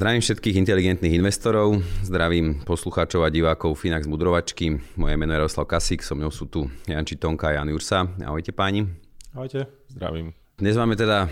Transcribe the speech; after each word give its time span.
Zdravím 0.00 0.24
všetkých 0.24 0.56
inteligentných 0.64 1.20
investorov, 1.20 1.76
zdravím 2.08 2.64
poslucháčov 2.64 3.20
a 3.20 3.28
divákov 3.28 3.76
Finax 3.76 4.08
Mudrovačky. 4.08 4.80
Moje 4.96 5.12
meno 5.20 5.36
je 5.36 5.44
Jaroslav 5.44 5.68
Kasík, 5.68 6.00
so 6.00 6.16
mnou 6.16 6.32
sú 6.32 6.48
tu 6.48 6.72
Janči 6.88 7.20
Tonka 7.20 7.52
a 7.52 7.60
Jan 7.60 7.68
Jursa. 7.68 8.08
Ahojte 8.24 8.48
páni. 8.56 8.88
Ahojte. 9.36 9.68
Zdravím. 9.92 10.32
Dnes 10.56 10.80
máme 10.80 10.96
teda 10.96 11.28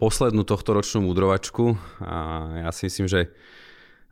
poslednú 0.00 0.48
tohto 0.48 0.72
ročnú 0.72 1.04
mudrovačku 1.04 1.76
a 2.00 2.16
ja 2.64 2.72
si 2.72 2.88
myslím, 2.88 3.04
že 3.04 3.28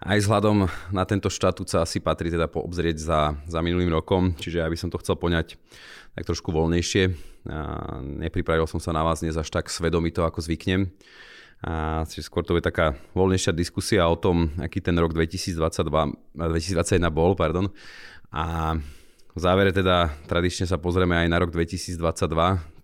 aj 0.05 0.21
vzhľadom 0.21 0.69
na 0.93 1.09
tento 1.09 1.33
štatút 1.33 1.73
sa 1.73 1.89
asi 1.89 1.97
patrí 1.97 2.29
teda 2.29 2.45
poobzrieť 2.45 3.01
za, 3.01 3.41
za 3.48 3.65
minulým 3.65 3.89
rokom, 3.89 4.37
čiže 4.37 4.61
ja 4.61 4.69
by 4.69 4.77
som 4.77 4.93
to 4.93 5.01
chcel 5.01 5.17
poňať 5.17 5.57
tak 6.12 6.29
trošku 6.29 6.53
voľnejšie. 6.53 7.09
A 7.48 8.05
nepripravil 8.05 8.69
som 8.69 8.84
sa 8.84 8.93
na 8.93 9.01
vás 9.01 9.25
dnes 9.25 9.33
až 9.33 9.48
tak 9.48 9.73
svedomito, 9.73 10.29
ako 10.29 10.45
zvyknem. 10.45 10.93
A 11.65 12.05
skôr 12.05 12.45
to 12.45 12.53
je 12.61 12.65
taká 12.65 12.93
voľnejšia 13.17 13.57
diskusia 13.57 14.05
o 14.05 14.20
tom, 14.20 14.53
aký 14.61 14.84
ten 14.84 14.93
rok 15.01 15.17
2022, 15.17 15.57
2021 16.37 17.09
bol. 17.09 17.33
Pardon. 17.33 17.73
A 18.29 18.77
v 19.33 19.39
závere 19.41 19.73
teda 19.73 20.12
tradične 20.29 20.69
sa 20.69 20.77
pozrieme 20.77 21.17
aj 21.17 21.29
na 21.33 21.41
rok 21.41 21.48
2022, 21.48 21.97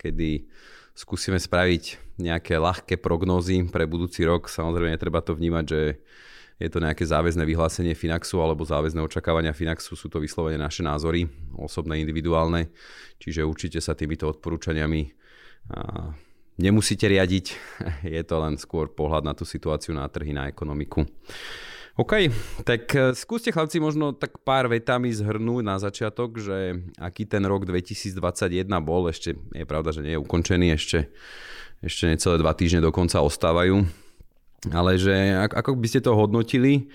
kedy 0.01 0.49
skúsime 0.97 1.37
spraviť 1.37 2.17
nejaké 2.17 2.57
ľahké 2.57 2.97
prognózy 3.05 3.69
pre 3.69 3.85
budúci 3.85 4.25
rok. 4.25 4.49
Samozrejme, 4.49 4.97
netreba 4.97 5.21
to 5.21 5.37
vnímať, 5.37 5.65
že 5.69 5.81
je 6.61 6.69
to 6.69 6.81
nejaké 6.81 7.05
záväzné 7.05 7.45
vyhlásenie 7.45 7.97
Finaxu 7.97 8.37
alebo 8.41 8.65
záväzné 8.65 9.01
očakávania 9.01 9.57
Finaxu, 9.57 9.97
sú 9.97 10.13
to 10.13 10.21
vyslovene 10.21 10.61
naše 10.61 10.85
názory, 10.85 11.25
osobné, 11.57 12.01
individuálne, 12.05 12.69
čiže 13.17 13.45
určite 13.45 13.81
sa 13.81 13.97
týmito 13.97 14.29
odporúčaniami 14.29 15.09
nemusíte 16.61 17.09
riadiť, 17.09 17.47
je 18.17 18.23
to 18.23 18.37
len 18.37 18.61
skôr 18.61 18.93
pohľad 18.93 19.25
na 19.25 19.33
tú 19.33 19.49
situáciu 19.49 19.97
na 19.97 20.05
trhy, 20.13 20.37
na 20.37 20.53
ekonomiku. 20.53 21.09
OK, 21.99 22.33
tak 22.65 22.89
e, 22.95 23.13
skúste 23.13 23.51
chlapci 23.51 23.83
možno 23.83 24.17
tak 24.17 24.41
pár 24.41 24.71
vetami 24.71 25.11
zhrnúť 25.11 25.63
na 25.67 25.77
začiatok, 25.77 26.39
že 26.39 26.81
aký 26.97 27.27
ten 27.29 27.45
rok 27.45 27.67
2021 27.67 28.65
bol, 28.81 29.11
ešte 29.11 29.37
je 29.37 29.65
pravda, 29.69 29.91
že 29.93 30.01
nie 30.01 30.15
je 30.17 30.23
ukončený, 30.23 30.77
ešte, 30.79 31.11
ešte 31.83 32.09
necelé 32.09 32.41
dva 32.41 32.57
týždne 32.57 32.81
dokonca 32.81 33.21
ostávajú. 33.21 33.85
Ale 34.71 35.01
že 35.01 35.45
ako 35.51 35.77
by 35.77 35.89
ste 35.89 36.01
to 36.05 36.17
hodnotili? 36.17 36.93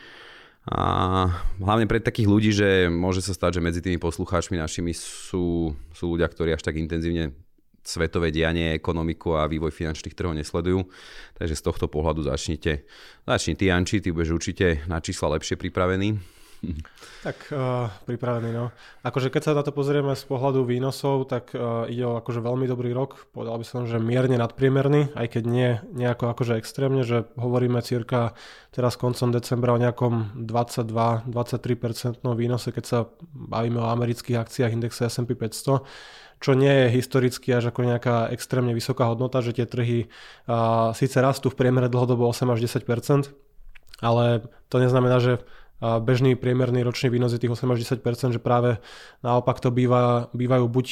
A 0.66 1.30
hlavne 1.62 1.86
pre 1.86 2.02
takých 2.02 2.26
ľudí, 2.26 2.50
že 2.50 2.90
môže 2.90 3.22
sa 3.22 3.38
stať, 3.38 3.62
že 3.62 3.66
medzi 3.66 3.86
tými 3.86 4.02
poslucháčmi 4.02 4.58
našimi 4.58 4.98
sú, 4.98 5.78
sú 5.94 6.04
ľudia, 6.10 6.26
ktorí 6.26 6.58
až 6.58 6.66
tak 6.66 6.82
intenzívne 6.82 7.38
svetové 7.86 8.34
dianie, 8.34 8.74
ekonomiku 8.74 9.38
a 9.38 9.48
vývoj 9.48 9.72
finančných 9.72 10.18
trhov 10.18 10.34
nesledujú. 10.34 10.84
Takže 11.38 11.56
z 11.56 11.64
tohto 11.64 11.86
pohľadu 11.86 12.26
začnite. 12.26 12.84
Začni 13.30 13.54
ty, 13.54 13.70
Janči, 13.70 14.02
ty 14.02 14.10
budeš 14.10 14.36
určite 14.36 14.84
na 14.90 15.00
čísla 15.00 15.38
lepšie 15.38 15.56
pripravený. 15.56 16.36
Tak 17.26 17.50
uh, 17.58 17.90
pripravený, 18.06 18.54
no. 18.54 18.70
Akože 19.02 19.34
keď 19.34 19.42
sa 19.42 19.58
na 19.58 19.66
to 19.66 19.74
pozrieme 19.74 20.14
z 20.14 20.24
pohľadu 20.30 20.62
výnosov, 20.62 21.26
tak 21.26 21.58
uh, 21.58 21.90
ide 21.90 22.06
o 22.06 22.22
akože 22.22 22.38
veľmi 22.38 22.70
dobrý 22.70 22.94
rok. 22.94 23.26
Povedal 23.34 23.58
by 23.58 23.66
som, 23.66 23.90
že 23.90 23.98
mierne 23.98 24.38
nadpriemerný, 24.38 25.10
aj 25.18 25.34
keď 25.34 25.44
nie 25.50 25.82
nejako 25.98 26.30
akože 26.38 26.54
extrémne, 26.62 27.02
že 27.02 27.26
hovoríme 27.34 27.82
cirka 27.82 28.38
teraz 28.70 28.94
koncom 28.94 29.34
decembra 29.34 29.74
o 29.74 29.82
nejakom 29.82 30.38
22-23% 30.38 32.22
výnose, 32.38 32.70
keď 32.70 32.86
sa 32.86 33.10
bavíme 33.34 33.82
o 33.82 33.90
amerických 33.90 34.38
akciách 34.46 34.78
indexe 34.78 35.10
S&P 35.10 35.34
500 35.34 35.82
čo 36.46 36.54
nie 36.54 36.70
je 36.70 37.02
historicky 37.02 37.50
až 37.58 37.74
ako 37.74 37.82
nejaká 37.90 38.30
extrémne 38.30 38.78
vysoká 38.78 39.10
hodnota, 39.10 39.42
že 39.42 39.58
tie 39.58 39.66
trhy 39.66 40.06
uh, 40.46 40.94
síce 40.94 41.18
rastú 41.18 41.50
v 41.50 41.58
priemere 41.58 41.90
dlhodobo 41.90 42.30
8 42.30 42.54
až 42.54 42.70
10%, 42.70 43.34
ale 44.06 44.46
to 44.70 44.78
neznamená, 44.78 45.18
že 45.18 45.42
bežný 45.82 46.40
priemerný 46.40 46.88
ročný 46.88 47.12
výnos 47.12 47.36
je 47.36 47.42
tých 47.44 47.52
8 47.52 47.68
až 47.76 48.00
10 48.00 48.32
že 48.32 48.40
práve 48.40 48.80
naopak 49.20 49.60
to 49.60 49.70
býva, 49.76 50.32
bývajú 50.32 50.66
buď 50.72 50.88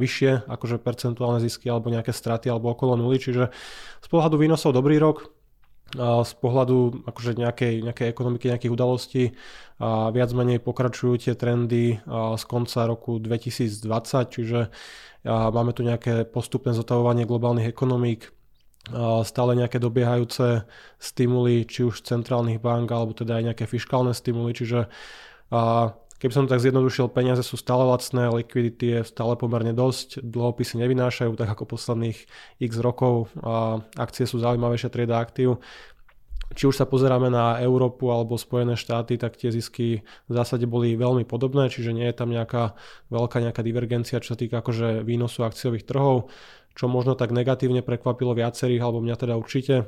vyššie, 0.00 0.48
akože 0.48 0.80
percentuálne 0.80 1.44
zisky, 1.44 1.68
alebo 1.68 1.92
nejaké 1.92 2.14
straty, 2.14 2.48
alebo 2.48 2.72
okolo 2.72 2.96
nuly, 2.96 3.20
čiže 3.20 3.52
z 4.00 4.06
pohľadu 4.08 4.40
výnosov 4.40 4.72
dobrý 4.72 4.96
rok, 4.96 5.33
z 5.98 6.32
pohľadu 6.42 7.06
akože 7.06 7.38
nejakej, 7.38 7.86
nejakej 7.86 8.06
ekonomiky, 8.10 8.50
nejakých 8.50 8.74
udalostí 8.74 9.24
viac 10.10 10.30
menej 10.34 10.58
pokračujú 10.58 11.14
tie 11.22 11.34
trendy 11.38 12.02
z 12.10 12.44
konca 12.50 12.90
roku 12.90 13.22
2020, 13.22 14.34
čiže 14.34 14.74
máme 15.26 15.70
tu 15.70 15.86
nejaké 15.86 16.26
postupné 16.26 16.74
zotavovanie 16.74 17.24
globálnych 17.24 17.70
ekonomík, 17.70 18.34
stále 19.24 19.56
nejaké 19.56 19.80
dobiehajúce 19.80 20.68
stimuly, 21.00 21.64
či 21.64 21.88
už 21.88 22.04
centrálnych 22.04 22.60
bank, 22.60 22.92
alebo 22.92 23.16
teda 23.16 23.40
aj 23.40 23.54
nejaké 23.54 23.64
fiskálne 23.64 24.12
stimuly, 24.12 24.52
čiže 24.52 24.90
keby 26.18 26.32
som 26.32 26.44
to 26.46 26.54
tak 26.54 26.64
zjednodušil, 26.64 27.10
peniaze 27.10 27.42
sú 27.42 27.58
stále 27.58 27.84
lacné, 27.86 28.30
likvidity 28.30 28.98
je 28.98 29.00
stále 29.06 29.34
pomerne 29.34 29.74
dosť, 29.76 30.22
dlhopisy 30.24 30.80
nevynášajú 30.80 31.34
tak 31.36 31.48
ako 31.50 31.76
posledných 31.76 32.18
x 32.62 32.72
rokov, 32.80 33.30
a 33.42 33.82
akcie 33.98 34.24
sú 34.24 34.40
zaujímavejšia 34.40 34.90
trieda 34.90 35.20
aktív. 35.20 35.62
Či 36.54 36.70
už 36.70 36.76
sa 36.76 36.86
pozeráme 36.86 37.32
na 37.32 37.58
Európu 37.58 38.12
alebo 38.12 38.38
Spojené 38.38 38.78
štáty, 38.78 39.18
tak 39.18 39.34
tie 39.40 39.50
zisky 39.50 40.04
v 40.28 40.32
zásade 40.32 40.68
boli 40.68 40.94
veľmi 40.94 41.26
podobné, 41.26 41.66
čiže 41.72 41.90
nie 41.90 42.06
je 42.06 42.14
tam 42.14 42.30
nejaká 42.30 42.78
veľká 43.10 43.42
nejaká 43.42 43.64
divergencia, 43.64 44.22
čo 44.22 44.36
sa 44.36 44.38
týka 44.38 44.60
akože 44.60 45.02
výnosu 45.02 45.42
akciových 45.42 45.88
trhov 45.88 46.30
čo 46.74 46.90
možno 46.90 47.14
tak 47.14 47.30
negatívne 47.30 47.86
prekvapilo 47.86 48.34
viacerých, 48.34 48.82
alebo 48.82 48.98
mňa 48.98 49.16
teda 49.16 49.34
určite, 49.38 49.86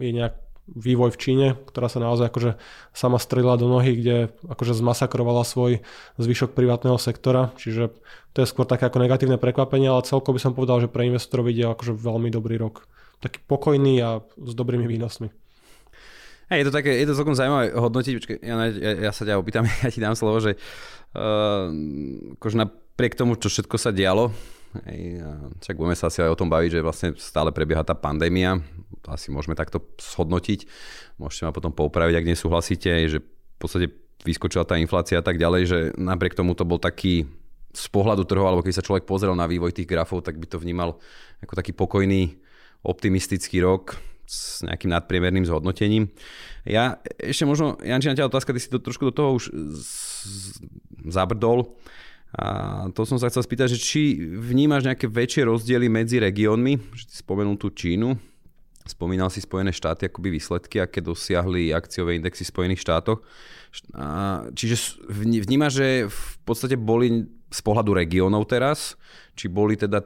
je 0.00 0.10
nejak 0.10 0.34
vývoj 0.66 1.14
v 1.14 1.20
Číne, 1.20 1.46
ktorá 1.70 1.86
sa 1.86 2.02
naozaj 2.02 2.30
akože 2.30 2.50
sama 2.90 3.22
strelila 3.22 3.54
do 3.54 3.70
nohy, 3.70 3.94
kde 3.98 4.16
akože 4.50 4.74
zmasakrovala 4.74 5.46
svoj 5.46 5.86
zvyšok 6.18 6.58
privátneho 6.58 6.98
sektora, 6.98 7.54
čiže 7.54 7.94
to 8.34 8.42
je 8.42 8.50
skôr 8.50 8.66
také 8.66 8.90
ako 8.90 9.00
negatívne 9.00 9.38
prekvapenie, 9.38 9.86
ale 9.86 10.04
celkovo 10.04 10.36
by 10.36 10.42
som 10.42 10.52
povedal, 10.52 10.82
že 10.82 10.90
pre 10.90 11.06
investorov 11.06 11.48
ide 11.48 11.70
akože 11.70 11.94
veľmi 11.94 12.28
dobrý 12.28 12.58
rok. 12.58 12.84
Taký 13.22 13.40
pokojný 13.48 13.94
a 14.02 14.20
s 14.20 14.52
dobrými 14.52 14.84
výnosmi. 14.84 15.32
Hey, 16.46 16.62
je 16.62 16.70
to 16.70 16.76
také, 16.78 16.94
je 16.94 17.06
to 17.10 17.18
celkom 17.18 17.34
zaujímavé 17.34 17.74
hodnotiť, 17.74 18.12
počkej, 18.22 18.36
ja, 18.38 18.54
ja, 18.70 19.10
ja 19.10 19.12
sa 19.14 19.26
ťa 19.26 19.34
opýtam, 19.34 19.66
ja 19.86 19.90
ti 19.90 19.98
dám 19.98 20.14
slovo, 20.14 20.38
že 20.38 20.54
uh, 20.54 21.70
akože 22.38 22.56
napriek 22.58 23.18
tomu, 23.18 23.34
čo 23.34 23.50
všetko 23.50 23.74
sa 23.78 23.90
dialo, 23.90 24.30
Hej, 24.84 25.24
a 25.24 25.48
však 25.62 25.76
budeme 25.78 25.96
sa 25.96 26.12
asi 26.12 26.20
aj 26.20 26.34
o 26.34 26.40
tom 26.40 26.52
baviť, 26.52 26.70
že 26.78 26.84
vlastne 26.84 27.08
stále 27.16 27.54
prebieha 27.54 27.86
tá 27.86 27.96
pandémia. 27.96 28.60
Asi 29.08 29.32
môžeme 29.32 29.56
takto 29.56 29.80
shodnotiť. 29.96 30.68
Môžete 31.16 31.48
ma 31.48 31.52
potom 31.54 31.72
poupraviť, 31.72 32.14
ak 32.20 32.28
nesúhlasíte, 32.28 32.90
že 33.08 33.18
v 33.22 33.58
podstate 33.58 33.88
vyskočila 34.26 34.68
tá 34.68 34.76
inflácia 34.76 35.22
a 35.22 35.24
tak 35.24 35.38
ďalej, 35.40 35.62
že 35.64 35.78
napriek 35.96 36.36
tomu 36.36 36.52
to 36.52 36.66
bol 36.66 36.76
taký 36.76 37.24
z 37.76 37.86
pohľadu 37.92 38.24
trhu, 38.24 38.44
alebo 38.44 38.64
keď 38.64 38.80
sa 38.80 38.86
človek 38.86 39.04
pozrel 39.04 39.36
na 39.36 39.44
vývoj 39.44 39.76
tých 39.76 39.88
grafov, 39.88 40.24
tak 40.24 40.40
by 40.40 40.48
to 40.48 40.56
vnímal 40.56 40.96
ako 41.44 41.52
taký 41.56 41.76
pokojný, 41.76 42.40
optimistický 42.80 43.60
rok 43.60 44.00
s 44.26 44.64
nejakým 44.66 44.90
nadpriemerným 44.90 45.46
zhodnotením. 45.46 46.10
Ja 46.66 46.98
ešte 47.20 47.46
možno, 47.46 47.78
Janči, 47.84 48.10
na 48.10 48.18
ťa 48.18 48.32
otázka, 48.32 48.56
ty 48.56 48.60
si 48.60 48.72
to 48.72 48.82
trošku 48.82 49.12
do 49.12 49.14
toho 49.14 49.38
už 49.38 49.52
zabrdol. 51.06 51.76
A 52.36 52.46
to 52.92 53.08
som 53.08 53.16
sa 53.16 53.32
chcel 53.32 53.40
spýtať, 53.40 53.72
že 53.72 53.78
či 53.80 54.02
vnímaš 54.20 54.84
nejaké 54.84 55.08
väčšie 55.08 55.48
rozdiely 55.48 55.88
medzi 55.88 56.20
regiónmi, 56.20 56.76
že 56.92 57.08
si 57.08 57.16
spomenul 57.24 57.56
tú 57.56 57.72
Čínu, 57.72 58.12
spomínal 58.84 59.32
si 59.32 59.40
Spojené 59.40 59.72
štáty 59.72 60.04
akoby 60.04 60.36
výsledky, 60.36 60.84
aké 60.84 61.00
dosiahli 61.00 61.72
akciové 61.72 62.20
indexy 62.20 62.44
v 62.44 62.52
Spojených 62.52 62.84
štátoch. 62.84 63.24
Čiže 64.52 65.00
vnímaš, 65.48 65.80
že 65.80 65.88
v 66.12 66.34
podstate 66.44 66.76
boli 66.76 67.24
z 67.48 67.60
pohľadu 67.64 67.96
regiónov 67.96 68.44
teraz, 68.52 69.00
či 69.32 69.48
boli 69.48 69.80
teda 69.80 70.04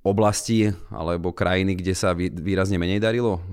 oblasti 0.00 0.72
alebo 0.88 1.36
krajiny, 1.36 1.76
kde 1.76 1.92
sa 1.92 2.16
výrazne 2.16 2.80
menej 2.80 3.04
darilo? 3.04 3.44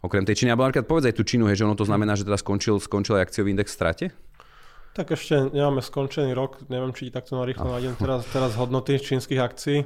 Okrem 0.00 0.24
tej 0.24 0.40
Číny, 0.40 0.56
alebo 0.56 0.64
napríklad 0.64 0.88
povedz 0.88 1.12
aj 1.12 1.16
tú 1.20 1.28
Čínu, 1.28 1.44
že 1.52 1.68
ono 1.68 1.76
to 1.76 1.84
znamená, 1.84 2.16
že 2.16 2.24
teraz 2.24 2.40
skončil, 2.40 2.80
skončil 2.80 3.20
aj 3.20 3.28
akciový 3.28 3.52
index 3.52 3.76
v 3.76 3.76
strate? 3.76 4.06
Tak 4.96 5.12
ešte 5.12 5.52
nemáme 5.52 5.84
skončený 5.84 6.32
rok, 6.32 6.64
neviem, 6.72 6.88
či 6.96 7.12
takto 7.12 7.36
narýchlo 7.36 7.68
nájdem 7.68 8.00
teraz, 8.00 8.24
teraz 8.32 8.56
hodnoty 8.56 8.96
čínskych 8.96 9.36
akcií. 9.36 9.84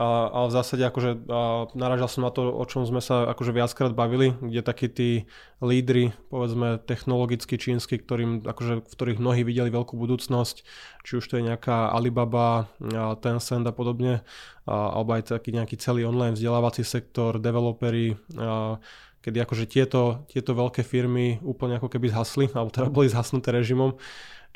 A, 0.00 0.32
ale 0.32 0.48
v 0.48 0.56
zásade 0.56 0.80
akože 0.80 1.28
naražal 1.76 2.08
som 2.08 2.24
na 2.24 2.32
to, 2.32 2.48
o 2.48 2.64
čom 2.64 2.88
sme 2.88 3.04
sa 3.04 3.28
akože 3.36 3.52
viackrát 3.52 3.92
bavili, 3.92 4.32
kde 4.40 4.64
takí 4.64 4.88
tí 4.88 5.28
lídry, 5.60 6.16
povedzme 6.32 6.80
technologicky 6.80 7.60
čínsky, 7.60 8.00
ktorým, 8.00 8.40
akože, 8.48 8.80
v 8.80 8.94
ktorých 8.96 9.20
mnohí 9.20 9.44
videli 9.44 9.68
veľkú 9.68 9.92
budúcnosť, 10.00 10.56
či 11.04 11.12
už 11.20 11.24
to 11.28 11.36
je 11.36 11.44
nejaká 11.44 11.92
Alibaba, 11.92 12.72
Tencent 13.20 13.68
a 13.68 13.76
podobne, 13.76 14.24
a, 14.64 14.96
alebo 14.96 15.20
aj 15.20 15.36
taký 15.36 15.52
nejaký 15.52 15.76
celý 15.76 16.08
online 16.08 16.32
vzdelávací 16.32 16.80
sektor, 16.80 17.36
developery, 17.36 18.16
a, 18.40 18.80
kedy 19.20 19.38
akože 19.44 19.64
tieto, 19.68 20.24
tieto 20.28 20.56
veľké 20.56 20.80
firmy 20.80 21.38
úplne 21.44 21.76
ako 21.76 21.88
keby 21.92 22.12
zhasli, 22.12 22.48
alebo 22.56 22.72
teda 22.72 22.88
boli 22.88 23.08
zhasnuté 23.08 23.52
režimom, 23.52 23.96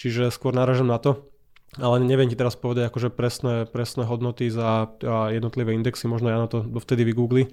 čiže 0.00 0.32
skôr 0.32 0.56
naražam 0.56 0.88
na 0.88 0.98
to. 0.98 1.28
Ale 1.74 1.98
neviem 1.98 2.30
ti 2.30 2.38
teraz 2.38 2.54
povedať 2.54 2.86
akože 2.86 3.10
presné, 3.10 3.66
presné 3.66 4.06
hodnoty 4.06 4.46
za 4.46 4.94
jednotlivé 5.34 5.74
indexy, 5.74 6.06
možno 6.06 6.30
ja 6.30 6.38
na 6.38 6.46
to 6.46 6.62
vtedy 6.62 7.02
vygoogli, 7.02 7.50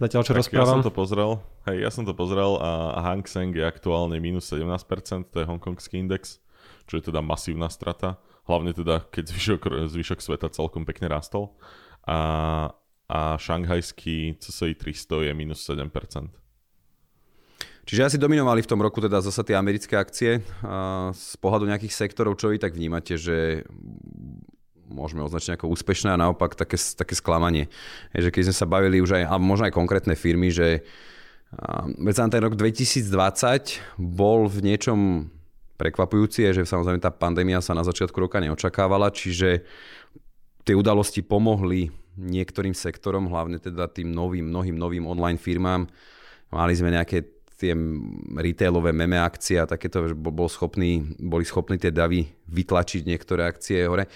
zatiaľ 0.00 0.24
čo 0.24 0.32
tak 0.32 0.40
rozprávam. 0.40 0.64
Ja 0.64 0.76
som 0.80 0.88
to 0.88 0.94
pozrel, 0.94 1.30
hej, 1.68 1.76
ja 1.84 1.90
som 1.92 2.04
to 2.08 2.16
pozrel 2.16 2.56
a 2.64 2.96
Hang 3.04 3.28
Seng 3.28 3.52
je 3.52 3.60
aktuálne 3.60 4.16
minus 4.24 4.48
17%, 4.48 5.28
to 5.28 5.36
je 5.36 5.44
hongkongský 5.44 6.00
index, 6.00 6.40
čo 6.88 6.96
je 6.96 7.12
teda 7.12 7.20
masívna 7.20 7.68
strata, 7.68 8.16
hlavne 8.48 8.72
teda 8.72 9.04
keď 9.12 9.36
zvyšok, 9.36 9.62
zvyšok 9.92 10.24
sveta 10.24 10.48
celkom 10.48 10.88
pekne 10.88 11.12
rastol 11.12 11.52
a, 12.08 12.72
a 13.04 13.36
šanghajský 13.36 14.40
CSI 14.40 14.80
300 14.80 15.28
je 15.28 15.32
minus 15.36 15.60
7%. 15.68 15.92
Čiže 17.88 18.04
asi 18.04 18.18
dominovali 18.20 18.60
v 18.60 18.68
tom 18.68 18.84
roku 18.84 19.00
teda 19.00 19.24
zase 19.24 19.40
tie 19.48 19.56
americké 19.56 19.96
akcie. 19.96 20.44
Z 21.16 21.34
pohľadu 21.40 21.64
nejakých 21.72 21.96
sektorov, 21.96 22.36
čo 22.36 22.52
vy 22.52 22.60
tak 22.60 22.76
vnímate, 22.76 23.16
že 23.16 23.64
môžeme 24.92 25.24
označiť 25.24 25.56
ako 25.56 25.72
úspešné 25.72 26.12
a 26.12 26.20
naopak 26.20 26.52
také, 26.52 26.76
také 26.76 27.16
sklamanie. 27.16 27.72
Je, 28.12 28.28
že 28.28 28.32
keď 28.32 28.52
sme 28.52 28.56
sa 28.60 28.68
bavili 28.68 29.00
už 29.00 29.16
aj, 29.16 29.24
a 29.32 29.34
možno 29.40 29.72
aj 29.72 29.76
konkrétne 29.76 30.12
firmy, 30.12 30.52
že 30.52 30.84
veď 31.96 32.28
ten 32.28 32.44
rok 32.44 32.60
2020 32.60 33.08
bol 33.96 34.44
v 34.52 34.58
niečom 34.68 35.32
prekvapujúci, 35.80 36.44
je, 36.44 36.60
že 36.60 36.68
samozrejme 36.68 37.00
tá 37.00 37.08
pandémia 37.08 37.64
sa 37.64 37.72
na 37.72 37.88
začiatku 37.88 38.20
roka 38.20 38.36
neočakávala, 38.36 39.08
čiže 39.16 39.64
tie 40.68 40.76
udalosti 40.76 41.24
pomohli 41.24 41.88
niektorým 42.20 42.76
sektorom, 42.76 43.32
hlavne 43.32 43.56
teda 43.56 43.88
tým 43.88 44.12
novým, 44.12 44.44
mnohým 44.52 44.76
novým 44.76 45.08
online 45.08 45.40
firmám. 45.40 45.88
Mali 46.52 46.76
sme 46.76 46.92
nejaké 46.92 47.37
tie 47.58 47.74
retailové 48.38 48.94
meme 48.94 49.18
akcie 49.18 49.58
a 49.58 49.66
takéto, 49.66 50.06
že 50.06 50.14
bol 50.14 50.46
schopný, 50.46 51.02
boli 51.18 51.42
schopní 51.42 51.74
tie 51.74 51.90
davy 51.90 52.30
vytlačiť 52.46 53.02
niektoré 53.02 53.50
akcie 53.50 53.82
hore. 53.90 54.06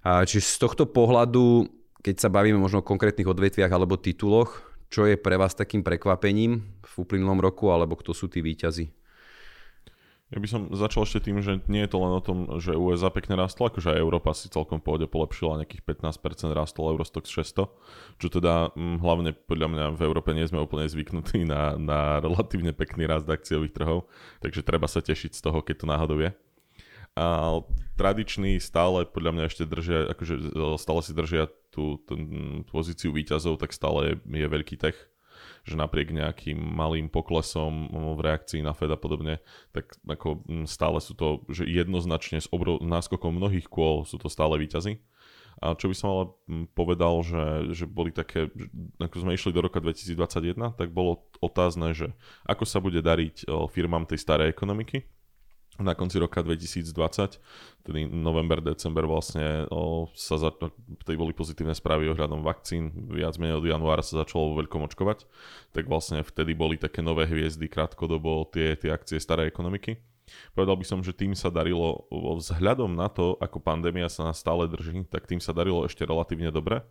A 0.00 0.24
čiže 0.24 0.56
z 0.56 0.58
tohto 0.64 0.88
pohľadu, 0.88 1.68
keď 2.00 2.24
sa 2.24 2.32
bavíme 2.32 2.56
možno 2.56 2.80
o 2.80 2.88
konkrétnych 2.88 3.28
odvetviach 3.28 3.68
alebo 3.68 4.00
tituloch, 4.00 4.64
čo 4.88 5.04
je 5.04 5.20
pre 5.20 5.36
vás 5.36 5.52
takým 5.52 5.84
prekvapením 5.84 6.64
v 6.64 6.94
uplynulom 6.96 7.42
roku, 7.42 7.68
alebo 7.68 8.00
kto 8.00 8.16
sú 8.16 8.32
tí 8.32 8.40
výťazi? 8.40 8.88
Ja 10.26 10.42
by 10.42 10.48
som 10.50 10.74
začal 10.74 11.06
ešte 11.06 11.30
tým, 11.30 11.38
že 11.38 11.62
nie 11.70 11.86
je 11.86 11.90
to 11.94 12.02
len 12.02 12.10
o 12.10 12.18
tom, 12.18 12.58
že 12.58 12.74
USA 12.74 13.14
pekne 13.14 13.38
rastlo, 13.38 13.70
akože 13.70 13.94
aj 13.94 14.02
Európa 14.02 14.34
si 14.34 14.50
celkom 14.50 14.82
pôjde 14.82 15.06
polepšila, 15.06 15.62
nejakých 15.62 15.86
15% 15.86 16.50
rastol 16.50 16.90
Eurostox 16.98 17.30
600, 17.30 17.70
čo 18.18 18.26
teda 18.26 18.74
hm, 18.74 18.98
hlavne 19.06 19.30
podľa 19.38 19.68
mňa 19.70 19.84
v 19.94 20.02
Európe 20.02 20.34
nie 20.34 20.42
sme 20.50 20.66
úplne 20.66 20.90
zvyknutí 20.90 21.46
na, 21.46 21.78
na 21.78 22.18
relatívne 22.18 22.74
pekný 22.74 23.06
rast 23.06 23.30
akciových 23.30 23.70
trhov, 23.70 24.10
takže 24.42 24.66
treba 24.66 24.90
sa 24.90 24.98
tešiť 24.98 25.30
z 25.30 25.40
toho, 25.46 25.62
keď 25.62 25.76
to 25.78 25.86
náhodou 25.86 26.18
je. 26.18 26.34
A 27.16 27.62
tradiční 27.94 28.58
stále 28.58 29.06
podľa 29.06 29.30
mňa 29.30 29.44
ešte 29.46 29.62
držia, 29.62 30.10
akože 30.10 30.52
stále 30.76 31.00
si 31.06 31.12
držia 31.14 31.48
tú, 31.70 32.02
tú, 32.02 32.18
tú 32.66 32.74
pozíciu 32.74 33.14
výťazov, 33.14 33.62
tak 33.62 33.70
stále 33.70 34.18
je, 34.18 34.42
je 34.42 34.46
veľký 34.50 34.74
tech 34.74 34.98
že 35.66 35.74
napriek 35.74 36.14
nejakým 36.14 36.54
malým 36.54 37.10
poklesom 37.10 37.90
v 37.90 38.20
reakcii 38.22 38.62
na 38.62 38.70
Fed 38.70 38.88
a 38.88 38.96
podobne, 38.96 39.42
tak 39.74 39.98
ako 40.06 40.46
stále 40.70 41.02
sú 41.02 41.18
to, 41.18 41.42
že 41.50 41.66
jednoznačne 41.66 42.38
s 42.38 42.46
obrov, 42.54 42.78
náskokom 42.80 43.34
mnohých 43.34 43.66
kôl 43.66 44.06
sú 44.06 44.16
to 44.16 44.30
stále 44.30 44.54
výťazy. 44.54 45.02
A 45.56 45.72
čo 45.72 45.88
by 45.88 45.96
som 45.96 46.08
ale 46.12 46.24
povedal, 46.76 47.24
že, 47.24 47.72
že 47.72 47.84
boli 47.88 48.12
také, 48.12 48.52
ako 49.00 49.16
sme 49.24 49.32
išli 49.32 49.56
do 49.56 49.64
roka 49.64 49.80
2021, 49.80 50.76
tak 50.76 50.92
bolo 50.92 51.24
otázne, 51.40 51.96
že 51.96 52.12
ako 52.44 52.64
sa 52.68 52.78
bude 52.78 53.00
dariť 53.00 53.48
firmám 53.72 54.04
tej 54.04 54.20
starej 54.20 54.52
ekonomiky, 54.52 55.08
na 55.78 55.92
konci 55.92 56.16
roka 56.16 56.40
2020, 56.40 57.40
tedy 57.84 58.00
november, 58.08 58.60
december 58.64 59.04
vlastne 59.04 59.68
o, 59.68 60.08
sa 60.16 60.40
za, 60.40 60.50
tej 61.04 61.16
boli 61.16 61.36
pozitívne 61.36 61.76
správy 61.76 62.08
ohľadom 62.12 62.40
vakcín, 62.40 62.92
viac 63.12 63.36
menej 63.36 63.60
od 63.60 63.66
januára 63.68 64.00
sa 64.00 64.24
začalo 64.24 64.56
veľkom 64.56 64.84
očkovať, 64.88 65.28
tak 65.76 65.86
vlastne 65.86 66.24
vtedy 66.24 66.56
boli 66.56 66.80
také 66.80 67.04
nové 67.04 67.28
hviezdy 67.28 67.68
krátkodobo 67.68 68.48
tie, 68.48 68.74
tie 68.76 68.92
akcie 68.92 69.20
starej 69.20 69.52
ekonomiky. 69.52 70.00
Povedal 70.58 70.74
by 70.74 70.82
som, 70.82 71.00
že 71.06 71.14
tým 71.14 71.38
sa 71.38 71.54
darilo, 71.54 72.10
vzhľadom 72.10 72.98
na 72.98 73.06
to, 73.06 73.38
ako 73.38 73.62
pandémia 73.62 74.10
sa 74.10 74.26
nás 74.26 74.42
stále 74.42 74.66
drží, 74.66 75.06
tak 75.06 75.30
tým 75.30 75.38
sa 75.38 75.54
darilo 75.54 75.86
ešte 75.86 76.02
relatívne 76.02 76.50
dobre 76.50 76.82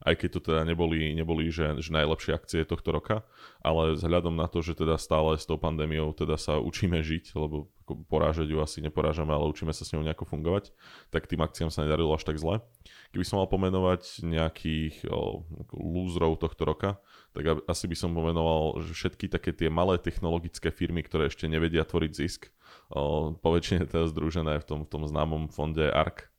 aj 0.00 0.14
keď 0.16 0.28
to 0.32 0.40
teda 0.40 0.62
neboli, 0.64 1.12
neboli 1.12 1.52
že, 1.52 1.76
že 1.84 1.92
najlepšie 1.92 2.32
akcie 2.32 2.64
tohto 2.64 2.88
roka, 2.88 3.20
ale 3.60 3.92
vzhľadom 4.00 4.32
na 4.32 4.48
to, 4.48 4.64
že 4.64 4.72
teda 4.80 4.96
stále 4.96 5.36
s 5.36 5.44
tou 5.44 5.60
pandémiou 5.60 6.16
teda 6.16 6.40
sa 6.40 6.56
učíme 6.56 7.04
žiť, 7.04 7.36
lebo 7.36 7.68
porážať 8.08 8.48
ju 8.48 8.64
asi 8.64 8.80
neporážame, 8.80 9.34
ale 9.34 9.50
učíme 9.50 9.74
sa 9.76 9.84
s 9.84 9.92
ňou 9.92 10.00
nejako 10.00 10.24
fungovať, 10.24 10.72
tak 11.12 11.28
tým 11.28 11.44
akciám 11.44 11.68
sa 11.68 11.84
nedarilo 11.84 12.16
až 12.16 12.24
tak 12.24 12.40
zle. 12.40 12.64
Keby 13.12 13.24
som 13.26 13.42
mal 13.42 13.50
pomenovať 13.50 14.24
nejakých 14.24 15.04
o, 15.10 15.44
lúzrov 15.74 16.40
tohto 16.40 16.62
roka, 16.64 16.90
tak 17.36 17.60
asi 17.66 17.84
by 17.90 17.96
som 17.98 18.14
pomenoval 18.16 18.80
že 18.80 18.94
všetky 18.94 19.28
také 19.28 19.52
tie 19.52 19.68
malé 19.68 20.00
technologické 20.00 20.72
firmy, 20.72 21.04
ktoré 21.04 21.28
ešte 21.28 21.44
nevedia 21.50 21.84
tvoriť 21.84 22.12
zisk, 22.14 22.48
o, 22.94 23.34
poväčšine 23.36 23.84
teda 23.90 24.08
združené 24.08 24.62
v 24.62 24.64
tom, 24.64 24.80
v 24.86 24.88
tom 24.88 25.02
známom 25.04 25.50
fonde 25.50 25.90
ARK, 25.90 26.29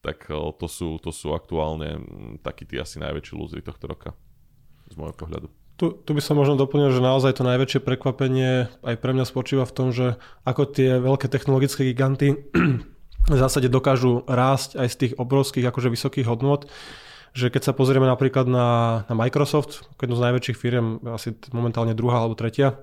tak 0.00 0.30
to 0.30 0.66
sú, 0.70 0.98
to 1.02 1.10
sú 1.10 1.34
aktuálne 1.34 2.02
takí 2.40 2.64
tí 2.64 2.78
asi 2.78 3.02
najväčší 3.02 3.32
lúzry 3.34 3.60
tohto 3.60 3.90
roka 3.90 4.10
z 4.88 4.94
môjho 4.96 5.16
pohľadu. 5.16 5.48
Tu, 5.78 5.94
tu 5.94 6.10
by 6.10 6.18
som 6.18 6.34
možno 6.34 6.58
doplnil, 6.58 6.90
že 6.90 6.98
naozaj 6.98 7.38
to 7.38 7.46
najväčšie 7.46 7.86
prekvapenie 7.86 8.66
aj 8.82 8.96
pre 8.98 9.14
mňa 9.14 9.22
spočíva 9.22 9.62
v 9.62 9.74
tom, 9.74 9.94
že 9.94 10.18
ako 10.42 10.66
tie 10.74 10.98
veľké 10.98 11.30
technologické 11.30 11.86
giganty 11.86 12.34
v 13.34 13.38
zásade 13.38 13.70
dokážu 13.70 14.26
rásť 14.26 14.74
aj 14.74 14.88
z 14.90 14.96
tých 14.98 15.12
obrovských 15.18 15.70
akože 15.70 15.88
vysokých 15.94 16.26
hodnot 16.26 16.66
že 17.36 17.54
keď 17.54 17.70
sa 17.70 17.76
pozrieme 17.76 18.08
napríklad 18.08 18.50
na, 18.50 18.68
na 19.06 19.14
Microsoft, 19.14 19.86
jednu 20.00 20.18
z 20.18 20.24
najväčších 20.26 20.58
firiem, 20.58 20.98
asi 21.06 21.36
momentálne 21.54 21.94
druhá 21.94 22.24
alebo 22.24 22.34
tretia, 22.34 22.82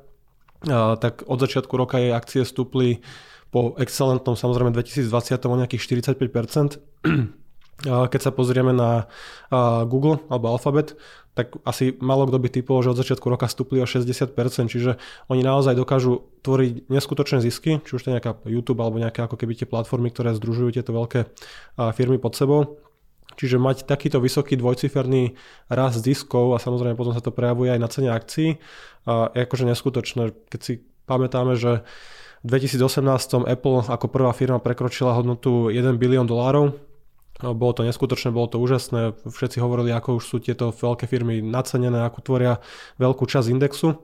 tak 1.01 1.27
od 1.27 1.37
začiatku 1.43 1.73
roka 1.75 1.99
jej 1.99 2.15
akcie 2.15 2.41
stúpli 2.47 3.03
po 3.55 3.71
excelentnom 3.79 4.35
samozrejme 4.35 4.75
2020 4.75 5.07
o 5.47 5.55
nejakých 5.55 6.03
45%. 6.03 6.75
Keď 8.11 8.21
sa 8.23 8.31
pozrieme 8.35 8.75
na 8.75 9.07
Google 9.87 10.19
alebo 10.27 10.51
Alphabet, 10.51 10.99
tak 11.35 11.55
asi 11.67 11.95
malo 11.99 12.27
kto 12.27 12.39
by 12.39 12.47
typol, 12.51 12.83
že 12.83 12.91
od 12.91 12.99
začiatku 12.99 13.27
roka 13.27 13.47
stúpli 13.47 13.79
o 13.79 13.87
60%, 13.87 14.31
čiže 14.71 14.99
oni 15.27 15.43
naozaj 15.43 15.75
dokážu 15.75 16.27
tvoriť 16.43 16.87
neskutočné 16.87 17.43
zisky, 17.43 17.83
či 17.83 17.91
už 17.95 18.03
to 18.03 18.07
je 18.11 18.15
nejaká 18.19 18.39
YouTube 18.47 18.79
alebo 18.79 18.99
nejaké 18.99 19.23
ako 19.23 19.35
keby 19.39 19.55
tie 19.59 19.67
platformy, 19.67 20.11
ktoré 20.11 20.35
združujú 20.35 20.79
tieto 20.79 20.91
veľké 20.95 21.27
firmy 21.95 22.19
pod 22.19 22.35
sebou. 22.35 22.79
Čiže 23.35 23.59
mať 23.59 23.83
takýto 23.83 24.23
vysoký 24.23 24.55
dvojciferný 24.55 25.35
rast 25.67 25.99
ziskov 26.03 26.55
a 26.55 26.63
samozrejme 26.63 26.95
potom 26.95 27.11
sa 27.11 27.19
to 27.19 27.35
prejavuje 27.35 27.71
aj 27.75 27.79
na 27.83 27.91
cene 27.91 28.09
akcií, 28.15 28.59
je 29.07 29.39
akože 29.43 29.67
neskutočné. 29.67 30.31
Keď 30.47 30.59
si 30.63 30.73
pamätáme, 31.03 31.59
že 31.59 31.83
v 32.45 32.47
2018 32.53 33.49
Apple 33.49 33.89
ako 33.89 34.05
prvá 34.05 34.29
firma 34.29 34.61
prekročila 34.61 35.17
hodnotu 35.17 35.73
1 35.73 35.97
bilión 35.97 36.29
dolárov. 36.29 36.77
Bolo 37.41 37.73
to 37.73 37.81
neskutočné, 37.81 38.29
bolo 38.29 38.45
to 38.45 38.61
úžasné. 38.61 39.17
Všetci 39.25 39.57
hovorili, 39.57 39.89
ako 39.89 40.21
už 40.21 40.23
sú 40.29 40.37
tieto 40.37 40.69
veľké 40.69 41.09
firmy 41.09 41.41
nacenené, 41.41 42.05
ako 42.05 42.21
tvoria 42.21 42.61
veľkú 43.01 43.25
časť 43.25 43.49
indexu. 43.49 43.97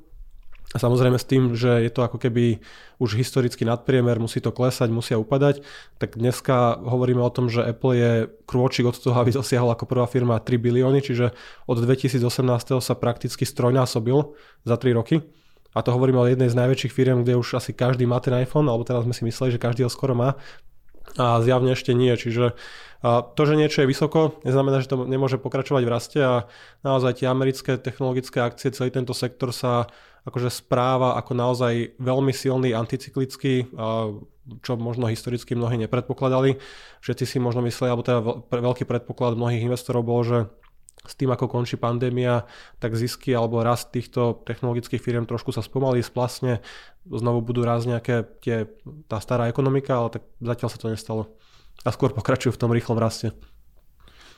Samozrejme 0.73 1.19
s 1.19 1.27
tým, 1.27 1.53
že 1.53 1.83
je 1.85 1.91
to 1.93 2.01
ako 2.01 2.17
keby 2.17 2.63
už 2.97 3.19
historický 3.19 3.61
nadpriemer, 3.67 4.17
musí 4.17 4.39
to 4.41 4.55
klesať, 4.55 4.87
musia 4.87 5.19
upadať, 5.19 5.61
tak 5.99 6.15
dneska 6.15 6.79
hovoríme 6.79 7.19
o 7.19 7.29
tom, 7.29 7.51
že 7.51 7.61
Apple 7.61 7.93
je 7.99 8.11
krôčik 8.47 8.87
od 8.87 8.95
toho, 8.95 9.19
aby 9.19 9.35
dosiahol 9.35 9.69
ako 9.75 9.83
prvá 9.83 10.07
firma 10.07 10.39
3 10.39 10.55
bilióny, 10.57 11.03
čiže 11.03 11.35
od 11.67 11.77
2018 11.77 12.23
sa 12.79 12.93
prakticky 12.95 13.43
strojnásobil 13.43 14.31
za 14.63 14.75
3 14.79 14.95
roky. 14.95 15.27
A 15.71 15.79
to 15.79 15.95
hovoríme 15.95 16.19
o 16.19 16.27
jednej 16.27 16.51
z 16.51 16.59
najväčších 16.59 16.91
firiem, 16.91 17.23
kde 17.23 17.39
už 17.39 17.55
asi 17.55 17.71
každý 17.71 18.03
má 18.03 18.19
ten 18.19 18.35
iPhone, 18.35 18.67
alebo 18.67 18.83
teraz 18.83 19.07
sme 19.07 19.15
si 19.15 19.23
mysleli, 19.23 19.55
že 19.55 19.63
každý 19.63 19.87
ho 19.87 19.91
skoro 19.91 20.11
má. 20.11 20.35
A 21.19 21.43
zjavne 21.43 21.75
ešte 21.75 21.91
nie. 21.91 22.11
Čiže 22.15 22.55
to, 23.03 23.41
že 23.43 23.59
niečo 23.59 23.83
je 23.83 23.91
vysoko, 23.91 24.39
neznamená, 24.45 24.79
že 24.79 24.91
to 24.91 25.03
nemôže 25.03 25.41
pokračovať 25.41 25.83
v 25.83 25.91
raste 25.91 26.19
a 26.21 26.45
naozaj 26.85 27.23
tie 27.23 27.27
americké 27.27 27.75
technologické 27.75 28.39
akcie, 28.39 28.71
celý 28.71 28.93
tento 28.93 29.11
sektor 29.11 29.49
sa 29.51 29.91
akože 30.21 30.53
správa 30.53 31.17
ako 31.17 31.33
naozaj 31.33 31.97
veľmi 31.97 32.29
silný 32.29 32.77
anticyklický, 32.77 33.73
čo 34.61 34.71
možno 34.77 35.09
historicky 35.09 35.57
mnohí 35.57 35.81
nepredpokladali. 35.81 36.61
Všetci 37.01 37.25
si 37.25 37.37
možno 37.41 37.65
mysleli, 37.65 37.89
alebo 37.89 38.05
teda 38.05 38.21
veľký 38.53 38.85
predpoklad 38.85 39.33
mnohých 39.33 39.65
investorov 39.65 40.05
bol, 40.05 40.21
že 40.21 40.45
s 41.01 41.13
tým, 41.17 41.33
ako 41.33 41.49
končí 41.49 41.81
pandémia, 41.81 42.45
tak 42.77 42.93
zisky 42.93 43.33
alebo 43.33 43.65
rast 43.65 43.89
týchto 43.89 44.45
technologických 44.45 45.01
firiem 45.01 45.25
trošku 45.25 45.49
sa 45.49 45.65
spomalí, 45.65 46.05
splasne, 46.05 46.61
znovu 47.09 47.41
budú 47.41 47.65
raz 47.65 47.89
nejaké 47.89 48.29
tie, 48.41 48.69
tá 49.09 49.17
stará 49.17 49.49
ekonomika, 49.49 49.97
ale 49.97 50.21
tak 50.21 50.23
zatiaľ 50.37 50.69
sa 50.69 50.77
to 50.77 50.93
nestalo. 50.93 51.23
A 51.81 51.89
skôr 51.89 52.13
pokračujú 52.13 52.53
v 52.53 52.61
tom 52.61 52.69
rýchlom 52.69 53.01
raste. 53.01 53.33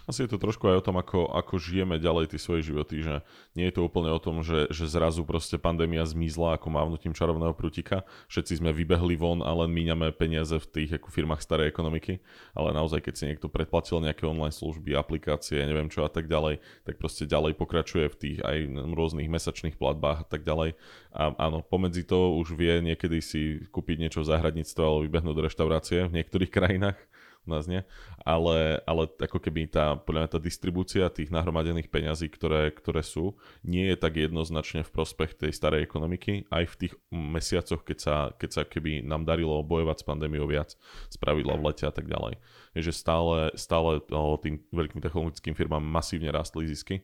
Asi 0.03 0.27
je 0.27 0.35
to 0.35 0.41
trošku 0.41 0.67
aj 0.67 0.83
o 0.83 0.85
tom, 0.85 0.99
ako, 0.99 1.31
ako 1.31 1.55
žijeme 1.55 1.95
ďalej 1.95 2.35
tie 2.35 2.39
svoje 2.39 2.67
životy, 2.67 2.99
že 2.99 3.23
nie 3.55 3.71
je 3.71 3.79
to 3.79 3.87
úplne 3.87 4.11
o 4.11 4.19
tom, 4.19 4.43
že, 4.43 4.67
že 4.67 4.91
zrazu 4.91 5.23
proste 5.23 5.55
pandémia 5.55 6.03
zmizla 6.03 6.59
ako 6.59 6.67
mávnutím 6.67 7.15
čarovného 7.15 7.55
prútika, 7.55 8.03
všetci 8.27 8.59
sme 8.59 8.75
vybehli 8.75 9.15
von 9.15 9.39
a 9.39 9.51
len 9.63 9.71
míňame 9.71 10.11
peniaze 10.11 10.59
v 10.59 10.67
tých 10.67 10.99
ako 10.99 11.07
firmách 11.07 11.39
starej 11.39 11.71
ekonomiky, 11.71 12.19
ale 12.51 12.75
naozaj 12.75 12.99
keď 12.99 13.13
si 13.15 13.23
niekto 13.31 13.47
predplatil 13.47 14.03
nejaké 14.03 14.27
online 14.27 14.51
služby, 14.51 14.91
aplikácie, 14.91 15.63
neviem 15.63 15.87
čo 15.87 16.03
a 16.03 16.11
tak 16.11 16.27
ďalej, 16.27 16.59
tak 16.83 16.99
proste 16.99 17.23
ďalej 17.23 17.55
pokračuje 17.55 18.11
v 18.11 18.19
tých 18.19 18.37
aj 18.43 18.57
rôznych 18.91 19.31
mesačných 19.31 19.79
platbách 19.79 20.23
a 20.23 20.27
tak 20.27 20.43
ďalej. 20.43 20.75
A 21.15 21.31
áno, 21.39 21.63
pomedzi 21.63 22.03
to 22.03 22.35
už 22.43 22.59
vie 22.59 22.83
niekedy 22.83 23.23
si 23.23 23.63
kúpiť 23.71 24.03
niečo 24.03 24.19
v 24.19 24.35
záhradníctve 24.35 24.81
alebo 24.83 25.07
vybehnúť 25.07 25.35
do 25.39 25.45
reštaurácie 25.47 26.11
v 26.11 26.15
niektorých 26.19 26.51
krajinách 26.51 26.99
u 27.43 27.49
nás 27.51 27.67
nie, 27.67 27.83
ale, 28.23 28.79
ale 28.87 29.03
ako 29.19 29.39
keby 29.39 29.67
tá, 29.67 29.99
podľa 29.99 30.19
mňa 30.25 30.31
tá 30.31 30.39
distribúcia 30.39 31.11
tých 31.11 31.27
nahromadených 31.27 31.91
peňazí, 31.91 32.31
ktoré, 32.31 32.71
ktoré 32.71 33.03
sú, 33.03 33.35
nie 33.67 33.91
je 33.91 33.97
tak 33.99 34.15
jednoznačne 34.15 34.87
v 34.87 34.93
prospech 34.95 35.35
tej 35.35 35.51
starej 35.51 35.83
ekonomiky, 35.83 36.47
aj 36.47 36.63
v 36.71 36.75
tých 36.87 36.93
mesiacoch, 37.11 37.83
keď 37.83 37.97
sa, 37.99 38.15
keď 38.39 38.49
sa 38.49 38.61
keby 38.63 39.03
nám 39.03 39.27
darilo 39.27 39.59
bojovať 39.59 40.03
s 40.03 40.07
pandémiou 40.07 40.47
viac, 40.47 40.75
spravidla 41.11 41.59
v 41.59 41.65
lete 41.67 41.83
a 41.83 41.93
tak 41.93 42.07
ďalej. 42.07 42.39
Je, 42.79 42.81
že 42.87 42.93
stále, 42.95 43.51
stále 43.59 43.99
tým 44.39 44.63
veľkým 44.71 45.03
technologickým 45.03 45.53
firmám 45.53 45.83
masívne 45.83 46.31
rastli 46.31 46.63
zisky, 46.65 47.03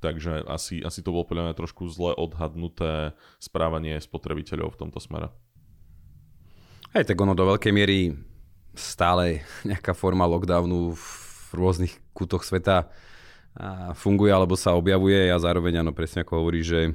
takže 0.00 0.44
asi, 0.48 0.80
asi 0.80 1.00
to 1.04 1.12
bolo 1.12 1.28
podľa 1.28 1.52
mňa 1.52 1.54
trošku 1.56 1.88
zle 1.92 2.16
odhadnuté 2.16 3.12
správanie 3.40 4.00
spotrebiteľov 4.00 4.76
v 4.76 4.80
tomto 4.88 5.00
smere. 5.00 5.32
Aj 6.94 7.02
tak 7.02 7.18
ono 7.18 7.34
do 7.34 7.42
veľkej 7.42 7.72
miery 7.74 8.14
stále 8.76 9.42
nejaká 9.70 9.96
forma 9.96 10.26
lockdownu 10.28 10.94
v 10.94 11.06
rôznych 11.54 11.94
kútoch 12.14 12.42
sveta 12.42 12.90
funguje 13.94 14.34
alebo 14.34 14.58
sa 14.58 14.74
objavuje 14.74 15.30
a 15.30 15.38
zároveň 15.38 15.86
áno, 15.86 15.94
presne 15.94 16.26
ako 16.26 16.42
hovorí, 16.42 16.66
že 16.66 16.90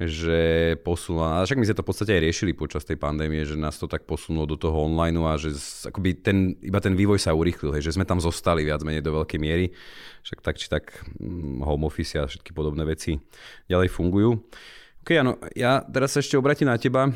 že 0.00 0.40
posunula, 0.80 1.36
a 1.36 1.44
však 1.44 1.60
my 1.60 1.66
sme 1.68 1.76
to 1.76 1.84
v 1.84 1.90
podstate 1.92 2.12
aj 2.16 2.24
riešili 2.24 2.56
počas 2.56 2.88
tej 2.88 2.96
pandémie, 2.96 3.44
že 3.44 3.52
nás 3.52 3.76
to 3.76 3.84
tak 3.84 4.08
posunulo 4.08 4.48
do 4.48 4.56
toho 4.56 4.88
online 4.88 5.20
a 5.20 5.36
že 5.36 5.52
akoby 5.92 6.24
ten, 6.24 6.56
iba 6.64 6.80
ten 6.80 6.96
vývoj 6.96 7.20
sa 7.20 7.36
urýchlil, 7.36 7.76
hej, 7.76 7.84
že 7.84 8.00
sme 8.00 8.08
tam 8.08 8.16
zostali 8.16 8.64
viac 8.64 8.80
menej 8.80 9.04
do 9.04 9.12
veľkej 9.12 9.36
miery, 9.36 9.76
však 10.24 10.40
tak 10.40 10.56
či 10.56 10.72
tak 10.72 11.04
mm, 11.20 11.60
home 11.60 11.84
office 11.84 12.16
a 12.16 12.24
všetky 12.24 12.56
podobné 12.56 12.88
veci 12.88 13.20
ďalej 13.68 13.92
fungujú. 13.92 14.40
Ok, 15.04 15.20
áno, 15.20 15.36
ja 15.52 15.84
teraz 15.84 16.16
sa 16.16 16.24
ešte 16.24 16.40
obratím 16.40 16.72
na 16.72 16.80
teba. 16.80 17.12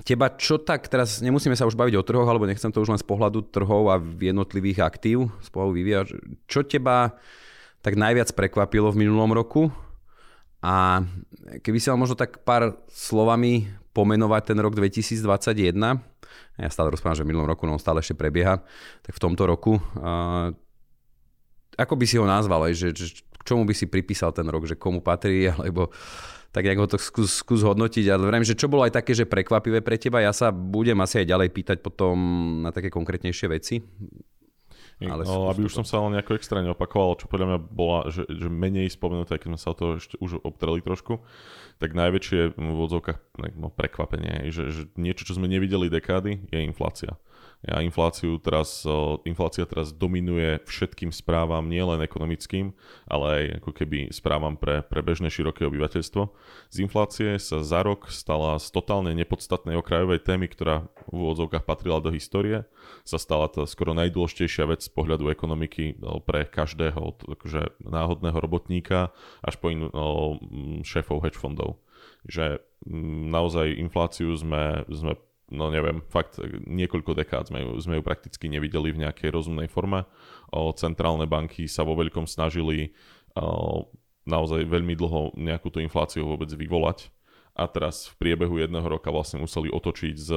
Teba 0.00 0.32
čo 0.32 0.56
tak, 0.56 0.88
teraz 0.88 1.20
nemusíme 1.20 1.52
sa 1.52 1.68
už 1.68 1.76
baviť 1.76 1.94
o 2.00 2.06
trhoch, 2.06 2.24
alebo 2.24 2.48
nechcem 2.48 2.72
to 2.72 2.80
už 2.80 2.96
len 2.96 3.00
z 3.00 3.04
pohľadu 3.04 3.52
trhov 3.52 3.92
a 3.92 4.00
jednotlivých 4.00 4.80
aktív, 4.80 5.28
z 5.44 5.48
pohľadu 5.52 5.72
vyvíja. 5.76 6.00
Čo 6.48 6.64
teba 6.64 7.20
tak 7.84 8.00
najviac 8.00 8.32
prekvapilo 8.32 8.92
v 8.92 9.00
minulom 9.04 9.32
roku? 9.32 9.68
A 10.60 11.04
keby 11.64 11.80
si 11.80 11.88
mal 11.88 12.00
možno 12.00 12.16
tak 12.16 12.44
pár 12.44 12.76
slovami 12.92 13.68
pomenovať 13.96 14.52
ten 14.52 14.58
rok 14.60 14.76
2021, 14.76 15.76
ja 16.60 16.68
stále 16.68 16.92
rozprávam, 16.92 17.16
že 17.16 17.24
v 17.24 17.30
minulom 17.32 17.48
roku, 17.48 17.64
no 17.64 17.76
on 17.76 17.82
stále 17.82 18.04
ešte 18.04 18.12
prebieha, 18.12 18.60
tak 19.00 19.12
v 19.16 19.22
tomto 19.22 19.48
roku, 19.48 19.80
uh, 19.80 20.52
ako 21.80 21.94
by 21.96 22.04
si 22.04 22.20
ho 22.20 22.28
nazval, 22.28 22.68
že, 22.76 22.92
že 22.92 23.24
k 23.24 23.42
čomu 23.48 23.64
by 23.64 23.72
si 23.72 23.88
pripísal 23.88 24.36
ten 24.36 24.44
rok, 24.44 24.68
že 24.68 24.76
komu 24.76 25.00
patrí, 25.00 25.48
alebo 25.56 25.88
tak 26.50 26.66
nejak 26.66 26.82
ho 26.82 26.86
to 26.90 26.98
skús, 26.98 27.42
skús 27.42 27.62
hodnotiť. 27.62 28.10
Ale 28.10 28.26
vrajím, 28.26 28.46
že 28.46 28.58
čo 28.58 28.66
bolo 28.66 28.82
aj 28.82 28.98
také, 28.98 29.14
že 29.14 29.26
prekvapivé 29.26 29.82
pre 29.82 29.98
teba, 29.98 30.18
ja 30.18 30.34
sa 30.34 30.50
budem 30.50 30.98
asi 30.98 31.22
aj 31.22 31.30
ďalej 31.30 31.48
pýtať 31.54 31.78
potom 31.78 32.14
na 32.66 32.74
také 32.74 32.90
konkrétnejšie 32.90 33.46
veci. 33.46 33.78
Ale 35.00 35.24
no, 35.24 35.48
aby 35.48 35.64
už 35.64 35.80
som 35.80 35.86
sa 35.86 35.96
ale 35.96 36.20
nejako 36.20 36.36
extra 36.36 36.60
neopakoval, 36.60 37.16
čo 37.16 37.24
podľa 37.24 37.46
mňa 37.48 37.58
bola, 37.72 38.12
že, 38.12 38.28
že 38.28 38.52
menej 38.52 38.92
spomenuté, 38.92 39.40
keď 39.40 39.56
sme 39.56 39.60
sa 39.60 39.72
o 39.72 39.78
to 39.78 39.84
ešte 39.96 40.20
už 40.20 40.44
obtreli 40.44 40.84
trošku, 40.84 41.24
tak 41.80 41.96
najväčšie 41.96 42.52
v 42.52 42.78
odzovkách 42.84 43.40
no, 43.56 43.72
prekvapenie 43.72 44.52
je, 44.52 44.60
že, 44.60 44.64
že 44.68 44.82
niečo, 45.00 45.24
čo 45.24 45.40
sme 45.40 45.48
nevideli 45.48 45.88
dekády, 45.88 46.52
je 46.52 46.58
inflácia. 46.60 47.16
A 47.68 47.84
infláciu 47.84 48.40
teraz, 48.40 48.88
inflácia 49.28 49.68
teraz 49.68 49.92
dominuje 49.92 50.64
všetkým 50.64 51.12
správam, 51.12 51.68
nielen 51.68 52.00
ekonomickým, 52.00 52.72
ale 53.04 53.26
aj 53.28 53.44
ako 53.60 53.70
keby 53.76 53.98
správam 54.08 54.56
pre, 54.56 54.80
pre 54.80 55.04
bežné 55.04 55.28
široké 55.28 55.68
obyvateľstvo. 55.68 56.22
Z 56.72 56.76
inflácie 56.80 57.36
sa 57.36 57.60
za 57.60 57.84
rok 57.84 58.08
stala 58.08 58.56
z 58.56 58.72
totálne 58.72 59.12
nepodstatnej 59.12 59.76
okrajovej 59.76 60.24
témy, 60.24 60.48
ktorá 60.48 60.88
v 61.12 61.20
úvodzovkách 61.20 61.68
patrila 61.68 62.00
do 62.00 62.08
histórie, 62.08 62.64
sa 63.04 63.20
stala 63.20 63.52
to 63.52 63.68
skoro 63.68 63.92
najdôležitejšia 63.92 64.64
vec 64.64 64.80
z 64.80 64.90
pohľadu 64.96 65.28
ekonomiky 65.28 66.00
pre 66.24 66.48
každého 66.48 67.12
takže 67.28 67.76
náhodného 67.84 68.40
robotníka 68.40 69.12
až 69.44 69.60
po 69.60 69.68
in, 69.68 69.92
šéfov 70.80 71.20
hedge 71.20 71.36
fondov. 71.36 71.76
Že 72.24 72.64
naozaj 73.28 73.76
infláciu 73.76 74.32
sme, 74.32 74.88
sme 74.88 75.20
no 75.50 75.68
neviem, 75.68 76.00
fakt 76.08 76.38
niekoľko 76.66 77.12
dekád 77.18 77.50
sme 77.50 77.66
ju, 77.66 77.70
sme 77.82 77.98
ju 77.98 78.02
prakticky 78.06 78.46
nevideli 78.46 78.94
v 78.94 79.02
nejakej 79.06 79.34
rozumnej 79.34 79.66
forme. 79.66 80.06
O, 80.54 80.70
centrálne 80.74 81.26
banky 81.26 81.66
sa 81.66 81.82
vo 81.82 81.98
veľkom 81.98 82.24
snažili 82.24 82.94
o, 83.34 83.90
naozaj 84.24 84.66
veľmi 84.66 84.94
dlho 84.94 85.34
nejakú 85.34 85.68
tú 85.74 85.82
infláciu 85.82 86.26
vôbec 86.26 86.48
vyvolať 86.54 87.10
a 87.58 87.66
teraz 87.66 88.08
v 88.08 88.14
priebehu 88.22 88.62
jedného 88.62 88.86
roka 88.86 89.10
vlastne 89.10 89.42
museli 89.42 89.68
otočiť 89.68 90.14
z 90.14 90.30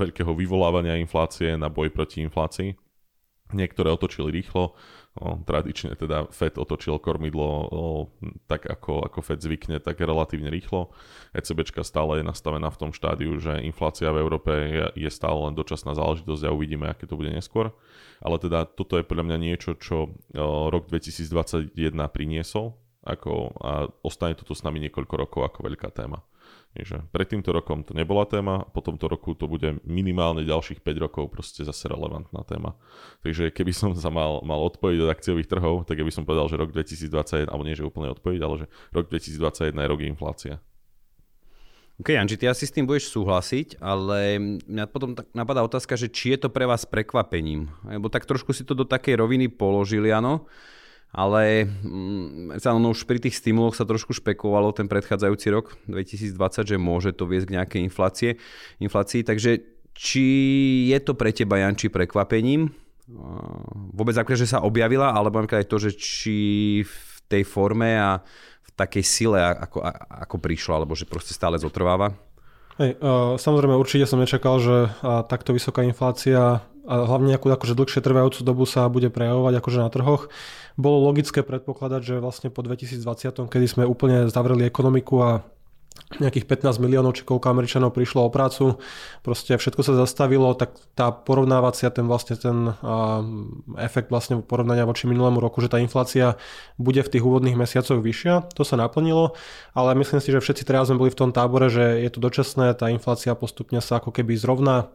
veľkého 0.00 0.30
vyvolávania 0.36 1.00
inflácie 1.00 1.56
na 1.56 1.72
boj 1.72 1.88
proti 1.88 2.20
inflácii. 2.22 2.76
Niektoré 3.56 3.88
otočili 3.88 4.28
rýchlo, 4.28 4.76
Tradične 5.18 5.98
teda 5.98 6.30
Fed 6.30 6.54
otočil 6.54 7.02
kormidlo 7.02 7.48
o, 7.68 7.84
tak 8.46 8.70
ako, 8.70 9.02
ako 9.02 9.18
Fed 9.20 9.42
zvykne, 9.42 9.82
tak 9.82 9.98
relatívne 9.98 10.46
rýchlo. 10.48 10.94
ECBčka 11.34 11.82
stále 11.82 12.22
je 12.22 12.24
nastavená 12.24 12.70
v 12.70 12.80
tom 12.86 12.90
štádiu, 12.94 13.34
že 13.42 13.58
inflácia 13.66 14.14
v 14.14 14.22
Európe 14.22 14.50
je, 14.50 14.84
je 14.94 15.10
stále 15.10 15.38
len 15.50 15.58
dočasná 15.58 15.98
záležitosť 15.98 16.42
a 16.46 16.54
uvidíme, 16.54 16.86
aké 16.86 17.10
to 17.10 17.18
bude 17.18 17.34
neskôr. 17.34 17.74
Ale 18.22 18.38
teda 18.38 18.66
toto 18.66 18.98
je 18.98 19.06
podľa 19.06 19.26
mňa 19.34 19.38
niečo, 19.42 19.74
čo 19.74 19.96
o, 20.06 20.70
rok 20.70 20.86
2021 20.86 21.74
priniesol 22.10 22.78
ako, 23.08 23.56
a 23.62 23.88
ostane 24.04 24.36
toto 24.36 24.52
s 24.52 24.60
nami 24.66 24.82
niekoľko 24.86 25.14
rokov 25.16 25.40
ako 25.46 25.58
veľká 25.64 25.88
téma. 25.94 26.20
Takže 26.76 27.08
pred 27.08 27.26
týmto 27.26 27.50
rokom 27.50 27.80
to 27.80 27.96
nebola 27.96 28.28
téma, 28.28 28.68
po 28.70 28.84
tomto 28.84 29.08
roku 29.08 29.32
to 29.32 29.48
bude 29.48 29.80
minimálne 29.88 30.44
ďalších 30.44 30.84
5 30.84 31.04
rokov 31.04 31.32
proste 31.32 31.64
zase 31.64 31.88
relevantná 31.88 32.44
téma. 32.44 32.76
Takže 33.24 33.48
keby 33.48 33.72
som 33.72 33.90
sa 33.96 34.12
mal, 34.12 34.44
mal 34.44 34.60
odpojiť 34.68 34.98
od 35.00 35.10
akciových 35.10 35.48
trhov, 35.48 35.88
tak 35.88 35.98
by 36.04 36.12
som 36.12 36.28
povedal, 36.28 36.46
že 36.52 36.60
rok 36.60 36.70
2021, 36.76 37.48
alebo 37.48 37.64
nie, 37.64 37.72
že 37.72 37.88
úplne 37.88 38.12
odpojiť, 38.12 38.40
ale 38.44 38.54
že 38.62 38.66
rok 38.92 39.08
2021 39.08 39.74
je 39.74 39.88
rok 39.88 40.00
inflácie. 40.04 40.54
OK, 41.98 42.14
Anži, 42.14 42.38
ty 42.38 42.46
asi 42.46 42.62
s 42.62 42.70
tým 42.70 42.86
budeš 42.86 43.10
súhlasiť, 43.10 43.82
ale 43.82 44.38
mňa 44.62 44.86
potom 44.86 45.18
tak 45.18 45.26
napadá 45.34 45.66
otázka, 45.66 45.98
že 45.98 46.06
či 46.06 46.30
je 46.36 46.46
to 46.46 46.48
pre 46.52 46.62
vás 46.62 46.86
prekvapením. 46.86 47.74
Lebo 47.82 48.06
tak 48.06 48.22
trošku 48.22 48.54
si 48.54 48.62
to 48.62 48.78
do 48.78 48.86
takej 48.86 49.18
roviny 49.18 49.50
položili, 49.50 50.14
áno 50.14 50.46
ale 51.08 51.64
mm, 51.64 52.60
no 52.60 52.92
už 52.92 53.08
pri 53.08 53.16
tých 53.18 53.40
stimuloch 53.40 53.72
sa 53.72 53.88
trošku 53.88 54.12
špekovalo 54.12 54.76
ten 54.76 54.86
predchádzajúci 54.86 55.48
rok 55.48 55.80
2020, 55.88 56.36
že 56.68 56.76
môže 56.76 57.10
to 57.16 57.24
viesť 57.24 57.48
k 57.48 57.54
nejakej 57.56 57.80
inflácie, 57.80 58.30
inflácii, 58.82 59.24
takže 59.24 59.64
či 59.98 60.26
je 60.94 60.98
to 61.02 61.18
pre 61.18 61.34
teba, 61.34 61.58
Janči, 61.58 61.90
prekvapením? 61.90 62.70
Vôbec 63.96 64.14
akože, 64.14 64.46
že 64.46 64.52
sa 64.54 64.62
objavila, 64.62 65.10
alebo 65.10 65.42
aj 65.42 65.66
to, 65.66 65.80
že 65.80 65.96
či 65.96 66.38
v 66.86 67.16
tej 67.26 67.42
forme 67.42 67.98
a 67.98 68.22
v 68.62 68.70
takej 68.78 69.04
sile, 69.04 69.40
ako, 69.40 69.82
ako 70.06 70.36
prišla, 70.38 70.84
alebo 70.84 70.94
že 70.94 71.08
proste 71.08 71.34
stále 71.34 71.58
zotrváva? 71.58 72.14
Hej, 72.78 72.94
uh, 73.02 73.34
samozrejme 73.34 73.74
určite 73.74 74.06
som 74.06 74.22
nečakal, 74.22 74.62
že 74.62 74.86
uh, 74.86 75.26
takto 75.26 75.50
vysoká 75.50 75.82
inflácia 75.82 76.62
a 76.88 77.04
hlavne 77.04 77.36
nejakú 77.36 77.52
akože 77.52 77.76
dlhšie 77.76 78.00
trvajúcu 78.00 78.40
dobu 78.40 78.64
sa 78.64 78.88
bude 78.88 79.12
prejavovať 79.12 79.60
akože 79.60 79.78
na 79.84 79.92
trhoch. 79.92 80.32
Bolo 80.80 81.04
logické 81.04 81.44
predpokladať, 81.44 82.00
že 82.00 82.14
vlastne 82.24 82.48
po 82.48 82.64
2020, 82.64 83.52
kedy 83.52 83.66
sme 83.68 83.84
úplne 83.84 84.32
zavreli 84.32 84.64
ekonomiku 84.64 85.14
a 85.20 85.30
nejakých 86.16 86.48
15 86.48 86.80
miliónov 86.80 87.12
či 87.12 87.22
koľko 87.28 87.52
Američanov 87.52 87.92
prišlo 87.92 88.24
o 88.24 88.32
prácu, 88.32 88.80
proste 89.20 89.60
všetko 89.60 89.82
sa 89.84 89.92
zastavilo, 89.92 90.56
tak 90.56 90.72
tá 90.96 91.12
porovnávacia, 91.12 91.92
ten 91.92 92.08
vlastne 92.08 92.40
ten 92.40 92.72
uh, 92.72 93.20
efekt 93.76 94.08
vlastne 94.08 94.40
porovnania 94.40 94.88
voči 94.88 95.04
minulému 95.04 95.36
roku, 95.36 95.60
že 95.60 95.68
tá 95.68 95.76
inflácia 95.76 96.40
bude 96.80 97.04
v 97.04 97.12
tých 97.12 97.22
úvodných 97.22 97.60
mesiacoch 97.60 98.00
vyššia, 98.00 98.56
to 98.56 98.64
sa 98.64 98.80
naplnilo, 98.80 99.36
ale 99.76 99.98
myslím 100.00 100.24
si, 100.24 100.32
že 100.32 100.40
všetci 100.40 100.64
teraz 100.64 100.88
sme 100.88 100.96
boli 100.96 101.12
v 101.12 101.20
tom 101.20 101.30
tábore, 101.30 101.68
že 101.68 102.00
je 102.00 102.08
to 102.08 102.24
dočasné, 102.24 102.72
tá 102.72 102.88
inflácia 102.88 103.36
postupne 103.36 103.84
sa 103.84 104.00
ako 104.00 104.08
keby 104.08 104.32
zrovna 104.40 104.88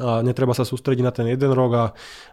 a 0.00 0.24
netreba 0.24 0.56
sa 0.56 0.64
sústrediť 0.64 1.04
na 1.04 1.12
ten 1.12 1.28
jeden 1.28 1.52
rok 1.52 1.70
a, 1.72 1.84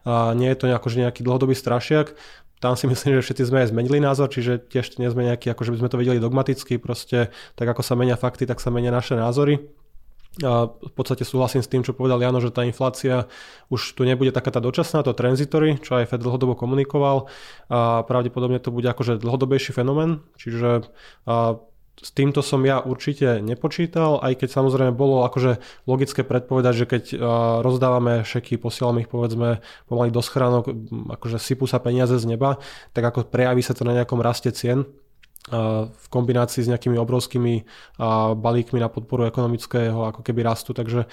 a 0.07 0.31
nie 0.31 0.47
je 0.47 0.57
to 0.59 0.69
nejako, 0.71 0.87
že 0.87 1.03
nejaký 1.03 1.21
dlhodobý 1.27 1.55
strašiak. 1.55 2.15
tam 2.63 2.79
si 2.79 2.87
myslím, 2.91 3.19
že 3.19 3.25
všetci 3.25 3.43
sme 3.51 3.67
aj 3.67 3.75
zmenili 3.75 3.99
názor, 3.99 4.31
čiže 4.31 4.63
tiež 4.71 4.95
nie 4.99 5.11
sme 5.11 5.27
nejakí, 5.27 5.51
ako 5.51 5.67
že 5.67 5.71
by 5.75 5.77
sme 5.83 5.91
to 5.91 5.99
videli 5.99 6.19
dogmaticky, 6.23 6.79
proste 6.79 7.33
tak 7.59 7.67
ako 7.67 7.83
sa 7.83 7.99
menia 7.99 8.15
fakty, 8.15 8.47
tak 8.47 8.63
sa 8.63 8.71
menia 8.71 8.95
naše 8.95 9.19
názory. 9.19 9.59
A 10.39 10.71
v 10.71 10.93
podstate 10.95 11.27
súhlasím 11.27 11.59
s 11.59 11.67
tým, 11.67 11.83
čo 11.83 11.91
povedal 11.91 12.21
Jano, 12.21 12.39
že 12.39 12.53
tá 12.53 12.63
inflácia 12.63 13.27
už 13.67 13.97
tu 13.97 14.07
nebude 14.07 14.31
taká 14.31 14.53
tá 14.55 14.63
dočasná, 14.63 15.03
to 15.03 15.11
transistory, 15.11 15.81
čo 15.81 15.99
aj 15.99 16.15
Fed 16.15 16.21
dlhodobo 16.23 16.55
komunikoval. 16.55 17.27
A 17.67 18.05
pravdepodobne 18.07 18.61
to 18.63 18.71
bude 18.71 18.87
akože 18.87 19.19
dlhodobejší 19.19 19.75
fenomén, 19.75 20.23
čiže 20.39 20.87
s 21.99 22.15
týmto 22.15 22.39
som 22.39 22.63
ja 22.63 22.79
určite 22.79 23.43
nepočítal, 23.43 24.23
aj 24.23 24.39
keď 24.39 24.49
samozrejme 24.55 24.95
bolo 24.95 25.27
akože 25.27 25.59
logické 25.83 26.23
predpovedať, 26.23 26.73
že 26.73 26.85
keď 26.87 27.03
rozdávame 27.59 28.23
šeky, 28.23 28.55
posielame 28.55 29.03
ich 29.03 29.11
povedzme 29.11 29.59
pomaly 29.91 30.07
do 30.07 30.23
schránok, 30.23 30.71
akože 31.19 31.35
sypú 31.35 31.67
sa 31.67 31.83
peniaze 31.83 32.15
z 32.15 32.23
neba, 32.23 32.55
tak 32.95 33.03
ako 33.03 33.27
prejaví 33.27 33.59
sa 33.59 33.75
to 33.75 33.83
na 33.83 33.91
nejakom 33.91 34.23
raste 34.23 34.55
cien 34.55 34.87
v 35.89 36.05
kombinácii 36.11 36.63
s 36.63 36.71
nejakými 36.71 36.99
obrovskými 36.99 37.65
balíkmi 38.37 38.79
na 38.79 38.87
podporu 38.91 39.27
ekonomického 39.27 40.11
ako 40.15 40.21
keby 40.21 40.45
rastu, 40.45 40.71
takže 40.75 41.07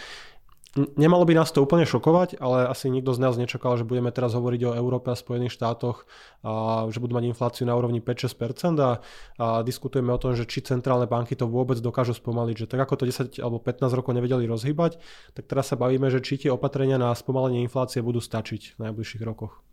Nemalo 0.77 1.25
by 1.25 1.33
nás 1.41 1.49
to 1.57 1.65
úplne 1.65 1.89
šokovať, 1.89 2.37
ale 2.37 2.69
asi 2.69 2.93
nikto 2.93 3.17
z 3.17 3.21
nás 3.25 3.41
nečakal, 3.41 3.81
že 3.81 3.89
budeme 3.89 4.13
teraz 4.13 4.37
hovoriť 4.37 4.61
o 4.69 4.77
Európe 4.77 5.09
a 5.09 5.17
Spojených 5.17 5.57
štátoch, 5.57 6.05
a 6.45 6.85
že 6.93 7.01
budú 7.01 7.17
mať 7.17 7.33
infláciu 7.33 7.65
na 7.65 7.73
úrovni 7.73 8.05
5-6% 8.05 8.77
a, 8.85 9.01
a 9.41 9.47
diskutujeme 9.65 10.13
o 10.13 10.21
tom, 10.21 10.37
že 10.37 10.45
či 10.45 10.61
centrálne 10.61 11.09
banky 11.09 11.33
to 11.33 11.49
vôbec 11.49 11.81
dokážu 11.81 12.13
spomaliť. 12.13 12.55
Že 12.61 12.67
tak 12.69 12.81
ako 12.85 12.95
to 13.01 13.05
10 13.09 13.41
alebo 13.41 13.57
15 13.57 13.89
rokov 13.97 14.13
nevedeli 14.13 14.45
rozhýbať, 14.45 15.01
tak 15.33 15.49
teraz 15.49 15.73
sa 15.73 15.81
bavíme, 15.81 16.13
že 16.13 16.21
či 16.21 16.45
tie 16.45 16.53
opatrenia 16.53 17.01
na 17.01 17.09
spomalenie 17.17 17.65
inflácie 17.65 18.05
budú 18.05 18.21
stačiť 18.21 18.77
v 18.77 18.79
najbližších 18.93 19.25
rokoch. 19.25 19.65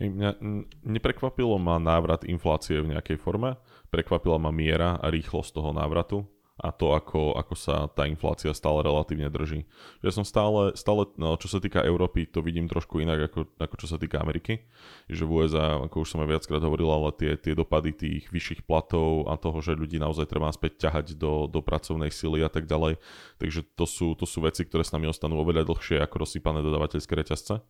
Mňa 0.00 0.42
neprekvapilo 0.88 1.54
ma 1.60 1.76
návrat 1.78 2.26
inflácie 2.26 2.82
v 2.82 2.96
nejakej 2.96 3.20
forme, 3.20 3.60
prekvapila 3.92 4.40
ma 4.42 4.50
miera 4.50 4.98
a 4.98 5.06
rýchlosť 5.06 5.54
toho 5.54 5.70
návratu 5.70 6.26
a 6.54 6.70
to, 6.70 6.94
ako, 6.94 7.34
ako 7.34 7.54
sa 7.58 7.90
tá 7.90 8.06
inflácia 8.06 8.54
stále 8.54 8.86
relatívne 8.86 9.26
drží. 9.26 9.66
Že 10.06 10.22
som 10.22 10.24
stále, 10.24 10.70
stále 10.78 11.10
no, 11.18 11.34
čo 11.34 11.50
sa 11.50 11.58
týka 11.58 11.82
Európy, 11.82 12.30
to 12.30 12.46
vidím 12.46 12.70
trošku 12.70 13.02
inak, 13.02 13.26
ako, 13.26 13.50
ako 13.58 13.74
čo 13.74 13.86
sa 13.90 13.98
týka 13.98 14.22
Ameriky. 14.22 14.62
Že 15.10 15.22
v 15.26 15.30
USA, 15.34 15.82
ako 15.82 16.06
už 16.06 16.14
som 16.14 16.22
aj 16.22 16.30
viackrát 16.30 16.62
hovoril, 16.62 16.86
ale 16.86 17.10
tie, 17.18 17.34
tie 17.34 17.58
dopady 17.58 17.90
tých 17.90 18.30
vyšších 18.30 18.62
platov 18.70 19.26
a 19.26 19.34
toho, 19.34 19.58
že 19.58 19.74
ľudí 19.74 19.98
naozaj 19.98 20.30
treba 20.30 20.46
späť 20.54 20.86
ťahať 20.86 21.18
do, 21.18 21.50
do 21.50 21.58
pracovnej 21.58 22.14
sily 22.14 22.46
a 22.46 22.50
tak 22.50 22.70
ďalej. 22.70 23.02
Takže 23.42 23.66
to 23.74 23.84
sú, 23.90 24.14
to 24.14 24.22
sú 24.22 24.46
veci, 24.46 24.62
ktoré 24.62 24.86
s 24.86 24.94
nami 24.94 25.10
ostanú 25.10 25.42
oveľa 25.42 25.66
dlhšie 25.66 25.98
ako 26.06 26.22
rozsypané 26.22 26.62
dodavateľské 26.62 27.18
reťazce. 27.18 27.66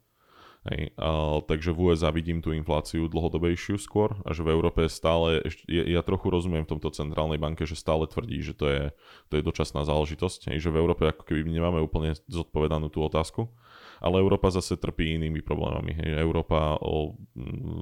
Hej, 0.64 0.96
a, 0.96 1.44
takže 1.44 1.76
v 1.76 1.92
USA 1.92 2.08
vidím 2.08 2.40
tú 2.40 2.56
infláciu 2.56 3.04
dlhodobejšiu 3.12 3.76
skôr 3.76 4.16
a 4.24 4.32
že 4.32 4.40
v 4.40 4.56
Európe 4.56 4.88
stále, 4.88 5.44
ja, 5.68 5.84
ja 5.84 6.00
trochu 6.00 6.32
rozumiem 6.32 6.64
v 6.64 6.72
tomto 6.72 6.88
centrálnej 6.88 7.36
banke, 7.36 7.68
že 7.68 7.76
stále 7.76 8.08
tvrdí, 8.08 8.40
že 8.40 8.56
to 8.56 8.72
je, 8.72 8.82
to 9.28 9.32
je 9.36 9.42
dočasná 9.44 9.84
záležitosť, 9.84 10.48
hej, 10.48 10.64
že 10.64 10.72
v 10.72 10.80
Európe 10.80 11.04
ako 11.04 11.28
keby 11.28 11.44
nemáme 11.52 11.84
úplne 11.84 12.16
zodpovedanú 12.32 12.88
tú 12.88 13.04
otázku, 13.04 13.52
ale 14.00 14.24
Európa 14.24 14.48
zase 14.48 14.80
trpí 14.80 15.20
inými 15.20 15.44
problémami. 15.44 16.00
Hej. 16.00 16.16
Európa 16.16 16.80
o, 16.80 17.12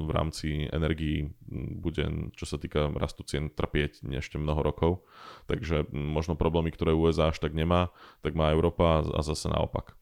v 0.06 0.10
rámci 0.10 0.66
energií 0.66 1.30
bude, 1.78 2.34
čo 2.34 2.50
sa 2.50 2.58
týka 2.58 2.90
rastu 2.98 3.22
cien, 3.22 3.46
trpieť 3.50 4.02
ešte 4.18 4.42
mnoho 4.42 4.58
rokov, 4.58 5.06
takže 5.46 5.86
možno 5.94 6.34
problémy, 6.34 6.74
ktoré 6.74 6.90
USA 6.98 7.30
až 7.30 7.38
tak 7.38 7.54
nemá, 7.54 7.94
tak 8.26 8.34
má 8.34 8.50
Európa 8.50 9.06
a 9.06 9.20
zase 9.22 9.46
naopak. 9.46 9.94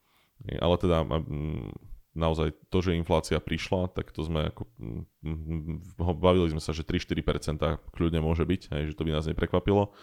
Ale 0.49 0.81
teda 0.81 1.05
naozaj 2.11 2.51
to, 2.67 2.77
že 2.83 2.99
inflácia 2.99 3.39
prišla, 3.39 3.91
tak 3.95 4.11
to 4.11 4.27
sme 4.27 4.51
ako, 4.51 4.67
bavili 6.19 6.51
sme 6.51 6.59
sa, 6.59 6.75
že 6.75 6.83
3-4% 6.83 7.59
kľudne 7.95 8.19
môže 8.19 8.43
byť, 8.43 8.61
hej, 8.75 8.83
že 8.91 8.97
to 8.97 9.07
by 9.07 9.11
nás 9.15 9.27
neprekvapilo. 9.27 9.95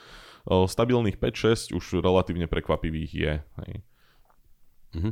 Stabilných 0.48 1.20
5-6 1.20 1.76
už 1.76 2.00
relatívne 2.00 2.48
prekvapivých 2.48 3.12
je. 3.12 3.32
Hej. 3.64 3.72
Mhm. 4.96 5.10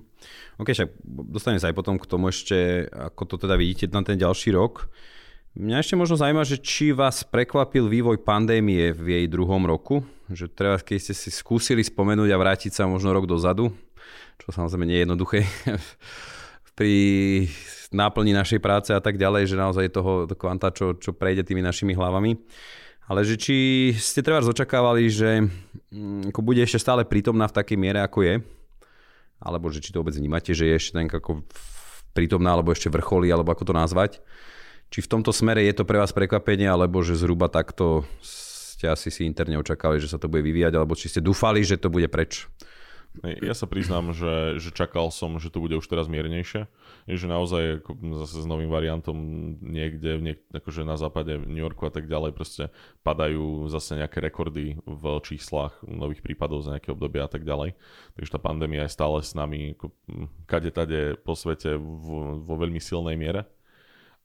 OK, 0.56 0.72
však 0.72 0.88
dostaneme 1.04 1.61
sa 1.61 1.68
aj 1.68 1.76
potom 1.76 2.00
k 2.00 2.09
tomu 2.09 2.32
ešte, 2.32 2.88
ako 2.88 3.22
to 3.28 3.37
teda 3.44 3.61
vidíte 3.61 3.92
na 3.92 4.00
ten 4.00 4.16
ďalší 4.16 4.56
rok. 4.56 4.88
Mňa 5.56 5.80
ešte 5.80 5.96
možno 5.96 6.20
zaujíma, 6.20 6.44
že 6.44 6.61
či 6.61 6.92
vás 6.92 7.24
prekvapil 7.24 7.88
vývoj 7.88 8.20
pandémie 8.20 8.92
v 8.92 9.20
jej 9.20 9.26
druhom 9.28 9.64
roku, 9.64 10.04
že 10.28 10.52
treba, 10.52 10.76
keď 10.76 11.00
ste 11.00 11.14
si 11.16 11.32
skúsili 11.32 11.80
spomenúť 11.80 12.28
a 12.28 12.40
vrátiť 12.40 12.72
sa 12.76 12.85
možno 12.85 13.16
rok 13.16 13.24
dozadu, 13.24 13.72
čo 14.37 14.52
samozrejme 14.52 14.85
nie 14.85 15.00
je 15.00 15.04
jednoduché 15.09 15.38
pri 16.76 16.94
náplni 17.90 18.36
našej 18.36 18.60
práce 18.60 18.92
a 18.92 19.00
tak 19.00 19.16
ďalej, 19.16 19.48
že 19.48 19.56
naozaj 19.56 19.96
toho 19.96 20.28
kvanta, 20.36 20.68
čo, 20.70 20.92
čo 21.00 21.16
prejde 21.16 21.48
tými 21.48 21.64
našimi 21.64 21.96
hlavami. 21.96 22.36
Ale 23.06 23.22
že 23.22 23.38
či 23.38 23.56
ste 23.96 24.20
treba 24.20 24.42
očakávali, 24.42 25.08
že 25.08 25.46
mm, 25.94 26.34
ako 26.34 26.40
bude 26.42 26.60
ešte 26.60 26.82
stále 26.82 27.08
prítomná 27.08 27.48
v 27.48 27.56
takej 27.56 27.78
miere, 27.78 28.02
ako 28.02 28.18
je, 28.26 28.34
alebo 29.40 29.70
že 29.72 29.80
či 29.80 29.94
to 29.94 30.02
vôbec 30.02 30.14
vnímate, 30.18 30.52
že 30.52 30.68
je 30.68 30.74
ešte 30.74 30.98
tak 31.00 31.22
ako 31.22 31.46
prítomná, 32.12 32.58
alebo 32.58 32.74
ešte 32.74 32.90
vrcholí, 32.90 33.30
alebo 33.30 33.54
ako 33.54 33.72
to 33.72 33.74
nazvať. 33.74 34.12
Či 34.90 35.06
v 35.06 35.10
tomto 35.10 35.30
smere 35.30 35.62
je 35.64 35.74
to 35.74 35.86
pre 35.86 36.02
vás 36.02 36.10
prekvapenie, 36.10 36.66
alebo 36.66 37.00
že 37.00 37.14
zhruba 37.14 37.46
takto 37.46 38.04
ste 38.76 38.92
asi 38.92 39.08
si 39.08 39.24
interne 39.24 39.56
očakávali, 39.56 40.02
že 40.02 40.12
sa 40.12 40.20
to 40.20 40.28
bude 40.28 40.44
vyvíjať, 40.44 40.74
alebo 40.76 40.98
či 40.98 41.08
ste 41.08 41.24
dúfali, 41.24 41.64
že 41.64 41.80
to 41.80 41.88
bude 41.88 42.10
preč. 42.12 42.44
Ja 43.24 43.57
sa 43.57 43.64
priznám, 43.64 44.12
že, 44.12 44.61
že 44.61 44.70
čakal 44.74 45.09
som, 45.09 45.40
že 45.40 45.48
to 45.48 45.64
bude 45.64 45.72
už 45.81 45.88
teraz 45.88 46.05
miernejšie. 46.05 46.68
Že 47.09 47.26
naozaj 47.33 47.62
ako 47.81 47.90
zase 48.26 48.44
s 48.44 48.46
novým 48.46 48.68
variantom 48.68 49.16
niekde, 49.64 50.20
niek- 50.20 50.44
akože 50.52 50.85
na 50.85 51.00
západe 51.00 51.33
New 51.40 51.62
Yorku 51.64 51.88
a 51.88 51.92
tak 51.92 52.11
ďalej 52.11 52.37
proste 52.37 52.68
padajú 53.00 53.72
zase 53.72 53.96
nejaké 53.96 54.20
rekordy 54.20 54.76
v 54.85 55.05
číslach 55.24 55.81
nových 55.87 56.20
prípadov 56.20 56.61
za 56.61 56.76
nejaké 56.76 56.92
obdobia 56.92 57.24
a 57.24 57.31
tak 57.31 57.48
ďalej. 57.48 57.72
Takže 58.20 58.31
tá 58.37 58.40
pandémia 58.42 58.85
je 58.85 58.96
stále 58.96 59.24
s 59.24 59.33
nami 59.33 59.79
kade 60.44 60.68
tade 60.74 61.16
po 61.24 61.33
svete 61.33 61.81
vo, 61.81 62.37
vo 62.37 62.55
veľmi 62.61 62.79
silnej 62.83 63.16
miere 63.16 63.48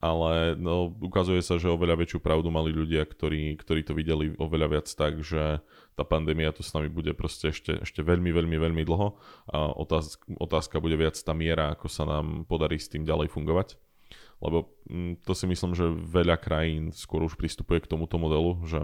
ale 0.02 0.58
no, 0.58 0.90
ukazuje 0.98 1.46
sa, 1.46 1.62
že 1.62 1.70
oveľa 1.70 2.02
väčšiu 2.02 2.20
pravdu 2.26 2.50
mali 2.50 2.74
ľudia, 2.74 3.06
ktorí, 3.06 3.54
ktorí 3.62 3.86
to 3.86 3.94
videli 3.94 4.34
oveľa 4.42 4.68
viac 4.74 4.88
tak, 4.90 5.22
že 5.22 5.62
tá 5.94 6.02
pandémia 6.02 6.50
tu 6.50 6.66
s 6.66 6.74
nami 6.74 6.90
bude 6.90 7.14
proste 7.14 7.54
ešte, 7.54 7.86
ešte 7.86 8.02
veľmi, 8.02 8.34
veľmi, 8.34 8.58
veľmi 8.58 8.82
dlho 8.82 9.14
a 9.54 9.70
otázka, 9.78 10.26
otázka 10.42 10.76
bude 10.82 10.98
viac 10.98 11.14
tá 11.22 11.38
miera, 11.38 11.78
ako 11.78 11.86
sa 11.86 12.10
nám 12.10 12.50
podarí 12.50 12.82
s 12.82 12.90
tým 12.90 13.06
ďalej 13.06 13.30
fungovať. 13.30 13.78
Lebo 14.42 14.74
mm, 14.90 15.22
to 15.22 15.38
si 15.38 15.46
myslím, 15.46 15.78
že 15.78 15.86
veľa 15.86 16.42
krajín 16.42 16.90
skôr 16.90 17.22
už 17.22 17.38
pristupuje 17.38 17.78
k 17.78 17.94
tomuto 17.94 18.18
modelu, 18.18 18.58
že 18.66 18.82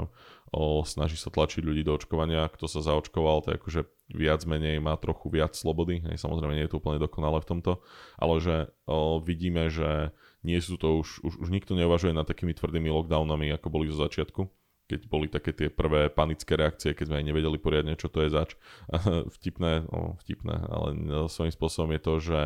o, 0.54 0.86
snaží 0.86 1.18
sa 1.18 1.34
tlačiť 1.34 1.66
ľudí 1.66 1.82
do 1.82 1.98
očkovania. 1.98 2.46
Kto 2.54 2.70
sa 2.70 2.86
zaočkoval, 2.86 3.42
tak 3.42 3.66
akože 3.66 3.90
viac 4.14 4.46
menej 4.46 4.78
má 4.78 4.94
trochu 5.02 5.34
viac 5.34 5.58
slobody. 5.58 6.06
Samozrejme 6.14 6.54
nie 6.54 6.70
je 6.70 6.78
to 6.78 6.80
úplne 6.80 7.02
dokonalé 7.02 7.42
v 7.42 7.50
tomto, 7.50 7.82
ale 8.22 8.38
že 8.38 8.56
o, 8.86 9.18
vidíme, 9.18 9.74
že 9.74 10.14
nie 10.48 10.64
sú 10.64 10.80
to 10.80 11.04
už, 11.04 11.28
už, 11.28 11.34
už 11.44 11.50
nikto 11.52 11.76
neuvažuje 11.76 12.16
nad 12.16 12.24
takými 12.24 12.56
tvrdými 12.56 12.88
lockdownami, 12.88 13.52
ako 13.52 13.68
boli 13.68 13.92
zo 13.92 14.00
začiatku 14.08 14.48
keď 14.88 15.02
boli 15.12 15.28
také 15.28 15.52
tie 15.52 15.68
prvé 15.68 16.08
panické 16.08 16.56
reakcie, 16.56 16.96
keď 16.96 17.12
sme 17.12 17.20
aj 17.20 17.28
nevedeli 17.28 17.58
poriadne, 17.60 18.00
čo 18.00 18.08
to 18.08 18.24
je 18.24 18.32
zač. 18.32 18.56
vtipné, 19.36 19.84
no, 19.92 20.16
vtipné, 20.24 20.56
ale 20.64 20.88
svojím 21.28 21.54
spôsobom 21.54 21.92
je 21.92 22.02
to, 22.02 22.14
že 22.24 22.40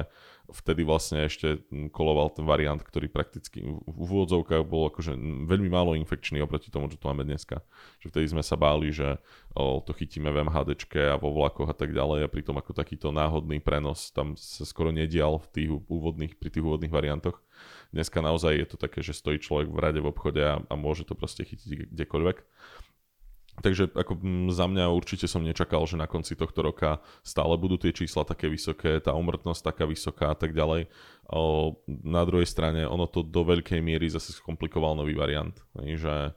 vtedy 0.51 0.83
vlastne 0.83 1.25
ešte 1.25 1.63
koloval 1.95 2.31
ten 2.35 2.43
variant, 2.43 2.79
ktorý 2.79 3.07
prakticky 3.07 3.63
v 3.65 3.97
úvodzovkách 3.97 4.63
bol 4.67 4.91
akože 4.91 5.15
veľmi 5.47 5.71
málo 5.71 5.95
infekčný 5.97 6.43
oproti 6.43 6.69
tomu, 6.69 6.91
čo 6.91 6.99
tu 6.99 7.07
máme 7.07 7.23
dneska. 7.23 7.63
Že 8.03 8.07
vtedy 8.11 8.25
sme 8.31 8.43
sa 8.43 8.59
báli, 8.59 8.91
že 8.91 9.17
to 9.57 9.91
chytíme 9.91 10.27
v 10.31 10.47
MHDčke 10.47 11.11
a 11.11 11.19
vo 11.19 11.31
vlakoch 11.31 11.71
a 11.71 11.75
tak 11.75 11.95
ďalej 11.95 12.27
a 12.27 12.31
pritom 12.31 12.55
ako 12.59 12.71
takýto 12.75 13.09
náhodný 13.09 13.63
prenos 13.63 14.11
tam 14.11 14.35
sa 14.35 14.63
skoro 14.67 14.91
nedial 14.91 15.39
v 15.39 15.47
tých 15.51 15.69
úvodných, 15.89 16.35
pri 16.35 16.49
tých 16.51 16.63
úvodných 16.63 16.93
variantoch. 16.93 17.39
Dneska 17.91 18.23
naozaj 18.23 18.55
je 18.55 18.67
to 18.67 18.77
také, 18.79 19.03
že 19.03 19.11
stojí 19.11 19.39
človek 19.39 19.67
v 19.67 19.79
rade 19.79 19.99
v 19.99 20.09
obchode 20.09 20.39
a, 20.39 20.63
a 20.63 20.73
môže 20.79 21.03
to 21.03 21.15
proste 21.15 21.43
chytiť 21.43 21.91
kdekoľvek. 21.91 22.37
Takže 23.59 23.91
ako 23.91 24.15
za 24.47 24.63
mňa 24.63 24.87
určite 24.95 25.27
som 25.27 25.43
nečakal, 25.43 25.83
že 25.83 25.99
na 25.99 26.07
konci 26.07 26.39
tohto 26.39 26.63
roka 26.63 27.03
stále 27.19 27.59
budú 27.59 27.75
tie 27.75 27.91
čísla 27.91 28.23
také 28.23 28.47
vysoké, 28.47 29.03
tá 29.03 29.11
umrtnosť 29.11 29.75
taká 29.75 29.83
vysoká 29.83 30.31
a 30.31 30.37
tak 30.39 30.55
ďalej. 30.55 30.87
O, 31.27 31.75
na 31.91 32.23
druhej 32.23 32.47
strane 32.47 32.87
ono 32.87 33.11
to 33.11 33.27
do 33.27 33.43
veľkej 33.43 33.83
miery 33.83 34.07
zase 34.07 34.31
skomplikoval 34.31 34.95
nový 34.95 35.19
variant. 35.19 35.51
Že 35.75 36.31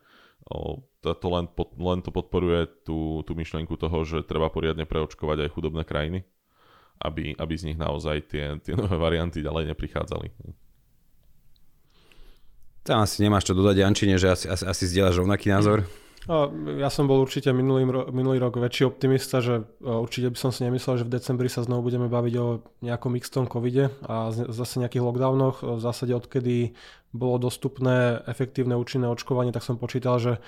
o, 0.51 0.83
to 1.01 1.29
len, 1.31 1.47
pod, 1.47 1.71
len 1.79 2.03
to 2.03 2.11
podporuje 2.11 2.67
tú, 2.83 3.23
tú 3.23 3.33
myšlienku 3.39 3.79
toho, 3.79 4.03
že 4.03 4.27
treba 4.27 4.51
poriadne 4.51 4.83
preočkovať 4.83 5.47
aj 5.47 5.53
chudobné 5.55 5.87
krajiny, 5.87 6.27
aby, 6.99 7.39
aby 7.39 7.55
z 7.55 7.71
nich 7.71 7.79
naozaj 7.79 8.27
tie, 8.27 8.59
tie 8.59 8.75
nové 8.81 8.99
varianty 8.99 9.39
ďalej 9.39 9.71
neprichádzali. 9.71 10.35
Tam 12.85 13.01
asi 13.01 13.23
nemáš 13.25 13.49
čo 13.49 13.57
dodať, 13.57 13.81
Jančine, 13.81 14.21
že 14.21 14.29
asi, 14.29 14.47
asi, 14.51 14.67
asi 14.67 14.85
zdieľaš 14.91 15.25
rovnaký 15.25 15.49
názor? 15.49 15.89
Ja 16.81 16.89
som 16.89 17.05
bol 17.05 17.21
určite 17.21 17.53
minulý, 17.53 17.85
minulý 18.09 18.41
rok 18.41 18.57
väčší 18.57 18.89
optimista, 18.89 19.45
že 19.45 19.69
určite 19.85 20.33
by 20.33 20.39
som 20.41 20.57
si 20.57 20.65
nemyslel, 20.65 21.05
že 21.05 21.05
v 21.05 21.13
decembri 21.21 21.53
sa 21.53 21.61
znovu 21.61 21.93
budeme 21.93 22.09
baviť 22.09 22.35
o 22.41 22.65
nejakom 22.81 23.13
mixtom 23.13 23.45
covide 23.45 23.93
a 24.09 24.33
zase 24.33 24.81
nejakých 24.81 25.05
lockdownoch. 25.05 25.61
V 25.61 25.81
zásade 25.85 26.17
odkedy 26.17 26.73
bolo 27.13 27.37
dostupné 27.37 28.25
efektívne 28.25 28.73
účinné 28.73 29.05
očkovanie, 29.05 29.53
tak 29.53 29.69
som 29.69 29.77
počítal, 29.77 30.17
že 30.17 30.41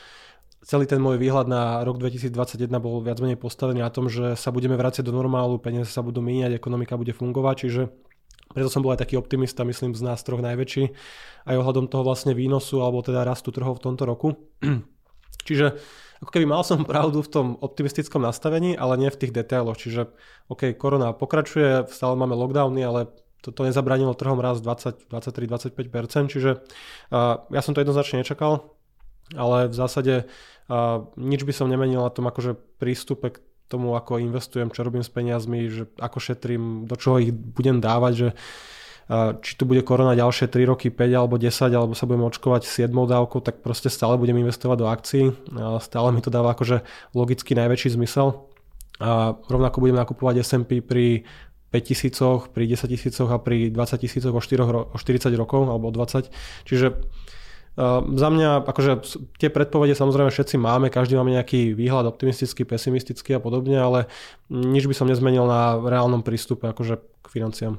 celý 0.64 0.88
ten 0.88 0.96
môj 0.96 1.20
výhľad 1.20 1.44
na 1.44 1.84
rok 1.84 2.00
2021 2.00 2.32
bol 2.80 3.04
viac 3.04 3.20
menej 3.20 3.36
postavený 3.36 3.84
na 3.84 3.92
tom, 3.92 4.08
že 4.08 4.32
sa 4.32 4.48
budeme 4.48 4.80
vrácať 4.80 5.04
do 5.04 5.12
normálu, 5.12 5.60
peniaze 5.60 5.92
sa 5.92 6.00
budú 6.00 6.24
míňať, 6.24 6.56
ekonomika 6.56 6.96
bude 6.96 7.12
fungovať, 7.12 7.54
čiže 7.68 7.82
preto 8.56 8.72
som 8.72 8.80
bol 8.80 8.96
aj 8.96 9.04
taký 9.04 9.20
optimista, 9.20 9.60
myslím 9.68 9.92
z 9.92 10.00
nás 10.08 10.24
troch 10.24 10.40
najväčší, 10.40 10.84
aj 11.52 11.56
ohľadom 11.60 11.92
toho 11.92 12.00
vlastne 12.00 12.32
výnosu 12.32 12.80
alebo 12.80 13.04
teda 13.04 13.28
rastu 13.28 13.52
trhov 13.52 13.76
v 13.76 13.84
tomto 13.92 14.08
roku. 14.08 14.40
Čiže 15.44 15.76
ako 16.24 16.30
keby 16.32 16.46
mal 16.48 16.64
som 16.64 16.88
pravdu 16.88 17.20
v 17.20 17.28
tom 17.28 17.46
optimistickom 17.60 18.24
nastavení, 18.24 18.72
ale 18.72 18.96
nie 18.96 19.12
v 19.12 19.20
tých 19.20 19.32
detailoch. 19.36 19.76
Čiže 19.76 20.08
OK, 20.48 20.72
korona 20.80 21.12
pokračuje, 21.12 21.88
stále 21.92 22.16
máme 22.16 22.32
lockdowny, 22.32 22.80
ale 22.80 23.12
to, 23.44 23.52
to 23.52 23.68
nezabránilo 23.68 24.16
trhom 24.16 24.40
raz 24.40 24.64
20, 24.64 25.12
23, 25.12 25.76
25%, 25.76 26.32
čiže 26.32 26.50
uh, 26.58 27.44
ja 27.52 27.60
som 27.60 27.76
to 27.76 27.84
jednoznačne 27.84 28.24
nečakal, 28.24 28.74
ale 29.36 29.68
v 29.68 29.74
zásade 29.76 30.14
uh, 30.26 31.06
nič 31.14 31.44
by 31.44 31.52
som 31.52 31.70
nemenil 31.70 32.02
na 32.02 32.10
tom 32.10 32.26
akože 32.26 32.56
prístupe 32.80 33.36
k 33.36 33.42
tomu, 33.70 33.94
ako 33.94 34.22
investujem, 34.22 34.70
čo 34.74 34.82
robím 34.82 35.06
s 35.06 35.10
peniazmi, 35.10 35.70
že 35.70 35.90
ako 35.98 36.18
šetrím, 36.18 36.86
do 36.90 36.94
čoho 36.98 37.22
ich 37.22 37.30
budem 37.34 37.82
dávať, 37.82 38.12
že 38.14 38.28
či 39.38 39.54
tu 39.54 39.70
bude 39.70 39.86
korona 39.86 40.18
ďalšie 40.18 40.50
3 40.50 40.66
roky, 40.66 40.90
5 40.90 41.14
alebo 41.14 41.38
10, 41.38 41.70
alebo 41.70 41.94
sa 41.94 42.10
budeme 42.10 42.26
očkovať 42.26 42.66
7 42.66 42.90
dávkou, 42.90 43.38
tak 43.38 43.62
proste 43.62 43.86
stále 43.86 44.18
budem 44.18 44.42
investovať 44.42 44.76
do 44.82 44.86
akcií. 44.90 45.24
Stále 45.78 46.10
mi 46.10 46.18
to 46.18 46.30
dáva 46.34 46.58
akože 46.58 46.82
logicky 47.14 47.54
najväčší 47.54 47.94
zmysel. 47.94 48.50
A 48.98 49.38
rovnako 49.46 49.78
budem 49.78 49.94
nakupovať 49.94 50.42
S&P 50.42 50.82
pri 50.82 51.22
5 51.70 51.86
tisícoch, 51.86 52.40
pri 52.50 52.66
10 52.66 52.90
tisícoch 52.90 53.30
a 53.30 53.38
pri 53.38 53.70
20 53.70 54.02
tisícoch 54.02 54.34
o, 54.34 54.42
4, 54.42 54.90
o 54.90 54.96
40 54.98 55.30
rokov 55.38 55.70
alebo 55.70 55.90
o 55.90 55.94
20. 55.94 56.26
Čiže 56.66 56.88
Uh, 57.76 58.00
za 58.16 58.32
mňa, 58.32 58.64
akože 58.64 59.04
tie 59.36 59.52
predpovede 59.52 59.92
samozrejme 59.92 60.32
všetci 60.32 60.56
máme, 60.56 60.88
každý 60.88 61.12
máme 61.20 61.36
nejaký 61.36 61.76
výhľad 61.76 62.08
optimistický, 62.08 62.64
pesimistický 62.64 63.36
a 63.36 63.40
podobne, 63.44 63.76
ale 63.76 64.08
nič 64.48 64.88
by 64.88 64.96
som 64.96 65.04
nezmenil 65.04 65.44
na 65.44 65.76
reálnom 65.84 66.24
prístupe 66.24 66.72
akože 66.72 66.96
k 66.96 67.26
financiám. 67.28 67.76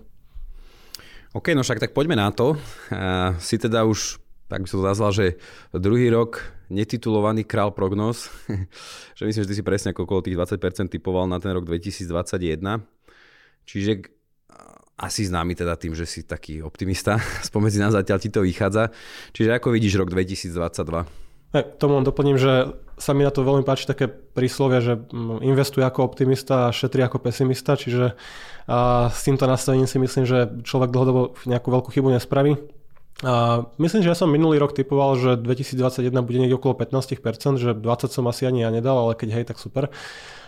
OK, 1.38 1.54
no 1.54 1.62
však 1.62 1.78
tak 1.78 1.94
poďme 1.94 2.18
na 2.18 2.34
to. 2.34 2.58
Uh, 2.90 3.38
si 3.38 3.62
teda 3.62 3.86
už, 3.86 4.18
tak 4.50 4.66
by 4.66 4.68
som 4.68 4.82
to 4.82 4.90
nazval, 4.90 5.14
že 5.14 5.38
druhý 5.70 6.10
rok 6.10 6.42
netitulovaný 6.74 7.46
král 7.46 7.70
prognóz, 7.78 8.34
že 9.18 9.24
myslím, 9.30 9.46
že 9.46 9.50
ty 9.54 9.56
si 9.62 9.64
presne 9.64 9.94
ako 9.94 10.10
okolo 10.10 10.26
tých 10.26 10.34
20% 10.34 10.90
typoval 10.90 11.30
na 11.30 11.38
ten 11.38 11.54
rok 11.54 11.70
2021. 11.70 12.82
Čiže 13.70 14.18
asi 14.98 15.30
známy 15.30 15.54
teda 15.54 15.78
tým, 15.78 15.94
že 15.94 16.10
si 16.10 16.26
taký 16.26 16.66
optimista. 16.66 17.22
Spomedzi 17.48 17.78
nás 17.78 17.94
zatiaľ 17.94 18.18
ti 18.18 18.34
to 18.34 18.42
vychádza. 18.42 18.90
Čiže 19.38 19.62
ako 19.62 19.78
vidíš 19.78 20.02
rok 20.02 20.10
2022? 20.10 21.27
K 21.56 21.80
tomu 21.80 22.04
doplním, 22.04 22.36
že 22.36 22.76
sa 22.98 23.14
mi 23.14 23.22
na 23.22 23.30
to 23.30 23.46
veľmi 23.46 23.62
páči 23.62 23.86
také 23.86 24.10
príslovie, 24.10 24.82
že 24.82 24.94
mm, 24.98 25.46
investuje 25.46 25.86
ako 25.86 26.02
optimista 26.04 26.68
a 26.68 26.76
šetrí 26.76 27.06
ako 27.06 27.22
pesimista, 27.22 27.78
čiže 27.78 28.18
a 28.68 29.08
s 29.08 29.24
týmto 29.24 29.48
nastavením 29.48 29.88
si 29.88 29.96
myslím, 29.96 30.28
že 30.28 30.52
človek 30.68 30.92
dlhodobo 30.92 31.40
nejakú 31.48 31.72
veľkú 31.72 31.90
chybu 31.96 32.12
nespraví. 32.12 32.60
A 33.24 33.64
myslím, 33.80 34.04
že 34.04 34.12
ja 34.12 34.18
som 34.18 34.30
minulý 34.30 34.60
rok 34.60 34.76
typoval, 34.76 35.18
že 35.18 35.40
2021 35.40 36.12
bude 36.22 36.38
niekde 36.38 36.60
okolo 36.60 36.76
15%, 36.76 37.58
že 37.58 37.72
20 37.74 38.12
som 38.12 38.28
asi 38.28 38.46
ani 38.46 38.68
ja 38.68 38.70
nedal, 38.70 39.00
ale 39.00 39.16
keď 39.16 39.40
hej, 39.40 39.46
tak 39.48 39.58
super. 39.58 39.90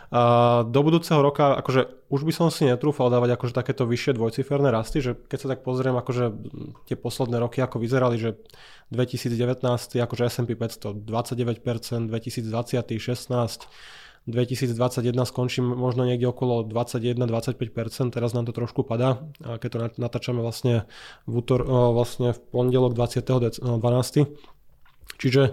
A 0.10 0.66
do 0.66 0.82
budúceho 0.82 1.22
roka, 1.22 1.54
akože 1.54 2.10
už 2.10 2.26
by 2.26 2.34
som 2.34 2.48
si 2.50 2.66
netrúfal 2.66 3.14
dávať 3.14 3.38
akože 3.38 3.54
takéto 3.54 3.86
vyššie 3.86 4.18
dvojciferné 4.18 4.74
rasty, 4.74 5.06
že 5.06 5.14
keď 5.14 5.38
sa 5.38 5.48
tak 5.54 5.62
pozriem, 5.62 5.94
akože 5.94 6.34
tie 6.90 6.98
posledné 6.98 7.38
roky 7.38 7.62
ako 7.62 7.78
vyzerali, 7.78 8.18
že 8.18 8.42
2019 8.90 9.62
akože 10.02 10.24
S&P 10.26 10.58
500 10.58 11.06
29%, 11.06 12.10
2020 12.10 12.90
16%, 12.98 13.70
2021 14.30 15.30
skončím 15.30 15.66
možno 15.78 16.06
niekde 16.06 16.30
okolo 16.30 16.66
21-25%, 16.66 18.14
teraz 18.14 18.34
nám 18.34 18.46
to 18.50 18.54
trošku 18.54 18.82
padá, 18.82 19.22
keď 19.42 19.70
to 19.70 19.78
natáčame 20.02 20.42
vlastne 20.42 20.90
v, 21.30 21.34
útor, 21.42 21.66
vlastne 21.66 22.34
v 22.34 22.40
pondelok 22.50 22.94
20. 22.94 23.62
12. 23.62 24.26
Čiže 25.20 25.52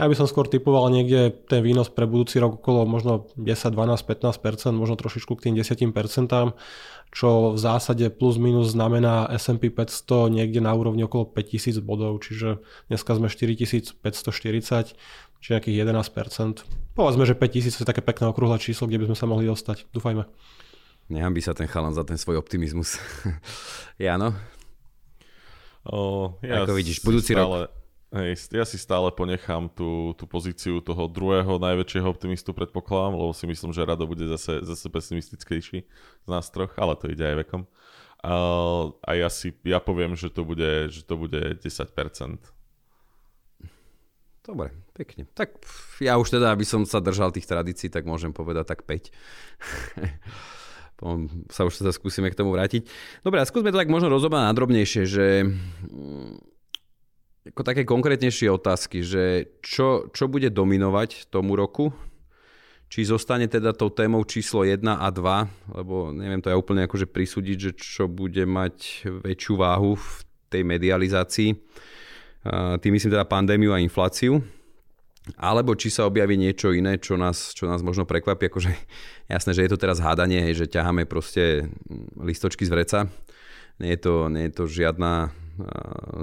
ja 0.00 0.08
by 0.08 0.14
som 0.16 0.24
skôr 0.24 0.48
typoval 0.48 0.88
niekde 0.88 1.36
ten 1.52 1.60
výnos 1.60 1.92
pre 1.92 2.08
budúci 2.08 2.40
rok 2.40 2.56
okolo 2.64 2.88
možno 2.88 3.28
10, 3.36 3.76
12, 3.76 3.76
15%, 3.76 4.72
možno 4.72 4.96
trošičku 4.96 5.36
k 5.36 5.50
tým 5.50 5.54
10%, 5.60 6.56
čo 7.12 7.52
v 7.52 7.58
zásade 7.60 8.08
plus 8.08 8.40
minus 8.40 8.72
znamená 8.72 9.28
S&P 9.36 9.68
500 9.68 10.32
niekde 10.32 10.64
na 10.64 10.72
úrovni 10.72 11.04
okolo 11.04 11.28
5000 11.28 11.84
bodov, 11.84 12.24
čiže 12.24 12.64
dneska 12.88 13.12
sme 13.12 13.28
4540, 13.28 14.00
čiže 15.44 15.50
nejakých 15.52 15.76
11%. 15.84 16.96
Povedzme, 16.96 17.28
že 17.28 17.36
5000 17.36 17.84
je 17.84 17.88
také 17.88 18.00
pekné 18.00 18.32
okrúhle 18.32 18.56
číslo, 18.56 18.88
kde 18.88 19.04
by 19.04 19.12
sme 19.12 19.16
sa 19.20 19.26
mohli 19.28 19.44
dostať. 19.44 19.92
Dúfajme. 19.92 20.24
Nechám 21.12 21.36
by 21.36 21.40
sa 21.44 21.52
ten 21.52 21.68
chalan 21.68 21.92
za 21.92 22.08
ten 22.08 22.16
svoj 22.16 22.40
optimizmus. 22.40 22.96
Jano? 24.00 24.32
O, 25.84 26.32
ja 26.40 26.64
Ako 26.64 26.78
vidíš, 26.78 27.04
budúci 27.04 27.36
stále... 27.36 27.68
rok 27.68 27.81
Hej, 28.12 28.52
ja 28.52 28.68
si 28.68 28.76
stále 28.76 29.08
ponechám 29.08 29.72
tú, 29.72 30.12
tú 30.20 30.28
pozíciu 30.28 30.84
toho 30.84 31.08
druhého 31.08 31.56
najväčšieho 31.56 32.04
optimistu 32.04 32.52
predpokladám, 32.52 33.16
lebo 33.16 33.32
si 33.32 33.48
myslím, 33.48 33.72
že 33.72 33.88
Rado 33.88 34.04
bude 34.04 34.28
zase, 34.28 34.60
zase 34.60 34.92
pesimistickejší 34.92 35.78
z 36.20 36.28
nás 36.28 36.52
troch, 36.52 36.76
ale 36.76 36.92
to 37.00 37.08
ide 37.08 37.24
aj 37.24 37.48
vekom. 37.48 37.64
A, 38.20 38.36
a 39.00 39.10
ja 39.16 39.32
si, 39.32 39.56
ja 39.64 39.80
poviem, 39.80 40.12
že 40.12 40.28
to 40.28 40.44
bude, 40.44 40.92
že 40.92 41.08
to 41.08 41.16
bude 41.16 41.56
10%. 41.56 41.64
Dobre, 44.44 44.76
pekne. 44.92 45.24
Tak 45.32 45.64
ja 46.04 46.20
už 46.20 46.36
teda, 46.36 46.52
aby 46.52 46.68
som 46.68 46.84
sa 46.84 47.00
držal 47.00 47.32
tých 47.32 47.48
tradícií, 47.48 47.88
tak 47.88 48.04
môžem 48.04 48.36
povedať 48.36 48.76
tak 48.76 48.84
5. 48.84 49.08
sa 51.50 51.66
už 51.66 51.82
teda 51.82 51.90
skúsime 51.90 52.30
k 52.30 52.38
tomu 52.38 52.54
vrátiť. 52.54 52.86
Dobre, 53.26 53.42
a 53.42 53.48
skúsme 53.48 53.74
to 53.74 53.80
tak 53.80 53.90
možno 53.90 54.06
rozobrať 54.06 54.54
nadrobnejšie, 54.54 55.02
že 55.02 55.42
ako 57.52 57.68
také 57.68 57.84
konkrétnejšie 57.84 58.48
otázky, 58.48 59.04
že 59.04 59.52
čo, 59.60 60.08
čo 60.08 60.24
bude 60.24 60.48
dominovať 60.48 61.28
tomu 61.28 61.52
roku? 61.52 61.92
Či 62.88 63.08
zostane 63.08 63.44
teda 63.48 63.76
tou 63.76 63.92
témou 63.92 64.24
číslo 64.24 64.64
1 64.64 64.80
a 64.84 65.08
2, 65.08 65.76
lebo 65.76 66.12
neviem 66.16 66.40
to 66.40 66.48
ja 66.48 66.56
úplne 66.56 66.88
akože 66.88 67.08
prisúdiť, 67.08 67.56
že 67.56 67.72
čo 67.76 68.04
bude 68.08 68.44
mať 68.48 69.08
väčšiu 69.24 69.54
váhu 69.56 69.96
v 69.96 70.08
tej 70.48 70.64
medializácii. 70.64 71.50
Tým 72.80 72.92
myslím 72.92 73.12
teda 73.16 73.28
pandémiu 73.28 73.72
a 73.72 73.80
infláciu. 73.80 74.40
Alebo 75.36 75.72
či 75.76 75.88
sa 75.88 76.08
objaví 76.08 76.34
niečo 76.36 76.72
iné, 76.72 77.00
čo 77.00 77.16
nás, 77.16 77.56
čo 77.56 77.64
nás 77.64 77.80
možno 77.80 78.08
prekvapí. 78.08 78.48
Akože 78.48 78.72
jasné, 79.28 79.56
že 79.56 79.64
je 79.64 79.70
to 79.72 79.80
teraz 79.80 80.00
hádanie, 80.00 80.52
že 80.52 80.68
ťaháme 80.68 81.08
proste 81.08 81.68
listočky 82.16 82.64
z 82.64 82.72
vreca. 82.72 82.98
Nie 83.80 83.96
je 83.96 84.00
to, 84.04 84.28
nie 84.28 84.48
je 84.48 84.52
to 84.52 84.64
žiadna 84.68 85.32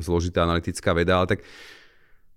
zložitá 0.01 0.43
analytická 0.43 0.93
veda, 0.93 1.19
ale 1.21 1.37
tak 1.37 1.39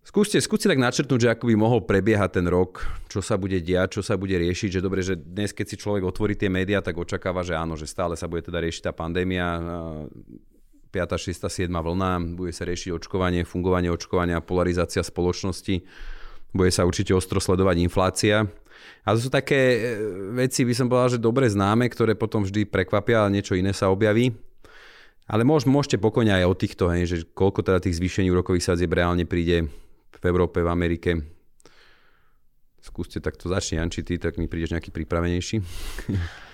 skúste, 0.05 0.39
skúste 0.43 0.69
tak 0.69 0.81
načrtnúť, 0.83 1.21
že 1.21 1.33
ako 1.33 1.45
by 1.51 1.55
mohol 1.57 1.81
prebiehať 1.83 2.43
ten 2.43 2.47
rok, 2.51 2.85
čo 3.09 3.23
sa 3.23 3.39
bude 3.39 3.59
diať, 3.63 4.01
čo 4.01 4.03
sa 4.03 4.19
bude 4.19 4.35
riešiť, 4.35 4.79
že 4.79 4.85
dobre, 4.85 5.01
že 5.01 5.17
dnes, 5.17 5.55
keď 5.55 5.67
si 5.67 5.77
človek 5.81 6.03
otvorí 6.05 6.35
tie 6.35 6.51
médiá, 6.53 6.83
tak 6.83 6.99
očakáva, 6.99 7.47
že 7.47 7.55
áno, 7.57 7.79
že 7.79 7.89
stále 7.89 8.19
sa 8.19 8.27
bude 8.27 8.43
teda 8.45 8.59
riešiť 8.61 8.91
tá 8.91 8.93
pandémia, 8.93 9.61
5., 10.93 11.17
6., 11.17 11.49
7. 11.49 11.73
vlna, 11.73 12.37
bude 12.37 12.53
sa 12.53 12.69
riešiť 12.69 12.93
očkovanie, 12.93 13.49
fungovanie 13.49 13.89
očkovania, 13.89 14.45
polarizácia 14.45 15.01
spoločnosti, 15.01 15.81
bude 16.53 16.69
sa 16.69 16.85
určite 16.85 17.17
ostro 17.17 17.41
sledovať 17.41 17.81
inflácia. 17.81 18.45
A 19.03 19.17
to 19.17 19.19
sú 19.25 19.31
také 19.33 19.57
e, 19.57 19.79
veci, 20.37 20.69
by 20.69 20.75
som 20.77 20.87
povedal, 20.93 21.17
že 21.17 21.25
dobre 21.25 21.49
známe, 21.49 21.89
ktoré 21.89 22.13
potom 22.13 22.45
vždy 22.45 22.69
prekvapia, 22.69 23.25
ale 23.25 23.41
niečo 23.41 23.57
iné 23.57 23.73
sa 23.73 23.89
objaví. 23.89 24.37
Ale 25.33 25.49
môž, 25.49 25.65
môžete 25.65 25.97
pokojne 25.97 26.37
aj 26.37 26.45
o 26.45 26.53
týchto, 26.53 26.93
hej, 26.93 27.09
že 27.09 27.17
koľko 27.25 27.65
teda 27.65 27.81
tých 27.81 27.97
zvýšení 27.97 28.29
úrokových 28.29 28.69
sadzieb 28.69 28.93
reálne 28.93 29.25
príde 29.25 29.73
v 30.13 30.25
Európe, 30.29 30.61
v 30.61 30.69
Amerike. 30.69 31.11
Skúste 32.85 33.23
takto 33.23 33.49
začne, 33.49 33.81
Janči, 33.81 34.05
ty, 34.05 34.21
tak 34.21 34.37
mi 34.37 34.45
prídeš 34.45 34.77
nejaký 34.77 34.93
pripravenejší. 34.93 35.57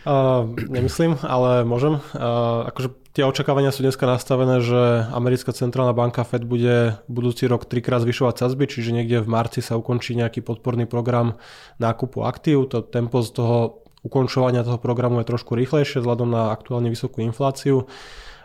Uh, 0.06 0.46
nemyslím, 0.76 1.18
ale 1.26 1.66
môžem. 1.66 1.98
Uh, 2.14 2.68
akože 2.70 2.94
tie 3.18 3.26
očakávania 3.26 3.74
sú 3.74 3.82
dneska 3.82 4.06
nastavené, 4.06 4.62
že 4.62 5.10
americká 5.10 5.50
centrálna 5.50 5.96
banka 5.96 6.22
Fed 6.22 6.46
bude 6.46 7.02
budúci 7.10 7.50
rok 7.50 7.66
trikrát 7.66 8.04
zvyšovať 8.06 8.44
sadzby, 8.44 8.70
čiže 8.70 8.94
niekde 8.94 9.24
v 9.24 9.32
marci 9.32 9.58
sa 9.58 9.74
ukončí 9.74 10.14
nejaký 10.14 10.44
podporný 10.44 10.86
program 10.86 11.40
nákupu 11.82 12.22
aktív. 12.22 12.70
To 12.70 12.84
tempo 12.84 13.26
z 13.26 13.34
toho 13.34 13.82
ukončovania 14.06 14.62
toho 14.62 14.78
programu 14.78 15.18
je 15.24 15.34
trošku 15.34 15.58
rýchlejšie 15.58 15.98
vzhľadom 15.98 16.30
na 16.30 16.54
aktuálne 16.54 16.92
vysokú 16.92 17.26
infláciu. 17.26 17.90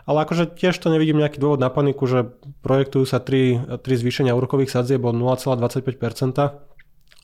Ale 0.04 0.28
akože 0.28 0.60
tiež 0.60 0.76
to 0.76 0.92
nevidím 0.92 1.24
nejaký 1.24 1.40
dôvod 1.40 1.64
na 1.64 1.72
paniku, 1.72 2.04
že 2.08 2.28
projektujú 2.60 3.08
sa 3.08 3.24
tri, 3.24 3.60
tri 3.84 3.96
zvýšenia 3.96 4.36
úrokových 4.36 4.72
sadzieb 4.72 5.04
o 5.04 5.16
0,25%. 5.16 5.96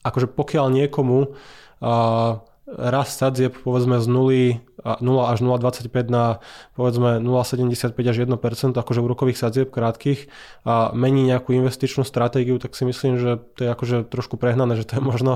akože 0.00 0.26
pokiaľ 0.32 0.66
niekomu 0.72 1.18
uh, 1.28 2.40
rast 2.70 3.18
sadzieb 3.18 3.58
povedzme 3.66 3.98
z 3.98 4.06
0, 4.06 5.02
0 5.02 5.32
až 5.32 5.38
0,25 5.42 5.90
na 6.06 6.38
povedzme 6.78 7.18
0,75 7.18 7.98
až 7.98 8.16
1% 8.22 8.78
akože 8.78 9.00
úrokových 9.02 9.38
sadzieb 9.42 9.68
krátkých 9.74 10.30
a 10.62 10.94
mení 10.94 11.26
nejakú 11.26 11.50
investičnú 11.50 12.06
stratégiu, 12.06 12.62
tak 12.62 12.78
si 12.78 12.86
myslím, 12.86 13.18
že 13.18 13.42
to 13.58 13.66
je 13.66 13.68
akože 13.74 13.96
trošku 14.06 14.38
prehnané, 14.38 14.78
že 14.78 14.86
to 14.86 14.96
je 14.98 15.02
možno 15.02 15.32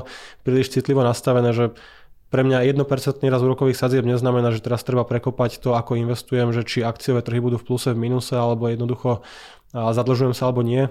príliš 0.47 0.71
citlivo 0.71 1.03
nastavené, 1.03 1.51
že 1.51 1.75
pre 2.33 2.43
mňa 2.43 2.67
1% 2.67 2.83
raz 3.31 3.41
úrokových 3.43 3.79
sadzieb 3.79 4.03
neznamená, 4.03 4.51
že 4.51 4.65
teraz 4.65 4.83
treba 4.83 5.07
prekopať 5.07 5.63
to, 5.63 5.79
ako 5.79 5.95
investujem, 5.95 6.51
že 6.51 6.67
či 6.67 6.83
akciové 6.83 7.23
trhy 7.23 7.39
budú 7.39 7.63
v 7.63 7.67
pluse, 7.71 7.95
v 7.95 8.01
minuse, 8.01 8.35
alebo 8.35 8.67
jednoducho 8.67 9.23
zadlžujem 9.71 10.35
sa 10.35 10.51
alebo 10.51 10.67
nie. 10.67 10.91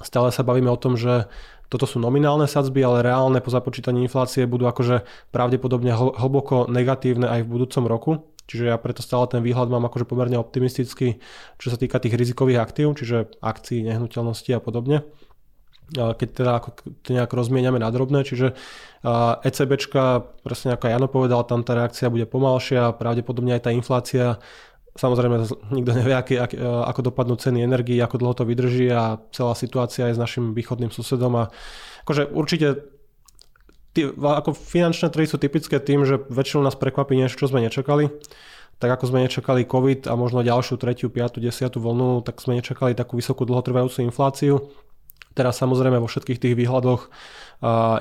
Stále 0.00 0.32
sa 0.32 0.46
bavíme 0.46 0.70
o 0.72 0.80
tom, 0.80 0.96
že 0.96 1.26
toto 1.68 1.84
sú 1.84 2.00
nominálne 2.00 2.48
sadzby, 2.48 2.80
ale 2.80 3.04
reálne 3.04 3.44
po 3.44 3.52
započítaní 3.52 4.08
inflácie 4.08 4.48
budú 4.48 4.64
akože 4.64 5.04
pravdepodobne 5.28 5.92
hlboko 5.92 6.64
negatívne 6.70 7.28
aj 7.28 7.44
v 7.44 7.52
budúcom 7.52 7.84
roku. 7.84 8.10
Čiže 8.48 8.72
ja 8.72 8.80
preto 8.80 9.04
stále 9.04 9.28
ten 9.28 9.44
výhľad 9.44 9.68
mám 9.68 9.84
akože 9.92 10.08
pomerne 10.08 10.40
optimistický, 10.40 11.20
čo 11.60 11.68
sa 11.68 11.76
týka 11.76 12.00
tých 12.00 12.16
rizikových 12.16 12.64
aktív, 12.64 12.96
čiže 12.96 13.28
akcií, 13.44 13.84
nehnuteľnosti 13.84 14.48
a 14.56 14.60
podobne 14.64 15.04
keď 15.92 16.28
teda 16.28 16.52
ako 16.60 16.68
nejak 17.08 17.30
rozmieniame 17.32 17.80
na 17.80 17.88
drobné, 17.88 18.20
čiže 18.20 18.52
ECBčka, 19.46 20.26
presne 20.42 20.74
ako 20.74 20.90
Jano 20.90 21.08
povedal, 21.10 21.46
tam 21.46 21.62
tá 21.62 21.78
reakcia 21.78 22.10
bude 22.10 22.26
pomalšia, 22.26 22.98
pravdepodobne 22.98 23.54
aj 23.54 23.62
tá 23.68 23.70
inflácia 23.70 24.42
Samozrejme, 24.98 25.46
nikto 25.70 25.94
nevie, 25.94 26.10
aký, 26.10 26.34
ak, 26.42 26.58
ako 26.58 27.14
dopadnú 27.14 27.38
ceny 27.38 27.62
energii, 27.62 28.02
ako 28.02 28.18
dlho 28.18 28.34
to 28.34 28.42
vydrží 28.42 28.90
a 28.90 29.22
celá 29.30 29.54
situácia 29.54 30.10
aj 30.10 30.18
s 30.18 30.22
našim 30.22 30.58
východným 30.58 30.90
susedom. 30.90 31.38
A 31.38 31.54
akože 32.02 32.26
určite 32.34 32.82
tí, 33.94 34.10
ako 34.10 34.58
finančné 34.58 35.14
trhy 35.14 35.30
sú 35.30 35.38
typické 35.38 35.78
tým, 35.78 36.02
že 36.02 36.18
väčšinou 36.26 36.66
nás 36.66 36.74
prekvapí 36.74 37.14
niečo, 37.14 37.38
čo 37.38 37.46
sme 37.46 37.62
nečakali. 37.62 38.10
Tak 38.82 38.98
ako 38.98 39.04
sme 39.14 39.22
nečakali 39.22 39.70
COVID 39.70 40.10
a 40.10 40.18
možno 40.18 40.42
ďalšiu, 40.42 40.74
tretiu, 40.82 41.14
piatu, 41.14 41.38
desiatu 41.38 41.78
vlnu, 41.78 42.26
tak 42.26 42.42
sme 42.42 42.58
nečakali 42.58 42.98
takú 42.98 43.14
vysokú 43.22 43.46
dlhotrvajúcu 43.46 44.02
infláciu. 44.02 44.66
Teraz 45.34 45.60
samozrejme 45.60 46.00
vo 46.00 46.08
všetkých 46.10 46.38
tých 46.38 46.54
výhľadoch 46.58 47.10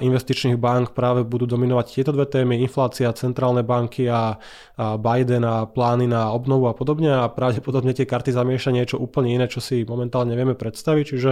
investičných 0.06 0.62
bank 0.62 0.94
práve 0.94 1.26
budú 1.26 1.50
dominovať 1.50 1.86
tieto 1.98 2.13
dve 2.13 2.30
témy, 2.30 2.62
inflácia, 2.62 3.10
centrálne 3.18 3.66
banky 3.66 4.06
a, 4.06 4.38
Biden 4.78 5.42
a 5.42 5.66
plány 5.66 6.06
na 6.06 6.30
obnovu 6.30 6.70
a 6.70 6.78
podobne 6.78 7.10
a 7.10 7.26
pravdepodobne 7.26 7.98
tie 7.98 8.06
karty 8.06 8.30
zamieša 8.30 8.70
niečo 8.70 9.02
úplne 9.02 9.34
iné, 9.34 9.50
čo 9.50 9.58
si 9.58 9.82
momentálne 9.82 10.30
nevieme 10.30 10.54
predstaviť, 10.54 11.06
čiže 11.10 11.32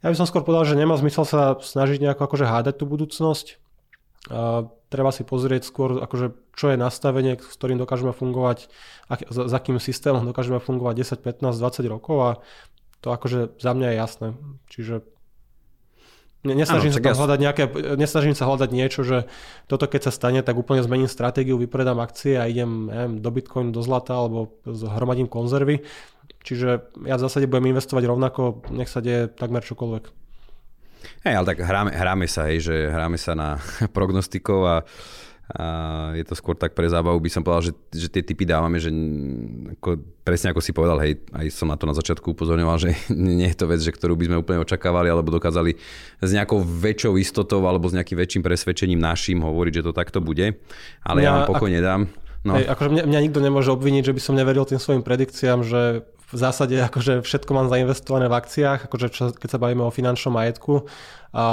ja 0.00 0.08
by 0.08 0.16
som 0.16 0.24
skôr 0.24 0.46
povedal, 0.46 0.64
že 0.64 0.80
nemá 0.80 0.96
zmysel 0.96 1.28
sa 1.28 1.58
snažiť 1.60 2.00
nejako 2.00 2.24
akože 2.24 2.48
hádať 2.48 2.74
tú 2.80 2.84
budúcnosť. 2.88 3.60
Treba 4.90 5.10
si 5.12 5.22
pozrieť 5.28 5.62
skôr, 5.68 6.00
akože, 6.00 6.34
čo 6.56 6.72
je 6.72 6.76
nastavenie, 6.80 7.36
s 7.36 7.54
ktorým 7.54 7.76
dokážeme 7.78 8.10
fungovať, 8.10 8.72
ak, 9.12 9.28
za 9.28 9.44
akým 9.52 9.76
systémom 9.76 10.24
dokážeme 10.24 10.58
fungovať 10.58 11.20
10, 11.20 11.44
15, 11.44 11.52
20 11.52 11.84
rokov 11.92 12.16
a 12.20 12.30
to 13.00 13.12
akože 13.12 13.56
za 13.60 13.72
mňa 13.72 13.86
je 13.92 13.96
jasné. 13.96 14.28
Čiže 14.68 14.94
Nesnažím, 16.40 16.88
ano, 16.88 16.96
sa 16.96 17.04
ja... 17.04 17.18
hľadať 17.20 17.38
nejaké, 17.44 17.64
nesnažím 18.00 18.32
sa 18.32 18.48
hľadať 18.48 18.72
niečo, 18.72 19.04
že 19.04 19.28
toto 19.68 19.84
keď 19.84 20.08
sa 20.08 20.12
stane, 20.12 20.40
tak 20.40 20.56
úplne 20.56 20.80
zmením 20.80 21.04
stratégiu, 21.04 21.60
vypredám 21.60 22.00
akcie 22.00 22.40
a 22.40 22.48
idem 22.48 22.88
neviem, 22.88 23.14
do 23.20 23.28
Bitcoinu, 23.28 23.76
do 23.76 23.84
zlata 23.84 24.16
alebo 24.16 24.56
hromadím 24.64 25.28
konzervy. 25.28 25.84
Čiže 26.40 26.96
ja 27.04 27.20
v 27.20 27.24
zásade 27.28 27.44
budem 27.44 27.76
investovať 27.76 28.08
rovnako, 28.08 28.64
nech 28.72 28.88
sa 28.88 29.04
deje 29.04 29.28
takmer 29.28 29.60
čokoľvek. 29.60 30.04
Hej, 31.28 31.34
ale 31.36 31.46
tak 31.52 31.60
hráme, 31.60 31.92
hráme 31.92 32.24
sa, 32.24 32.48
hej, 32.48 32.72
že 32.72 32.74
hráme 32.88 33.20
sa 33.20 33.36
na 33.36 33.60
prognostikov 33.96 34.60
a 34.64 34.76
a 35.50 35.66
je 36.14 36.22
to 36.22 36.38
skôr 36.38 36.54
tak 36.54 36.78
pre 36.78 36.86
zábavu, 36.86 37.18
by 37.18 37.30
som 37.30 37.42
povedal, 37.42 37.70
že, 37.70 37.72
že 37.90 38.06
tie 38.06 38.22
typy 38.22 38.46
dávame, 38.46 38.78
že 38.78 38.94
ako, 39.78 39.98
presne 40.22 40.54
ako 40.54 40.62
si 40.62 40.70
povedal, 40.70 41.02
hej, 41.02 41.18
aj 41.34 41.50
som 41.50 41.66
na 41.66 41.74
to 41.74 41.90
na 41.90 41.94
začiatku 41.98 42.38
upozorňoval, 42.38 42.78
že 42.78 42.94
nie 43.10 43.50
je 43.50 43.58
to 43.58 43.66
vec, 43.66 43.82
že 43.82 43.90
ktorú 43.90 44.14
by 44.14 44.30
sme 44.30 44.36
úplne 44.38 44.62
očakávali, 44.62 45.10
alebo 45.10 45.34
dokázali 45.34 45.74
s 46.22 46.30
nejakou 46.30 46.62
väčšou 46.62 47.18
istotou 47.18 47.66
alebo 47.66 47.90
s 47.90 47.96
nejakým 47.98 48.14
väčším 48.14 48.42
presvedčením 48.46 49.02
našim 49.02 49.42
hovoriť, 49.42 49.82
že 49.82 49.86
to 49.90 49.92
takto 49.92 50.22
bude. 50.22 50.54
Ale 51.02 51.18
ja, 51.20 51.26
ja 51.26 51.30
vám 51.42 51.50
pokojne 51.50 51.82
ak... 51.82 51.86
dám. 51.86 52.02
No. 52.40 52.56
Hej, 52.56 52.72
akože 52.72 52.88
mňa, 52.88 53.04
mňa 53.04 53.20
nikto 53.20 53.40
nemôže 53.44 53.68
obviniť, 53.68 54.12
že 54.12 54.14
by 54.16 54.20
som 54.22 54.38
neveril 54.38 54.64
tým 54.64 54.80
svojim 54.80 55.04
predikciám, 55.04 55.60
že 55.60 56.08
v 56.30 56.38
zásade 56.38 56.78
akože 56.78 57.26
všetko 57.26 57.50
mám 57.50 57.66
zainvestované 57.66 58.30
v 58.30 58.38
akciách, 58.38 58.86
akože 58.86 59.06
čo, 59.10 59.24
keď 59.34 59.48
sa 59.50 59.58
bavíme 59.58 59.82
o 59.82 59.90
finančnom 59.90 60.38
majetku 60.38 60.86
a, 61.34 61.46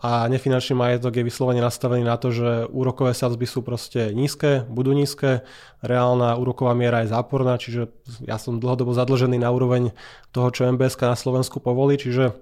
a 0.00 0.10
nefinančný 0.32 0.72
majetok 0.72 1.20
je 1.20 1.28
vyslovene 1.28 1.60
nastavený 1.60 2.04
na 2.04 2.16
to, 2.16 2.32
že 2.32 2.64
úrokové 2.72 3.12
sadzby 3.12 3.44
sú 3.44 3.60
proste 3.60 4.12
nízke, 4.16 4.64
budú 4.72 4.96
nízke, 4.96 5.44
reálna 5.84 6.40
úroková 6.40 6.72
miera 6.72 7.04
je 7.04 7.12
záporná, 7.12 7.60
čiže 7.60 7.92
ja 8.24 8.40
som 8.40 8.56
dlhodobo 8.56 8.96
zadlžený 8.96 9.36
na 9.36 9.52
úroveň 9.52 9.92
toho, 10.32 10.48
čo 10.48 10.68
MBS 10.68 10.96
na 11.00 11.16
Slovensku 11.16 11.60
povolí, 11.60 12.00
čiže 12.00 12.32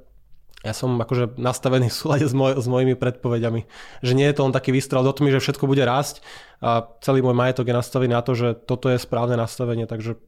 ja 0.60 0.76
som 0.76 0.92
akože 1.00 1.40
nastavený 1.40 1.88
v 1.88 1.96
súlade 1.96 2.26
s, 2.28 2.36
moj, 2.36 2.60
s 2.60 2.68
mojimi 2.68 2.92
predpovediami. 2.92 3.64
Že 4.04 4.12
nie 4.12 4.28
je 4.28 4.36
to 4.36 4.44
len 4.44 4.52
taký 4.52 4.76
výstrel 4.76 5.00
do 5.00 5.08
tmy, 5.08 5.32
že 5.32 5.40
všetko 5.40 5.64
bude 5.64 5.80
rásť 5.80 6.20
a 6.60 6.84
celý 7.00 7.24
môj 7.24 7.32
majetok 7.32 7.72
je 7.72 7.74
nastavený 7.80 8.12
na 8.12 8.20
to, 8.20 8.36
že 8.36 8.60
toto 8.68 8.92
je 8.92 9.00
správne 9.00 9.40
nastavenie, 9.40 9.88
takže 9.88 10.20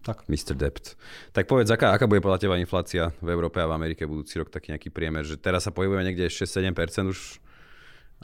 tak. 0.00 0.24
Mr. 0.26 0.56
Dept. 0.56 0.96
Tak 1.36 1.44
povedz, 1.44 1.68
aká, 1.68 1.92
aká 1.92 2.08
bude 2.08 2.24
podľa 2.24 2.40
teba 2.40 2.56
inflácia 2.56 3.12
v 3.20 3.28
Európe 3.32 3.60
a 3.60 3.68
v 3.68 3.76
Amerike 3.76 4.08
budúci 4.08 4.40
rok, 4.40 4.48
taký 4.48 4.72
nejaký 4.72 4.88
priemer, 4.88 5.24
že 5.28 5.36
teraz 5.36 5.68
sa 5.68 5.72
pohybujeme 5.72 6.04
niekde 6.08 6.32
6-7% 6.32 7.12
už 7.12 7.40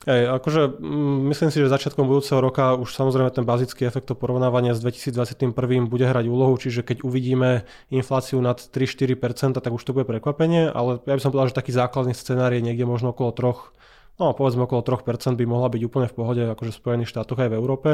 Ej, 0.04 0.28
akože 0.28 0.76
mm, 0.76 1.32
myslím 1.32 1.48
si, 1.48 1.56
že 1.56 1.72
začiatkom 1.72 2.04
budúceho 2.04 2.36
roka 2.36 2.76
už 2.76 2.92
samozrejme 2.92 3.32
ten 3.32 3.48
bazický 3.48 3.88
efekt 3.88 4.12
porovnávania 4.12 4.76
s 4.76 4.84
2021 4.84 5.56
bude 5.88 6.04
hrať 6.04 6.28
úlohu, 6.28 6.52
čiže 6.60 6.84
keď 6.84 7.00
uvidíme 7.00 7.64
infláciu 7.88 8.36
nad 8.44 8.60
3-4%, 8.60 9.56
tak 9.56 9.72
už 9.72 9.80
to 9.80 9.96
bude 9.96 10.04
prekvapenie, 10.04 10.68
ale 10.68 11.00
ja 11.08 11.16
by 11.16 11.20
som 11.24 11.32
povedal, 11.32 11.48
že 11.48 11.56
taký 11.56 11.72
základný 11.72 12.12
scenár 12.12 12.52
je 12.52 12.60
niekde 12.60 12.84
možno 12.84 13.16
okolo 13.16 13.32
3 13.32 13.72
no 14.16 14.32
povedzme 14.32 14.64
okolo 14.64 14.82
3% 14.82 15.36
by 15.36 15.44
mohla 15.44 15.68
byť 15.68 15.82
úplne 15.84 16.08
v 16.08 16.16
pohode 16.16 16.42
akože 16.44 16.72
v 16.72 16.80
Spojených 16.80 17.12
štátoch 17.12 17.40
aj 17.40 17.50
v 17.52 17.58
Európe, 17.58 17.90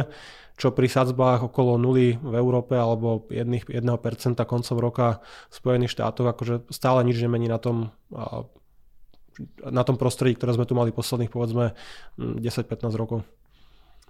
čo 0.56 0.70
pri 0.70 0.87
sadzbách 0.87 1.50
okolo 1.50 1.78
0 1.78 2.22
v 2.22 2.35
Európe 2.35 2.74
alebo 2.78 3.26
1%, 3.30 3.70
1% 3.70 3.80
koncom 4.46 4.76
roka 4.78 5.06
v 5.50 5.54
Spojených 5.54 5.94
štátoch 5.98 6.26
akože 6.30 6.54
stále 6.70 7.02
nič 7.02 7.18
nemení 7.20 7.50
na 7.50 7.58
tom 7.58 7.90
na 9.64 9.82
tom 9.82 9.96
prostredí, 9.96 10.37
ktoré 10.37 10.52
sme 10.52 10.68
tu 10.68 10.76
mali 10.76 10.92
posledných 10.92 11.32
povedzme 11.32 11.72
10-15 12.20 13.00
rokov. 13.00 13.24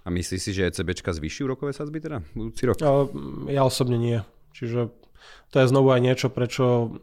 A 0.03 0.11
myslíš 0.11 0.41
si, 0.43 0.51
že 0.51 0.67
ECBčka 0.67 1.15
zvýši 1.15 1.47
úrokové 1.47 1.71
sadzby 1.71 2.03
teda 2.03 2.19
budúci 2.35 2.67
rok? 2.67 2.75
Ja, 2.83 3.07
ja 3.47 3.61
osobne 3.63 3.95
nie. 3.95 4.19
Čiže 4.51 4.91
to 5.53 5.61
je 5.61 5.69
znovu 5.69 5.93
aj 5.93 6.01
niečo, 6.01 6.27
prečo 6.33 6.97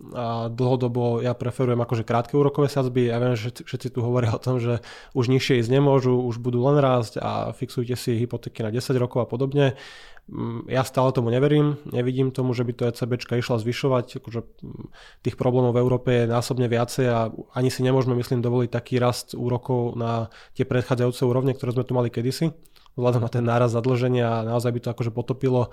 dlhodobo 0.50 1.22
ja 1.22 1.38
preferujem 1.38 1.78
akože 1.78 2.02
krátke 2.02 2.35
úrokové 2.35 2.66
sadzby. 2.66 3.06
Ja 3.06 3.22
viem, 3.22 3.38
že 3.38 3.54
všetci 3.54 3.94
tu 3.94 4.02
hovoria 4.02 4.35
o 4.38 4.42
tom, 4.42 4.59
že 4.59 4.83
už 5.14 5.30
nižšie 5.30 5.62
ísť 5.62 5.70
nemôžu, 5.70 6.18
už 6.18 6.42
budú 6.42 6.66
len 6.66 6.83
rásť 6.83 7.22
a 7.22 7.54
fixujte 7.54 7.94
si 7.94 8.18
hypotéky 8.18 8.66
na 8.66 8.74
10 8.74 8.90
rokov 8.98 9.22
a 9.22 9.30
podobne. 9.30 9.78
Mm, 10.26 10.66
ja 10.66 10.83
stále 10.83 11.14
tomu 11.14 11.30
neverím, 11.30 11.78
nevidím 11.94 12.35
tomu, 12.35 12.50
že 12.50 12.66
by 12.66 12.72
to 12.74 12.83
ECB 12.90 13.22
išla 13.38 13.62
zvyšovať. 13.62 14.18
Akože 14.18 14.42
mm, 14.42 14.87
tých 15.22 15.38
problémov 15.38 15.70
v 15.70 15.83
Európe 15.87 16.11
je 16.11 16.24
násobne 16.26 16.66
viacej 16.66 17.06
a 17.06 17.30
ani 17.54 17.70
si 17.70 17.87
nemôžeme, 17.87 18.18
myslím, 18.18 18.42
dovoliť 18.42 18.70
taký 18.74 18.98
rast 18.98 19.38
úrokov 19.38 19.94
na 19.94 20.26
tie 20.59 20.66
predchádzajúce 20.66 21.22
úrovne, 21.22 21.54
ktoré 21.54 21.70
sme 21.70 21.87
tu 21.87 21.94
mali 21.94 22.11
kedysi 22.11 22.50
vzhľadom 22.98 23.22
na 23.22 23.30
ten 23.30 23.46
náraz 23.46 23.70
zadlženia 23.70 24.42
a 24.42 24.46
naozaj 24.46 24.74
by 24.74 24.80
to 24.83 24.88
akože 24.90 25.14
potopilo 25.14 25.70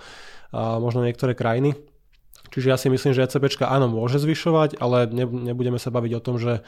možno 0.54 1.04
niektoré 1.04 1.34
krajiny. 1.34 1.76
Čiže 2.52 2.68
ja 2.68 2.78
si 2.80 2.88
myslím, 2.88 3.12
že 3.12 3.24
ECB 3.28 3.60
áno 3.66 3.92
môže 3.92 4.18
zvyšovať, 4.22 4.80
ale 4.80 5.08
nebudeme 5.14 5.80
sa 5.80 5.92
baviť 5.92 6.12
o 6.18 6.24
tom, 6.24 6.36
že 6.40 6.64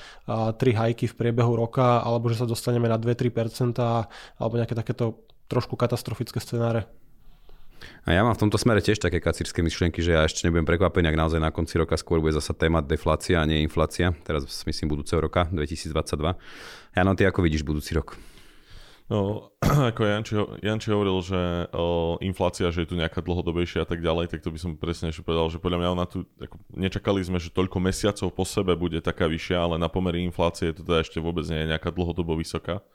tri 0.59 0.71
hajky 0.75 1.07
v 1.09 1.17
priebehu 1.17 1.55
roka 1.55 2.01
alebo 2.01 2.27
že 2.27 2.39
sa 2.39 2.45
dostaneme 2.47 2.87
na 2.87 2.99
2-3% 2.99 3.77
alebo 4.39 4.53
nejaké 4.59 4.75
takéto 4.75 5.23
trošku 5.49 5.73
katastrofické 5.79 6.37
scenáre. 6.37 6.85
A 8.03 8.11
ja 8.11 8.27
mám 8.27 8.35
v 8.35 8.43
tomto 8.43 8.59
smere 8.59 8.83
tiež 8.83 8.99
také 8.99 9.23
kacírske 9.23 9.63
myšlienky, 9.63 10.03
že 10.03 10.11
ja 10.11 10.27
ešte 10.27 10.43
nebudem 10.43 10.67
prekvapený, 10.67 11.15
ak 11.15 11.19
naozaj 11.19 11.39
na 11.39 11.47
konci 11.47 11.79
roka 11.79 11.95
skôr 11.95 12.19
bude 12.19 12.35
zasa 12.35 12.51
téma 12.51 12.83
deflácia 12.83 13.39
a 13.39 13.47
nie 13.47 13.63
inflácia. 13.63 14.11
Teraz 14.27 14.43
myslím 14.67 14.91
budúceho 14.99 15.23
roka, 15.23 15.47
2022. 15.47 15.95
Jano, 16.91 17.11
ty 17.15 17.23
ako 17.23 17.39
vidíš 17.39 17.63
budúci 17.63 17.95
rok? 17.95 18.19
No, 19.09 19.49
ako 19.89 20.05
Janči, 20.05 20.33
Janči 20.61 20.93
hovoril, 20.93 21.17
že 21.25 21.41
o, 21.73 22.21
inflácia, 22.21 22.69
že 22.69 22.85
je 22.85 22.93
tu 22.93 22.95
nejaká 22.95 23.25
dlhodobejšia 23.25 23.81
a 23.81 23.89
tak 23.89 24.05
ďalej, 24.05 24.29
tak 24.29 24.45
to 24.45 24.53
by 24.53 24.59
som 24.61 24.77
presne 24.77 25.09
ešte 25.09 25.25
povedal, 25.25 25.49
že 25.49 25.57
podľa 25.57 25.81
mňa 25.81 25.89
ona 25.97 26.05
tu, 26.05 26.29
ako, 26.37 26.61
nečakali 26.77 27.25
sme, 27.25 27.41
že 27.41 27.49
toľko 27.49 27.81
mesiacov 27.81 28.29
po 28.29 28.45
sebe 28.45 28.77
bude 28.77 29.01
taká 29.01 29.25
vyššia, 29.25 29.57
ale 29.65 29.75
na 29.81 29.89
pomery 29.89 30.21
inflácie 30.21 30.77
to 30.77 30.85
teda 30.85 31.01
ešte 31.01 31.17
vôbec 31.17 31.41
nie 31.49 31.65
je 31.65 31.71
nejaká 31.73 31.89
dlhodobo 31.89 32.37
vysoká. 32.37 32.85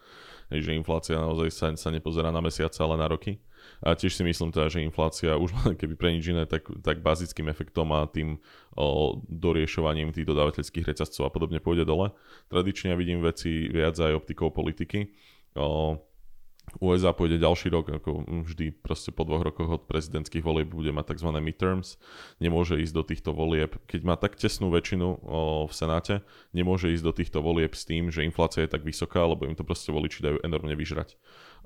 Že 0.52 0.76
inflácia 0.76 1.16
naozaj 1.16 1.50
sa, 1.50 1.66
sa 1.74 1.88
nepozerá 1.88 2.28
na 2.28 2.44
mesiace, 2.44 2.76
ale 2.84 3.00
na 3.00 3.08
roky. 3.08 3.40
A 3.80 3.96
tiež 3.96 4.12
si 4.12 4.22
myslím 4.22 4.52
teda, 4.52 4.68
že 4.68 4.84
inflácia 4.84 5.34
už 5.34 5.50
keby 5.80 5.98
pre 5.98 6.14
nič 6.14 6.30
iné, 6.30 6.44
tak, 6.46 6.68
tak 6.84 7.00
bazickým 7.00 7.48
efektom 7.50 7.90
a 7.90 8.06
tým 8.06 8.38
o, 8.76 9.18
doriešovaním 9.26 10.12
tých 10.14 10.28
dodávateľských 10.28 10.84
reťazcov 10.94 11.26
a 11.26 11.32
podobne 11.32 11.58
pôjde 11.58 11.88
dole. 11.88 12.12
Tradične 12.52 12.94
vidím 12.94 13.24
veci 13.24 13.66
viac 13.72 13.98
aj 13.98 14.14
optikou 14.14 14.52
politiky. 14.52 15.10
USA 16.80 17.14
pôjde 17.14 17.38
ďalší 17.38 17.70
rok, 17.70 17.92
ako 17.92 18.26
vždy 18.48 18.74
proste 18.74 19.14
po 19.14 19.22
dvoch 19.22 19.46
rokoch 19.46 19.70
od 19.70 19.82
prezidentských 19.86 20.42
volieb 20.42 20.74
bude 20.74 20.90
mať 20.90 21.14
tzv. 21.14 21.30
midterms, 21.38 22.00
nemôže 22.42 22.80
ísť 22.80 22.94
do 22.94 23.04
týchto 23.06 23.30
volieb, 23.30 23.78
keď 23.86 24.00
má 24.02 24.14
tak 24.18 24.34
tesnú 24.34 24.72
väčšinu 24.74 25.06
o, 25.06 25.18
v 25.70 25.72
Senáte, 25.74 26.26
nemôže 26.50 26.90
ísť 26.90 27.04
do 27.04 27.12
týchto 27.14 27.38
volieb 27.44 27.78
s 27.78 27.86
tým, 27.86 28.10
že 28.10 28.26
inflácia 28.26 28.66
je 28.66 28.72
tak 28.72 28.82
vysoká, 28.82 29.22
lebo 29.22 29.46
im 29.46 29.54
to 29.54 29.62
proste 29.62 29.94
voliči 29.94 30.24
dajú 30.24 30.42
enormne 30.42 30.74
vyžrať. 30.74 31.14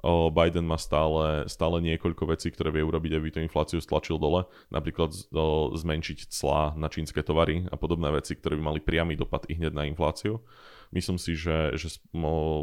O, 0.05 0.29
Biden 0.29 0.69
má 0.69 0.77
stále, 0.77 1.49
stále 1.49 1.81
niekoľko 1.81 2.29
vecí, 2.29 2.53
ktoré 2.53 2.69
vie 2.75 2.85
urobiť, 2.85 3.13
aby 3.17 3.29
tú 3.33 3.41
infláciu 3.41 3.81
stlačil 3.81 4.21
dole, 4.21 4.45
napríklad 4.69 5.15
o, 5.33 5.73
zmenšiť 5.73 6.29
clá 6.29 6.77
na 6.77 6.93
čínske 6.93 7.25
tovary 7.25 7.65
a 7.73 7.81
podobné 7.81 8.13
veci, 8.13 8.37
ktoré 8.37 8.61
by 8.61 8.63
mali 8.77 8.81
priamy 8.85 9.17
dopad 9.17 9.49
i 9.49 9.57
hneď 9.57 9.73
na 9.73 9.89
infláciu. 9.89 10.45
Myslím 10.89 11.21
si, 11.21 11.37
že, 11.37 11.77
že 11.77 12.01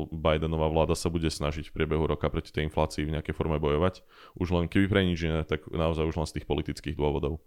Bidenová 0.10 0.68
vláda 0.72 0.98
sa 0.98 1.14
bude 1.14 1.30
snažiť 1.30 1.70
v 1.70 1.76
priebehu 1.76 2.10
roka 2.10 2.26
proti 2.30 2.50
tej 2.50 2.66
inflácii 2.70 3.06
v 3.06 3.14
nejakej 3.14 3.38
forme 3.38 3.62
bojovať. 3.62 4.02
Už 4.38 4.50
len 4.50 4.66
keby 4.66 4.86
pre 4.90 5.02
nič 5.06 5.22
iné, 5.26 5.46
tak 5.46 5.70
naozaj 5.70 6.10
už 6.10 6.18
len 6.18 6.28
z 6.28 6.42
tých 6.42 6.50
politických 6.50 6.98
dôvodov. 6.98 7.38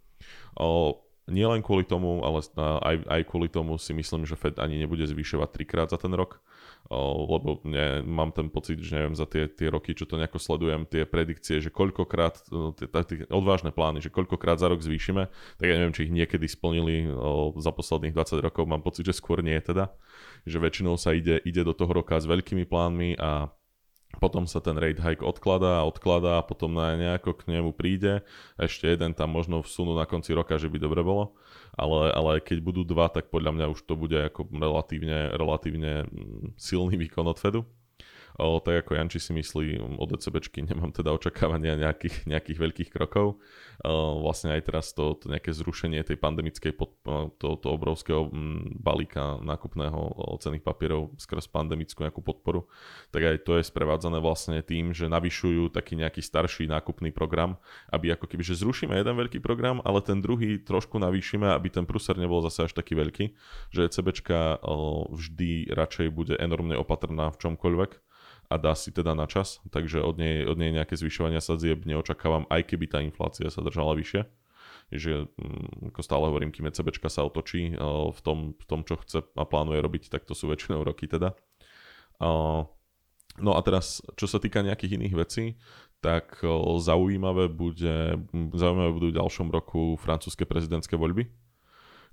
O, 0.54 1.02
nie 1.28 1.44
len 1.44 1.60
kvôli 1.60 1.84
tomu, 1.84 2.24
ale 2.24 2.40
aj, 2.56 2.96
aj 3.04 3.22
kvôli 3.28 3.52
tomu 3.52 3.76
si 3.76 3.92
myslím, 3.92 4.24
že 4.24 4.38
Fed 4.38 4.56
ani 4.56 4.80
nebude 4.80 5.04
zvyšovať 5.04 5.48
trikrát 5.60 5.88
za 5.90 6.00
ten 6.00 6.14
rok, 6.16 6.40
lebo 6.88 7.60
ne, 7.68 8.00
mám 8.00 8.32
ten 8.32 8.48
pocit, 8.48 8.80
že 8.80 8.96
neviem, 8.96 9.12
za 9.12 9.28
tie, 9.28 9.44
tie 9.44 9.68
roky, 9.68 9.92
čo 9.92 10.08
to 10.08 10.16
nejako 10.16 10.40
sledujem, 10.40 10.88
tie 10.88 11.04
predikcie, 11.04 11.60
že 11.60 11.68
koľkokrát, 11.68 12.48
tie, 12.80 12.86
tie 12.88 13.16
odvážne 13.28 13.74
plány, 13.74 14.00
že 14.00 14.08
koľkokrát 14.08 14.56
za 14.56 14.72
rok 14.72 14.80
zvýšime, 14.80 15.28
tak 15.60 15.66
ja 15.68 15.76
neviem, 15.76 15.92
či 15.92 16.08
ich 16.08 16.14
niekedy 16.14 16.48
splnili 16.48 17.12
za 17.60 17.76
posledných 17.76 18.16
20 18.16 18.40
rokov, 18.40 18.64
mám 18.64 18.80
pocit, 18.80 19.04
že 19.04 19.12
skôr 19.12 19.44
nie 19.44 19.60
teda, 19.60 19.92
že 20.48 20.56
väčšinou 20.56 20.96
sa 20.96 21.12
ide, 21.12 21.36
ide 21.44 21.60
do 21.60 21.76
toho 21.76 21.92
roka 21.92 22.16
s 22.16 22.24
veľkými 22.24 22.64
plánmi 22.64 23.20
a 23.20 23.52
potom 24.16 24.48
sa 24.48 24.64
ten 24.64 24.72
rate 24.80 25.04
hike 25.04 25.20
odkladá 25.20 25.84
a 25.84 25.86
odkladá 25.86 26.40
a 26.40 26.46
potom 26.46 26.72
na 26.72 26.96
nejako 26.96 27.36
k 27.36 27.52
nemu 27.52 27.76
príde. 27.76 28.24
Ešte 28.56 28.88
jeden 28.88 29.12
tam 29.12 29.28
možno 29.36 29.60
vsunú 29.60 29.92
na 29.92 30.08
konci 30.08 30.32
roka, 30.32 30.56
že 30.56 30.72
by 30.72 30.80
dobre 30.80 31.04
bolo. 31.04 31.36
Ale, 31.76 32.08
ale 32.16 32.32
keď 32.40 32.58
budú 32.64 32.82
dva, 32.88 33.12
tak 33.12 33.28
podľa 33.28 33.54
mňa 33.54 33.66
už 33.68 33.84
to 33.84 33.94
bude 33.94 34.16
ako 34.16 34.48
relatívne, 34.48 35.36
relatívne 35.36 36.08
mm, 36.08 36.56
silný 36.56 36.96
výkon 36.96 37.28
od 37.28 37.38
Fedu. 37.38 37.62
O, 38.38 38.62
tak 38.62 38.86
ako 38.86 38.94
Janči 38.94 39.18
si 39.18 39.34
myslí 39.34 39.98
o 39.98 40.04
DCBčky, 40.06 40.62
nemám 40.62 40.94
teda 40.94 41.10
očakávania 41.10 41.74
nejakých, 41.74 42.22
nejakých 42.30 42.58
veľkých 42.62 42.90
krokov. 42.94 43.42
O, 43.82 44.22
vlastne 44.22 44.54
aj 44.54 44.62
teraz 44.62 44.94
to, 44.94 45.18
to 45.18 45.26
nejaké 45.26 45.50
zrušenie 45.50 45.98
tej 46.06 46.22
pandemickej, 46.22 46.70
pod, 46.78 46.94
to, 47.42 47.58
to 47.58 47.66
obrovského 47.66 48.30
balíka 48.78 49.42
nákupného 49.42 49.98
cených 50.38 50.62
papierov 50.62 51.18
skrz 51.18 51.50
pandemickú 51.50 52.06
nejakú 52.06 52.22
podporu, 52.22 52.70
tak 53.10 53.26
aj 53.26 53.42
to 53.42 53.58
je 53.58 53.66
sprevádzané 53.66 54.22
vlastne 54.22 54.62
tým, 54.62 54.94
že 54.94 55.10
navyšujú 55.10 55.74
taký 55.74 55.98
nejaký 55.98 56.22
starší 56.22 56.70
nákupný 56.70 57.10
program, 57.10 57.58
aby 57.90 58.14
ako 58.14 58.30
keby, 58.30 58.46
že 58.46 58.62
zrušíme 58.62 58.94
jeden 58.94 59.18
veľký 59.18 59.42
program, 59.42 59.82
ale 59.82 59.98
ten 59.98 60.22
druhý 60.22 60.62
trošku 60.62 61.02
navýšime, 61.02 61.50
aby 61.50 61.74
ten 61.74 61.82
pruser 61.82 62.14
nebol 62.14 62.38
zase 62.46 62.70
až 62.70 62.72
taký 62.78 62.94
veľký, 62.94 63.34
že 63.74 63.90
ECBčka 63.90 64.62
vždy 65.10 65.74
radšej 65.74 66.08
bude 66.14 66.38
enormne 66.38 66.78
opatrná 66.78 67.34
v 67.34 67.40
čomkoľvek, 67.42 68.07
a 68.48 68.54
dá 68.56 68.72
si 68.72 68.88
teda 68.88 69.12
na 69.12 69.28
čas, 69.28 69.60
takže 69.68 70.00
od 70.00 70.16
nej, 70.16 70.48
od 70.48 70.56
nej 70.56 70.72
nejaké 70.72 70.96
zvyšovania 70.96 71.44
sadzieb 71.44 71.84
neočakávam, 71.84 72.48
aj 72.48 72.64
keby 72.64 72.88
tá 72.88 72.98
inflácia 73.04 73.52
sa 73.52 73.60
držala 73.60 73.92
vyššie. 73.92 74.24
Že, 74.88 75.28
mm, 75.36 75.92
ako 75.92 76.00
stále 76.00 76.24
hovorím, 76.32 76.48
kým 76.48 76.64
ECBčka 76.72 77.12
sa 77.12 77.28
otočí 77.28 77.76
v 77.76 78.20
tom, 78.24 78.56
v 78.56 78.64
tom, 78.64 78.88
čo 78.88 78.96
chce 79.04 79.20
a 79.20 79.44
plánuje 79.44 79.84
robiť, 79.84 80.08
tak 80.08 80.24
to 80.24 80.32
sú 80.32 80.48
väčšinou 80.48 80.80
roky 80.80 81.04
teda. 81.04 81.36
No 83.38 83.52
a 83.54 83.60
teraz, 83.60 84.00
čo 84.16 84.24
sa 84.24 84.40
týka 84.40 84.64
nejakých 84.64 84.96
iných 84.96 85.14
vecí, 85.14 85.44
tak 86.00 86.40
zaujímavé, 86.80 87.52
bude, 87.52 88.16
zaujímavé 88.32 88.90
budú 88.96 89.08
v 89.12 89.18
ďalšom 89.20 89.48
roku 89.52 90.00
francúzske 90.00 90.48
prezidentské 90.48 90.96
voľby, 90.96 91.28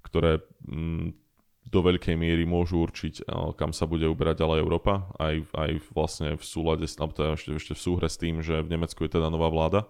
ktoré 0.04 0.44
mm, 0.68 1.25
do 1.66 1.80
veľkej 1.82 2.14
miery 2.14 2.46
môžu 2.46 2.86
určiť, 2.86 3.26
eh, 3.26 3.52
kam 3.58 3.74
sa 3.74 3.90
bude 3.90 4.06
uberať 4.06 4.46
ďalej 4.46 4.58
Európa, 4.62 5.10
aj, 5.18 5.36
aj 5.58 5.72
vlastne 5.92 6.30
v 6.38 6.44
súlade, 6.46 6.86
teda 6.86 7.34
ešte, 7.34 7.52
ešte 7.58 7.74
v 7.74 7.82
súhre 7.82 8.08
s 8.08 8.22
tým, 8.22 8.46
že 8.46 8.62
v 8.62 8.72
Nemecku 8.78 9.02
je 9.06 9.18
teda 9.18 9.34
nová 9.34 9.50
vláda, 9.50 9.90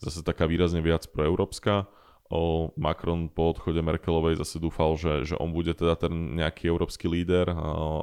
zase 0.00 0.24
taká 0.24 0.48
výrazne 0.48 0.80
viac 0.80 1.04
proeurópska. 1.12 1.86
O 2.32 2.72
Macron 2.80 3.28
po 3.28 3.52
odchode 3.52 3.84
Merkelovej 3.84 4.40
zase 4.40 4.56
dúfal, 4.56 4.96
že, 4.96 5.28
že 5.28 5.34
on 5.36 5.52
bude 5.52 5.76
teda 5.76 6.00
ten 6.00 6.40
nejaký 6.40 6.64
európsky 6.64 7.04
líder, 7.04 7.52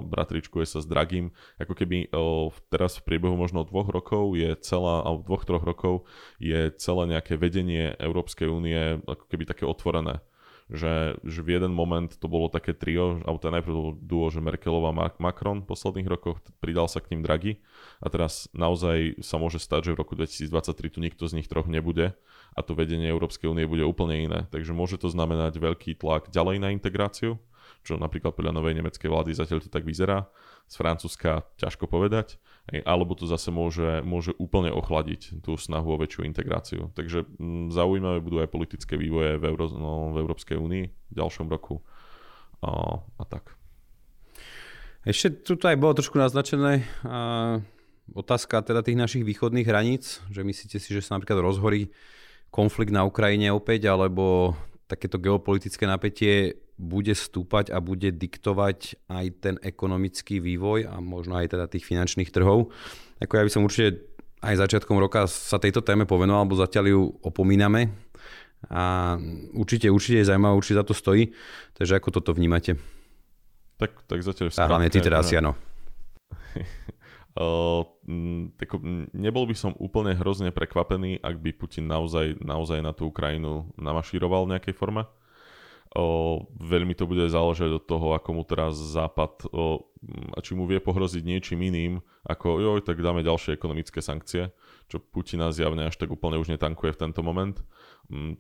bratričkuje 0.06 0.70
sa 0.70 0.86
s 0.86 0.86
Dragim. 0.86 1.34
Ako 1.58 1.74
keby 1.74 2.14
o, 2.14 2.54
teraz 2.70 3.02
v 3.02 3.10
priebehu 3.10 3.34
možno 3.34 3.66
dvoch 3.66 3.90
rokov 3.90 4.38
je 4.38 4.54
celá, 4.62 5.02
alebo 5.02 5.26
dvoch, 5.26 5.50
troch 5.50 5.66
rokov 5.66 6.06
je 6.38 6.70
celé 6.78 7.18
nejaké 7.18 7.42
vedenie 7.42 7.98
Európskej 7.98 8.54
únie 8.54 9.02
ako 9.10 9.26
keby 9.34 9.50
také 9.50 9.66
otvorené 9.66 10.22
že, 10.70 11.18
že 11.26 11.42
v 11.42 11.58
jeden 11.58 11.74
moment 11.74 12.14
to 12.14 12.30
bolo 12.30 12.46
také 12.46 12.78
trio, 12.78 13.18
alebo 13.26 13.42
to 13.42 13.50
najprv 13.50 13.74
bolo 13.74 13.92
duo, 13.98 14.30
že 14.30 14.38
Merkelová 14.38 14.94
a 14.94 15.10
Macron 15.18 15.66
v 15.66 15.70
posledných 15.70 16.06
rokoch, 16.06 16.38
pridal 16.62 16.86
sa 16.86 17.02
k 17.02 17.18
ním 17.18 17.26
Draghi 17.26 17.58
a 17.98 18.08
teraz 18.14 18.46
naozaj 18.54 19.18
sa 19.26 19.42
môže 19.42 19.58
stať, 19.58 19.90
že 19.90 19.94
v 19.98 20.00
roku 20.06 20.14
2023 20.14 20.94
tu 20.94 21.00
nikto 21.02 21.26
z 21.26 21.42
nich 21.42 21.50
troch 21.50 21.66
nebude 21.66 22.14
a 22.54 22.60
to 22.62 22.78
vedenie 22.78 23.10
Európskej 23.10 23.50
únie 23.50 23.66
bude 23.66 23.82
úplne 23.82 24.30
iné. 24.30 24.40
Takže 24.54 24.78
môže 24.78 25.02
to 25.02 25.10
znamenať 25.10 25.58
veľký 25.58 25.98
tlak 25.98 26.30
ďalej 26.30 26.62
na 26.62 26.70
integráciu, 26.70 27.42
čo 27.84 27.98
napríklad 27.98 28.36
podľa 28.36 28.56
novej 28.56 28.78
nemeckej 28.80 29.10
vlády 29.10 29.36
zatiaľ 29.36 29.64
to 29.64 29.70
tak 29.72 29.88
vyzerá. 29.88 30.28
Z 30.70 30.76
Francúzska 30.78 31.48
ťažko 31.58 31.90
povedať 31.90 32.38
alebo 32.86 33.18
to 33.18 33.26
zase 33.26 33.50
môže, 33.50 34.06
môže 34.06 34.36
úplne 34.38 34.70
ochladiť 34.70 35.42
tú 35.42 35.58
snahu 35.58 35.98
o 35.98 36.00
väčšiu 36.00 36.22
integráciu. 36.30 36.94
Takže 36.94 37.26
mm, 37.26 37.74
zaujímavé 37.74 38.22
budú 38.22 38.38
aj 38.46 38.54
politické 38.54 38.94
vývoje 38.94 39.42
v, 39.42 39.44
Euró, 39.50 39.66
no, 39.74 39.94
v 40.14 40.22
Európskej 40.22 40.58
únii 40.62 40.86
v 40.86 41.14
ďalšom 41.14 41.50
roku 41.50 41.82
a, 42.62 43.02
a 43.02 43.24
tak. 43.26 43.58
Ešte 45.08 45.32
tu 45.42 45.58
aj 45.58 45.80
bolo 45.80 45.98
trošku 45.98 46.20
naznačené 46.22 46.86
a, 47.02 47.58
otázka 48.14 48.62
teda 48.62 48.86
tých 48.86 49.00
našich 49.00 49.24
východných 49.26 49.66
hraníc, 49.66 50.22
že 50.30 50.46
myslíte 50.46 50.78
si, 50.78 50.90
že 50.94 51.02
sa 51.02 51.18
napríklad 51.18 51.42
rozhorí 51.42 51.90
konflikt 52.54 52.94
na 52.94 53.06
Ukrajine 53.06 53.54
opäť, 53.54 53.90
alebo 53.90 54.54
takéto 54.90 55.22
geopolitické 55.22 55.86
napätie 55.86 56.58
bude 56.82 57.14
stúpať 57.14 57.70
a 57.70 57.78
bude 57.78 58.10
diktovať 58.10 58.98
aj 59.06 59.26
ten 59.38 59.56
ekonomický 59.62 60.42
vývoj 60.42 60.90
a 60.90 60.98
možno 60.98 61.38
aj 61.38 61.54
teda 61.54 61.70
tých 61.70 61.86
finančných 61.86 62.34
trhov. 62.34 62.74
Ako 63.22 63.34
ja 63.38 63.46
by 63.46 63.52
som 63.54 63.68
určite 63.68 64.10
aj 64.42 64.56
začiatkom 64.66 64.98
roka 64.98 65.28
sa 65.30 65.62
tejto 65.62 65.86
téme 65.86 66.10
povenoval, 66.10 66.48
alebo 66.48 66.58
zatiaľ 66.58 66.86
ju 66.90 67.02
opomíname. 67.22 67.92
A 68.72 69.16
určite, 69.56 69.92
určite 69.92 70.24
je 70.24 70.30
zaujímavé, 70.32 70.56
určite 70.56 70.80
za 70.80 70.88
to 70.88 70.96
stojí. 70.96 71.32
Takže 71.76 72.00
ako 72.00 72.10
toto 72.20 72.32
vnímate? 72.32 72.80
Tak, 73.80 74.04
tak 74.08 74.20
zatiaľ... 74.24 74.52
A 74.56 74.68
hlavne 74.68 74.92
ty 74.92 75.00
asi 75.04 75.40
áno. 75.40 75.56
Tak, 77.38 78.70
nebol 79.14 79.46
by 79.46 79.56
som 79.56 79.78
úplne 79.78 80.18
hrozne 80.18 80.50
prekvapený, 80.50 81.22
ak 81.22 81.38
by 81.38 81.52
Putin 81.54 81.86
naozaj, 81.86 82.42
naozaj 82.42 82.82
na 82.82 82.92
tú 82.92 83.14
Ukrajinu 83.14 83.70
namašíroval 83.78 84.50
v 84.50 84.52
nejakej 84.58 84.76
forme. 84.76 85.06
O, 85.90 86.46
veľmi 86.62 86.94
to 86.94 87.10
bude 87.10 87.26
záležať 87.34 87.82
od 87.82 87.84
toho, 87.90 88.14
ako 88.14 88.30
mu 88.38 88.44
teraz 88.46 88.78
Západ, 88.78 89.50
o, 89.50 89.90
a 90.38 90.40
či 90.42 90.54
mu 90.54 90.70
vie 90.70 90.78
pohroziť 90.78 91.26
niečím 91.26 91.66
iným, 91.66 91.98
ako 92.30 92.62
joj, 92.62 92.80
tak 92.86 93.02
dáme 93.02 93.26
ďalšie 93.26 93.58
ekonomické 93.58 93.98
sankcie, 93.98 94.54
čo 94.86 95.02
Putina 95.02 95.50
zjavne 95.50 95.90
až 95.90 95.98
tak 95.98 96.14
úplne 96.14 96.38
už 96.38 96.54
netankuje 96.54 96.94
v 96.94 97.02
tento 97.10 97.26
moment. 97.26 97.58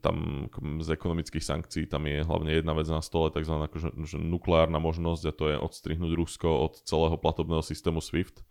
Tam 0.01 0.45
z 0.77 0.93
ekonomických 0.93 1.41
sankcií 1.41 1.89
tam 1.89 2.05
je 2.05 2.21
hlavne 2.21 2.53
jedna 2.53 2.77
vec 2.77 2.85
na 2.85 3.01
stole, 3.01 3.33
takzvaná 3.33 3.65
akože, 3.65 3.97
že 4.05 4.21
nukleárna 4.21 4.77
možnosť 4.77 5.23
a 5.25 5.33
to 5.33 5.45
je 5.49 5.57
odstrihnúť 5.57 6.11
Rusko 6.21 6.49
od 6.69 6.85
celého 6.85 7.17
platobného 7.17 7.65
systému 7.65 7.97
SWIFT 7.97 8.45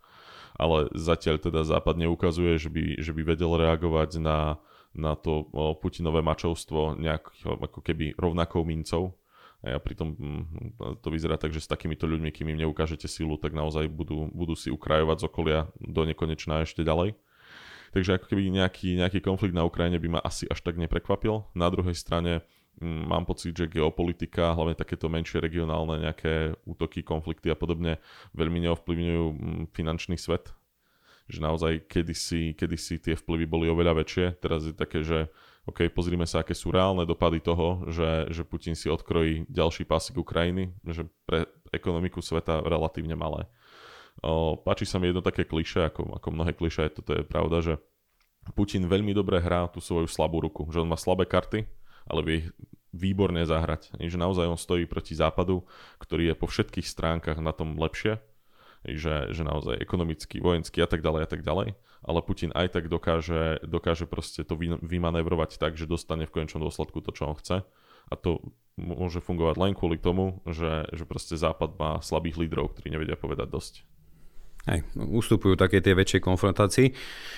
ale 0.59 0.91
zatiaľ 0.91 1.39
teda 1.39 1.63
Západ 1.63 1.95
neukazuje, 1.95 2.59
že 2.59 2.67
by, 2.67 2.99
že 2.99 3.15
by 3.15 3.21
vedel 3.23 3.55
reagovať 3.55 4.19
na, 4.19 4.59
na 4.91 5.15
to 5.15 5.47
Putinové 5.79 6.19
mačovstvo 6.19 6.99
nejak 6.99 7.31
ako 7.47 7.79
keby 7.79 8.19
rovnakou 8.19 8.67
mincov. 8.67 9.15
A 9.59 9.79
pritom 9.79 10.15
mm, 10.15 10.43
to 10.99 11.07
vyzerá 11.11 11.35
tak, 11.39 11.55
že 11.55 11.63
s 11.63 11.71
takýmito 11.71 12.07
ľuďmi, 12.07 12.31
kým 12.31 12.51
im 12.51 12.59
neukážete 12.67 13.07
silu, 13.07 13.35
tak 13.39 13.55
naozaj 13.55 13.87
budú, 13.91 14.27
budú 14.31 14.55
si 14.55 14.71
ukrajovať 14.71 15.23
z 15.23 15.27
okolia 15.27 15.59
do 15.79 16.03
nekonečná 16.03 16.63
ešte 16.63 16.83
ďalej. 16.83 17.15
Takže 17.91 18.19
ako 18.19 18.25
keby 18.31 18.51
nejaký, 18.55 18.99
nejaký 18.99 19.19
konflikt 19.19 19.55
na 19.55 19.67
Ukrajine 19.67 19.99
by 19.99 20.19
ma 20.19 20.21
asi 20.23 20.47
až 20.47 20.63
tak 20.63 20.79
neprekvapil. 20.79 21.43
Na 21.57 21.67
druhej 21.67 21.97
strane 21.97 22.45
Mm, 22.79 23.11
mám 23.11 23.27
pocit, 23.27 23.51
že 23.51 23.67
geopolitika, 23.67 24.55
hlavne 24.55 24.71
takéto 24.71 25.11
menšie 25.11 25.43
regionálne 25.43 25.99
nejaké 25.99 26.55
útoky, 26.63 27.03
konflikty 27.03 27.51
a 27.51 27.59
podobne 27.59 27.99
veľmi 28.31 28.63
neovplyvňujú 28.63 29.25
mm, 29.35 29.63
finančný 29.75 30.15
svet. 30.15 30.55
Že 31.29 31.39
naozaj 31.39 31.85
kedysi, 31.85 32.57
kedysi 32.57 32.97
tie 32.97 33.13
vplyvy 33.13 33.45
boli 33.45 33.65
oveľa 33.69 34.01
väčšie, 34.01 34.25
teraz 34.41 34.65
je 34.65 34.73
také, 34.73 35.05
že 35.05 35.29
OK, 35.69 35.85
pozrime 35.93 36.25
sa, 36.25 36.41
aké 36.41 36.57
sú 36.57 36.73
reálne 36.73 37.05
dopady 37.05 37.37
toho, 37.37 37.85
že, 37.93 38.33
že 38.33 38.41
Putin 38.41 38.73
si 38.73 38.89
odkrojí 38.89 39.45
ďalší 39.45 39.85
pásik 39.85 40.17
Ukrajiny, 40.17 40.73
že 40.81 41.05
pre 41.29 41.45
ekonomiku 41.69 42.25
sveta 42.25 42.65
relatívne 42.65 43.13
malé. 43.13 43.45
O, 44.25 44.57
páči 44.57 44.89
sa 44.89 44.97
mi 44.97 45.13
jedno 45.13 45.21
také 45.21 45.45
kliše, 45.45 45.85
ako, 45.85 46.17
ako 46.17 46.27
mnohé 46.33 46.57
kliše, 46.57 46.89
toto 46.89 47.13
je 47.13 47.21
pravda, 47.21 47.61
že 47.61 47.73
Putin 48.57 48.89
veľmi 48.89 49.13
dobre 49.13 49.37
hrá 49.37 49.69
tú 49.69 49.77
svoju 49.77 50.09
slabú 50.09 50.41
ruku, 50.41 50.65
že 50.73 50.81
on 50.81 50.89
má 50.89 50.97
slabé 50.97 51.29
karty, 51.29 51.69
ale 52.09 52.21
vie 52.25 52.39
výborne 52.89 53.45
zahrať. 53.45 53.93
Že 54.01 54.17
naozaj 54.17 54.49
on 54.49 54.57
stojí 54.57 54.89
proti 54.89 55.13
západu, 55.13 55.61
ktorý 56.01 56.33
je 56.33 56.35
po 56.35 56.49
všetkých 56.49 56.89
stránkach 56.89 57.37
na 57.37 57.53
tom 57.53 57.77
lepšie 57.77 58.17
že, 58.85 59.31
že 59.35 59.43
naozaj 59.43 59.79
ekonomicky, 59.79 60.39
vojenský 60.39 60.79
a 60.83 60.89
tak 60.89 61.03
ďalej 61.03 61.21
a 61.25 61.29
tak 61.29 61.41
ďalej, 61.43 61.75
ale 62.05 62.19
Putin 62.23 62.51
aj 62.55 62.79
tak 62.79 62.87
dokáže, 62.87 63.63
dokáže 63.67 64.07
proste 64.07 64.47
to 64.47 64.55
vymanevrovať 64.59 65.59
tak, 65.59 65.75
že 65.75 65.89
dostane 65.89 66.23
v 66.23 66.33
konečnom 66.39 66.63
dôsledku 66.63 67.03
to, 67.03 67.11
čo 67.11 67.31
on 67.31 67.35
chce 67.35 67.63
a 68.09 68.13
to 68.17 68.41
môže 68.75 69.21
fungovať 69.21 69.55
len 69.61 69.71
kvôli 69.77 70.01
tomu, 70.01 70.41
že, 70.49 70.89
že 70.91 71.03
proste 71.05 71.37
Západ 71.37 71.77
má 71.77 71.91
slabých 72.01 72.41
lídrov, 72.41 72.73
ktorí 72.73 72.89
nevedia 72.89 73.19
povedať 73.19 73.47
dosť. 73.47 73.73
Hej, 74.67 74.83
ustupujú 74.95 75.55
také 75.55 75.79
tie 75.79 75.95
väčšie 75.95 76.19
konfrontácii. 76.19 76.91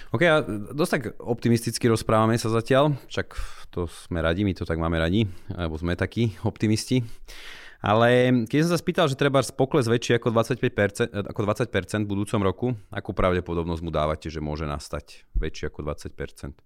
OK, 0.10 0.22
a 0.26 0.42
dosť 0.74 0.92
tak 0.92 1.04
optimisticky 1.22 1.86
rozprávame 1.86 2.34
sa 2.36 2.50
zatiaľ, 2.50 2.98
však 3.08 3.28
to 3.70 3.86
sme 3.88 4.26
radi, 4.26 4.42
my 4.42 4.58
to 4.58 4.66
tak 4.66 4.82
máme 4.82 4.98
radi, 4.98 5.30
alebo 5.54 5.78
sme 5.78 5.94
takí 5.94 6.34
optimisti. 6.42 7.06
Ale 7.82 8.30
keď 8.46 8.58
som 8.62 8.72
sa 8.78 8.80
spýtal, 8.80 9.10
že 9.10 9.18
treba 9.18 9.42
pokles 9.58 9.90
väčší 9.90 10.22
ako 10.22 10.30
25%, 10.30 11.34
ako 11.34 11.40
20% 11.42 12.06
v 12.06 12.10
budúcom 12.10 12.42
roku, 12.46 12.68
akú 12.94 13.10
pravdepodobnosť 13.10 13.82
mu 13.82 13.90
dávate, 13.90 14.30
že 14.30 14.38
môže 14.38 14.70
nastať 14.70 15.26
väčší 15.34 15.74
ako 15.74 15.90
20%? 15.90 16.62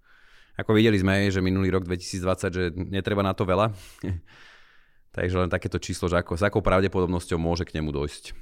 Ako 0.60 0.72
videli 0.76 1.00
sme, 1.00 1.32
že 1.32 1.40
minulý 1.40 1.72
rok 1.72 1.88
2020, 1.88 2.52
že 2.52 2.64
netreba 2.76 3.24
na 3.24 3.32
to 3.32 3.48
veľa. 3.48 3.72
Takže 5.16 5.36
len 5.40 5.48
takéto 5.48 5.80
číslo, 5.80 6.12
že 6.12 6.20
ako, 6.20 6.36
s 6.36 6.44
akou 6.44 6.60
pravdepodobnosťou 6.60 7.40
môže 7.40 7.64
k 7.64 7.80
nemu 7.80 7.96
dojsť. 7.96 8.36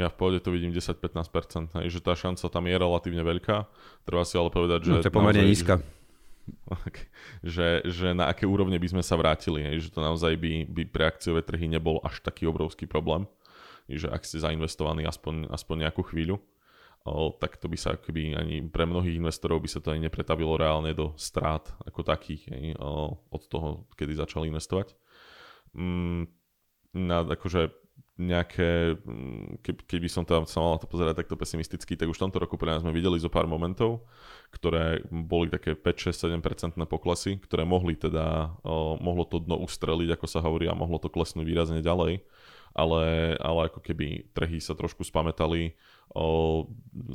Ja 0.00 0.08
v 0.08 0.16
pohode 0.16 0.40
to 0.40 0.54
vidím 0.54 0.72
10-15%, 0.72 1.76
že 1.92 1.98
tá 2.00 2.16
šanca 2.16 2.46
tam 2.48 2.64
je 2.64 2.76
relatívne 2.78 3.20
veľká. 3.20 3.68
Treba 4.08 4.24
si 4.24 4.40
ale 4.40 4.48
povedať, 4.48 4.88
že... 4.88 4.92
No, 4.96 5.04
to 5.04 5.10
je 5.10 5.16
pomerne 5.16 5.44
nízka. 5.44 5.84
Že 5.84 5.99
že, 7.44 7.84
že 7.84 8.16
na 8.16 8.30
aké 8.30 8.46
úrovne 8.46 8.76
by 8.78 8.88
sme 8.88 9.02
sa 9.04 9.18
vrátili, 9.18 9.64
že 9.78 9.92
to 9.92 10.00
naozaj 10.00 10.34
by, 10.36 10.66
by 10.66 10.82
pre 10.88 11.04
akciové 11.08 11.44
trhy 11.44 11.66
nebol 11.68 12.00
až 12.02 12.20
taký 12.24 12.48
obrovský 12.48 12.86
problém, 12.86 13.28
že 13.90 14.06
ak 14.06 14.22
ste 14.22 14.42
zainvestovaní 14.42 15.06
aspoň, 15.06 15.50
aspoň 15.50 15.88
nejakú 15.88 16.02
chvíľu, 16.06 16.38
tak 17.40 17.56
to 17.56 17.66
by 17.66 17.78
sa 17.80 17.96
akoby 17.96 18.36
ani 18.36 18.60
pre 18.60 18.84
mnohých 18.84 19.16
investorov 19.16 19.64
by 19.64 19.68
sa 19.72 19.80
to 19.80 19.90
ani 19.90 20.04
nepretavilo 20.04 20.60
reálne 20.60 20.92
do 20.92 21.16
strát 21.16 21.64
ako 21.88 22.04
takých 22.04 22.44
od 23.32 23.42
toho, 23.48 23.88
kedy 23.96 24.20
začali 24.20 24.52
investovať. 24.52 24.92
Mm, 25.72 26.28
na 26.92 27.24
akože 27.24 27.72
nejaké, 28.20 29.00
mm, 29.00 29.64
ke, 29.64 29.72
keby 29.88 30.08
som 30.12 30.28
tam 30.28 30.44
sa 30.44 30.60
mal 30.60 30.76
na 30.76 30.80
to 30.84 30.86
pozerať 30.86 31.24
takto 31.24 31.40
pesimisticky, 31.40 31.96
tak 31.96 32.12
už 32.12 32.20
v 32.20 32.24
tomto 32.28 32.44
roku 32.44 32.60
nás 32.60 32.84
sme 32.84 32.92
videli 32.92 33.16
zo 33.16 33.32
pár 33.32 33.48
momentov, 33.48 34.04
ktoré 34.52 35.00
boli 35.08 35.48
také 35.48 35.72
5, 35.72 36.12
6, 36.12 36.28
7% 36.36 36.76
poklesy, 36.84 37.40
ktoré 37.40 37.64
mohli 37.64 37.96
teda, 37.96 38.52
mohlo 39.00 39.24
to 39.24 39.40
dno 39.40 39.56
ustreliť, 39.64 40.20
ako 40.20 40.26
sa 40.28 40.44
hovorí, 40.44 40.68
a 40.68 40.76
mohlo 40.76 41.00
to 41.00 41.08
klesnúť 41.08 41.48
výrazne 41.48 41.80
ďalej, 41.80 42.20
ale, 42.76 43.34
ale 43.40 43.60
ako 43.66 43.82
keby 43.82 44.30
trhy 44.36 44.62
sa 44.62 44.78
trošku 44.78 45.02
spametali, 45.02 45.74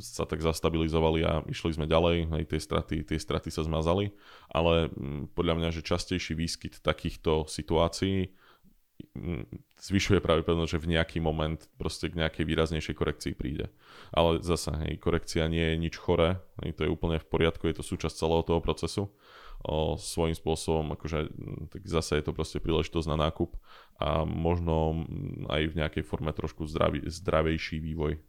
sa 0.00 0.24
tak 0.24 0.40
zastabilizovali 0.40 1.20
a 1.24 1.44
išli 1.48 1.76
sme 1.76 1.84
ďalej, 1.88 2.32
aj 2.32 2.44
tie 2.48 2.60
straty, 2.60 2.96
tie 3.04 3.18
straty 3.20 3.52
sa 3.52 3.64
zmazali, 3.64 4.12
ale 4.48 4.88
mm, 4.88 5.36
podľa 5.36 5.54
mňa, 5.60 5.68
že 5.76 5.84
častejší 5.84 6.32
výskyt 6.32 6.80
takýchto 6.80 7.44
situácií 7.44 8.32
zvyšuje 9.80 10.24
pravdepodobnosť, 10.24 10.72
že 10.76 10.82
v 10.82 10.90
nejaký 10.96 11.18
moment 11.20 11.60
proste 11.76 12.08
k 12.08 12.18
nejakej 12.18 12.44
výraznejšej 12.48 12.94
korekcii 12.96 13.32
príde. 13.36 13.68
Ale 14.12 14.40
zase, 14.40 14.72
hej, 14.86 15.00
korekcia 15.00 15.48
nie 15.48 15.74
je 15.74 15.76
nič 15.76 15.94
choré, 15.96 16.40
hej, 16.64 16.76
to 16.76 16.84
je 16.84 16.92
úplne 16.92 17.20
v 17.20 17.26
poriadku, 17.28 17.68
je 17.68 17.76
to 17.80 17.84
súčasť 17.84 18.16
celého 18.16 18.42
toho 18.44 18.60
procesu. 18.60 19.12
O, 19.64 19.96
svojím 19.96 20.36
spôsobom, 20.36 20.94
akože, 20.94 21.32
tak 21.72 21.82
zase 21.88 22.20
je 22.20 22.24
to 22.28 22.36
proste 22.36 22.60
príležitosť 22.60 23.08
na 23.08 23.28
nákup 23.28 23.56
a 23.96 24.22
možno 24.28 25.08
aj 25.48 25.72
v 25.72 25.78
nejakej 25.80 26.04
forme 26.04 26.30
trošku 26.30 26.68
zdravý, 26.68 27.08
zdravejší 27.08 27.80
vývoj. 27.80 28.20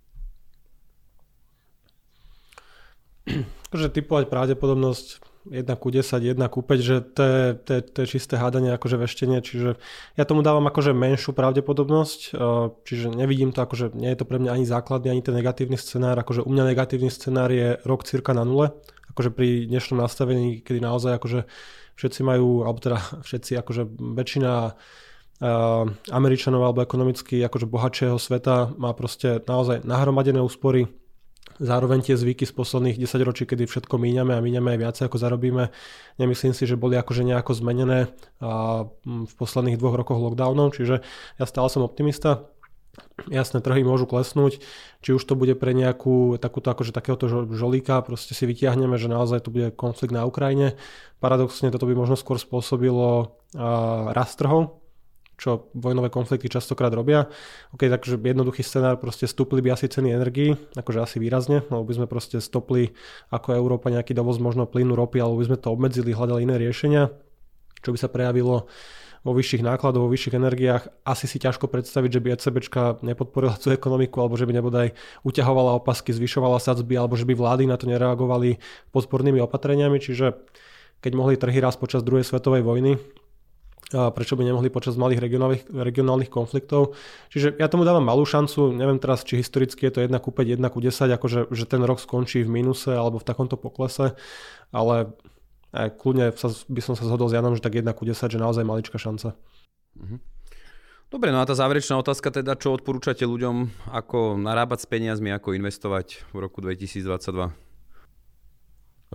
Akože 3.68 3.88
typovať 3.92 4.32
pravdepodobnosť 4.32 5.28
1 5.52 5.64
ku 5.80 5.88
10, 5.92 6.24
1 6.24 6.36
ku 6.52 6.60
5, 6.62 6.80
že 6.80 6.96
to 7.02 7.22
je, 7.24 7.44
to, 7.56 7.72
je, 7.80 7.82
to 7.82 7.98
je 8.04 8.08
čisté 8.08 8.36
hádanie, 8.36 8.76
akože 8.76 9.00
veštenie, 9.00 9.40
čiže 9.40 9.80
ja 10.20 10.24
tomu 10.28 10.44
dávam 10.44 10.64
akože 10.68 10.92
menšiu 10.92 11.32
pravdepodobnosť, 11.32 12.20
eh, 12.32 12.38
čiže 12.84 13.16
nevidím 13.16 13.56
to 13.56 13.64
akože, 13.64 13.96
nie 13.96 14.12
je 14.12 14.20
to 14.20 14.26
pre 14.28 14.40
mňa 14.40 14.52
ani 14.52 14.66
základný, 14.68 15.08
ani 15.12 15.24
ten 15.24 15.36
negatívny 15.36 15.80
scenár, 15.80 16.20
akože 16.20 16.44
u 16.44 16.50
mňa 16.52 16.64
negatívny 16.76 17.08
scenár 17.08 17.52
je 17.52 17.80
rok 17.88 18.04
cirka 18.04 18.36
na 18.36 18.44
nule, 18.44 18.76
akože 19.16 19.32
pri 19.32 19.66
dnešnom 19.72 20.04
nastavení, 20.04 20.60
kedy 20.62 20.84
naozaj 20.84 21.16
akože 21.18 21.40
všetci 21.98 22.22
majú, 22.22 22.68
alebo 22.68 22.78
teda 22.78 23.00
všetci, 23.26 23.58
akože 23.58 23.84
väčšina 23.98 24.52
uh, 24.70 26.14
Američanov 26.14 26.62
alebo 26.62 26.86
ekonomicky 26.86 27.42
akože 27.42 27.66
bohatšieho 27.66 28.22
sveta 28.22 28.78
má 28.78 28.94
proste 28.94 29.42
naozaj 29.42 29.82
nahromadené 29.82 30.38
úspory, 30.38 30.86
Zároveň 31.58 32.06
tie 32.06 32.14
zvyky 32.14 32.46
z 32.46 32.54
posledných 32.54 33.02
10 33.02 33.18
ročí, 33.26 33.50
kedy 33.50 33.66
všetko 33.66 33.98
míňame 33.98 34.38
a 34.38 34.44
míňame 34.46 34.78
aj 34.78 34.80
viacej 34.84 35.04
ako 35.10 35.18
zarobíme, 35.18 35.74
nemyslím 36.22 36.54
si, 36.54 36.70
že 36.70 36.78
boli 36.78 36.94
akože 37.00 37.26
nejako 37.26 37.58
zmenené 37.58 38.14
v 39.02 39.34
posledných 39.42 39.82
dvoch 39.82 39.98
rokoch 39.98 40.22
lockdownov, 40.22 40.78
čiže 40.78 41.02
ja 41.40 41.46
stále 41.50 41.68
som 41.74 41.82
optimista. 41.82 42.46
Jasné, 43.30 43.62
trhy 43.62 43.86
môžu 43.86 44.10
klesnúť, 44.10 44.58
či 45.06 45.10
už 45.14 45.22
to 45.22 45.38
bude 45.38 45.54
pre 45.58 45.74
nejakú 45.74 46.42
takúto 46.42 46.74
akože 46.74 46.94
takéhoto 46.94 47.30
žolíka, 47.50 48.02
proste 48.02 48.34
si 48.34 48.46
vytiahneme, 48.50 48.98
že 48.98 49.06
naozaj 49.06 49.46
tu 49.46 49.54
bude 49.54 49.70
konflikt 49.70 50.14
na 50.14 50.26
Ukrajine. 50.26 50.78
Paradoxne 51.22 51.70
toto 51.70 51.86
by 51.86 51.94
možno 51.94 52.18
skôr 52.18 52.42
spôsobilo 52.42 53.38
rast 54.14 54.42
trhov, 54.42 54.82
čo 55.38 55.70
vojnové 55.78 56.10
konflikty 56.10 56.50
častokrát 56.50 56.90
robia. 56.90 57.30
OK, 57.78 57.86
takže 57.86 58.18
jednoduchý 58.18 58.66
scenár, 58.66 58.98
proste 58.98 59.30
stúpli 59.30 59.62
by 59.62 59.78
asi 59.78 59.86
ceny 59.86 60.10
energii, 60.10 60.58
akože 60.74 61.00
asi 61.00 61.18
výrazne, 61.22 61.62
lebo 61.70 61.86
by 61.86 61.94
sme 61.94 62.08
proste 62.10 62.42
stopli 62.42 62.98
ako 63.30 63.54
Európa 63.54 63.94
nejaký 63.94 64.18
dovoz 64.18 64.42
možno 64.42 64.66
plynu, 64.66 64.98
ropy, 64.98 65.22
alebo 65.22 65.38
by 65.38 65.54
sme 65.54 65.58
to 65.62 65.70
obmedzili, 65.70 66.18
hľadali 66.18 66.42
iné 66.42 66.58
riešenia, 66.58 67.14
čo 67.86 67.94
by 67.94 67.98
sa 68.02 68.10
prejavilo 68.10 68.66
vo 69.22 69.36
vyšších 69.36 69.62
nákladoch, 69.62 70.08
vo 70.08 70.10
vyšších 70.10 70.40
energiách. 70.40 70.84
Asi 71.04 71.30
si 71.30 71.38
ťažko 71.38 71.68
predstaviť, 71.70 72.10
že 72.18 72.22
by 72.24 72.28
ECBčka 72.34 72.82
nepodporila 73.04 73.60
tú 73.60 73.70
ekonomiku, 73.76 74.24
alebo 74.24 74.40
že 74.40 74.48
by 74.48 74.56
nebodaj 74.56 74.96
uťahovala 75.28 75.78
opasky, 75.78 76.16
zvyšovala 76.16 76.64
sadzby, 76.64 76.96
alebo 76.96 77.20
že 77.20 77.28
by 77.28 77.36
vlády 77.36 77.68
na 77.68 77.76
to 77.76 77.86
nereagovali 77.92 78.58
podpornými 78.96 79.44
opatreniami. 79.44 80.00
Čiže 80.00 80.34
keď 81.04 81.12
mohli 81.14 81.36
trhy 81.36 81.60
raz 81.60 81.76
počas 81.76 82.02
druhej 82.08 82.26
svetovej 82.26 82.64
vojny, 82.64 82.98
a 83.96 84.12
prečo 84.12 84.36
by 84.36 84.44
nemohli 84.44 84.68
počas 84.68 85.00
malých 85.00 85.24
regionálnych, 85.24 85.64
regionálnych 85.72 86.28
konfliktov. 86.28 87.00
Čiže 87.32 87.56
ja 87.56 87.72
tomu 87.72 87.88
dávam 87.88 88.04
malú 88.04 88.28
šancu, 88.28 88.76
neviem 88.76 89.00
teraz, 89.00 89.24
či 89.24 89.40
historicky 89.40 89.88
je 89.88 89.94
to 89.96 90.00
1 90.04 90.12
ku 90.20 90.36
5, 90.36 90.60
1 90.60 90.68
ku 90.68 90.84
10, 90.84 91.08
akože 91.08 91.40
že 91.56 91.66
ten 91.70 91.80
rok 91.88 92.04
skončí 92.04 92.44
v 92.44 92.52
mínuse 92.52 92.92
alebo 92.92 93.16
v 93.16 93.28
takomto 93.28 93.56
poklese, 93.56 94.20
ale 94.76 95.16
aj 95.72 95.96
kľudne 96.04 96.36
sa, 96.36 96.52
by 96.68 96.82
som 96.84 97.00
sa 97.00 97.08
zhodol 97.08 97.32
s 97.32 97.36
Janom, 97.40 97.56
že 97.56 97.64
tak 97.64 97.80
1 97.80 97.88
ku 97.96 98.04
10, 98.04 98.12
že 98.28 98.36
naozaj 98.36 98.68
maličká 98.68 99.00
šanca. 99.00 99.40
Mhm. 99.96 100.20
Dobre, 101.08 101.32
no 101.32 101.40
a 101.40 101.48
tá 101.48 101.56
záverečná 101.56 101.96
otázka 102.04 102.36
teda, 102.36 102.60
čo 102.60 102.76
odporúčate 102.76 103.24
ľuďom, 103.24 103.88
ako 103.96 104.36
narábať 104.36 104.84
s 104.84 104.88
peniazmi, 104.92 105.32
ako 105.32 105.56
investovať 105.56 106.28
v 106.36 106.44
roku 106.44 106.60
2022? 106.60 107.56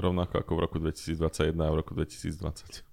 Rovnako 0.00 0.34
ako 0.40 0.52
v 0.56 0.60
roku 0.64 0.76
2021 0.80 1.52
a 1.52 1.68
v 1.68 1.76
roku 1.76 1.92
2020. 1.92 2.91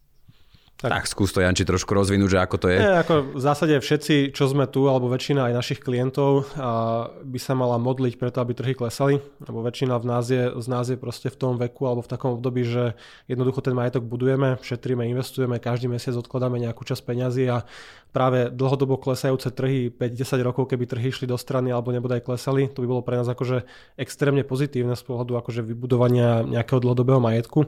Tak, 0.80 0.96
tak 0.96 1.06
skús 1.12 1.36
to 1.36 1.44
Janči 1.44 1.68
trošku 1.68 1.92
rozvinúť, 1.92 2.30
že 2.32 2.40
ako 2.40 2.56
to 2.56 2.68
je. 2.72 2.80
Nie, 2.80 3.04
ako 3.04 3.36
v 3.36 3.42
zásade 3.44 3.76
všetci, 3.76 4.32
čo 4.32 4.48
sme 4.48 4.64
tu, 4.64 4.88
alebo 4.88 5.12
väčšina 5.12 5.52
aj 5.52 5.54
našich 5.60 5.84
klientov 5.84 6.48
a 6.56 7.04
by 7.20 7.36
sa 7.36 7.52
mala 7.52 7.76
modliť 7.76 8.16
preto, 8.16 8.40
aby 8.40 8.56
trhy 8.56 8.80
klesali, 8.80 9.20
lebo 9.44 9.60
väčšina 9.60 10.00
v 10.00 10.06
nás 10.08 10.32
je, 10.32 10.48
z 10.48 10.68
nás 10.72 10.88
je 10.88 10.96
proste 10.96 11.28
v 11.28 11.36
tom 11.36 11.60
veku 11.60 11.84
alebo 11.84 12.00
v 12.00 12.12
takom 12.16 12.40
období, 12.40 12.64
že 12.64 12.96
jednoducho 13.28 13.60
ten 13.60 13.76
majetok 13.76 14.08
budujeme, 14.08 14.56
šetríme, 14.64 15.04
investujeme, 15.12 15.60
každý 15.60 15.92
mesiac 15.92 16.16
odkladáme 16.16 16.56
nejakú 16.64 16.88
časť 16.88 17.04
peňazí 17.04 17.44
a 17.52 17.68
práve 18.16 18.48
dlhodobo 18.48 18.96
klesajúce 18.96 19.52
trhy 19.52 19.92
5-10 19.92 20.48
rokov, 20.48 20.72
keby 20.72 20.88
trhy 20.88 21.12
išli 21.12 21.28
do 21.28 21.36
strany 21.36 21.76
alebo 21.76 21.92
aj 21.92 22.24
klesali, 22.24 22.72
to 22.72 22.80
by 22.80 22.88
bolo 22.88 23.04
pre 23.04 23.20
nás 23.20 23.28
akože 23.28 23.68
extrémne 24.00 24.48
pozitívne 24.48 24.96
z 24.96 25.04
pohľadu 25.04 25.44
akože 25.44 25.60
vybudovania 25.60 26.48
nejakého 26.48 26.80
dlhodobého 26.80 27.20
majetku. 27.20 27.68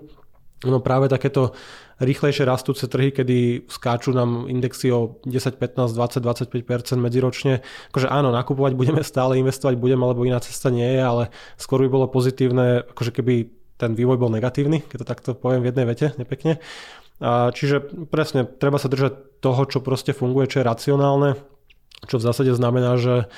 No 0.62 0.78
práve 0.78 1.10
takéto 1.10 1.58
rýchlejšie 1.98 2.46
rastúce 2.46 2.86
trhy, 2.86 3.10
kedy 3.10 3.66
skáču 3.66 4.14
nám 4.14 4.46
indexy 4.46 4.94
o 4.94 5.18
10, 5.26 5.58
15, 5.58 5.94
20, 5.98 6.22
25% 6.22 7.02
medziročne. 7.02 7.66
Akože 7.90 8.06
áno, 8.10 8.30
nakupovať 8.30 8.74
budeme 8.78 9.02
stále, 9.02 9.42
investovať 9.42 9.78
budeme, 9.78 10.06
alebo 10.06 10.22
iná 10.22 10.38
cesta 10.38 10.70
nie 10.70 10.86
je, 10.86 11.02
ale 11.02 11.24
skôr 11.58 11.82
by 11.86 11.90
bolo 11.90 12.06
pozitívne, 12.10 12.86
akože 12.94 13.10
keby 13.10 13.50
ten 13.82 13.98
vývoj 13.98 14.22
bol 14.22 14.30
negatívny, 14.30 14.86
keď 14.86 14.98
to 15.02 15.08
takto 15.10 15.30
poviem 15.34 15.66
v 15.66 15.74
jednej 15.74 15.86
vete, 15.90 16.08
nepekne. 16.22 16.62
A 17.22 17.50
čiže 17.54 17.82
presne, 18.10 18.46
treba 18.46 18.78
sa 18.78 18.90
držať 18.90 19.42
toho, 19.42 19.62
čo 19.66 19.82
proste 19.82 20.14
funguje, 20.14 20.50
čo 20.50 20.62
je 20.62 20.70
racionálne, 20.70 21.38
čo 22.06 22.18
v 22.18 22.26
zásade 22.26 22.54
znamená, 22.54 22.98
že 23.02 23.30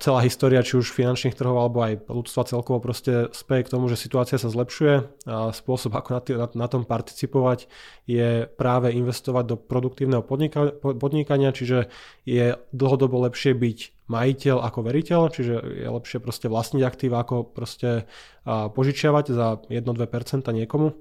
celá 0.00 0.24
história 0.24 0.64
či 0.64 0.80
už 0.80 0.88
finančných 0.96 1.36
trhov 1.36 1.60
alebo 1.60 1.84
aj 1.84 2.08
ľudstva 2.08 2.48
celkovo 2.48 2.80
proste 2.80 3.28
speje 3.36 3.68
k 3.68 3.72
tomu, 3.76 3.92
že 3.92 4.00
situácia 4.00 4.40
sa 4.40 4.48
zlepšuje 4.48 5.28
a 5.28 5.52
spôsob, 5.52 5.92
ako 5.92 6.24
na, 6.56 6.66
tom 6.66 6.88
participovať 6.88 7.68
je 8.08 8.48
práve 8.56 8.88
investovať 8.96 9.44
do 9.44 9.56
produktívneho 9.60 10.24
podnika, 10.24 10.72
podnikania, 10.80 11.52
čiže 11.52 11.92
je 12.24 12.56
dlhodobo 12.72 13.20
lepšie 13.28 13.52
byť 13.52 14.08
majiteľ 14.08 14.64
ako 14.64 14.80
veriteľ, 14.80 15.20
čiže 15.28 15.54
je 15.60 15.88
lepšie 15.92 16.24
proste 16.24 16.48
vlastniť 16.48 16.80
aktíva 16.80 17.20
ako 17.20 17.44
proste 17.44 18.08
požičiavať 18.48 19.24
za 19.28 19.60
1-2% 19.68 20.48
niekomu. 20.56 20.96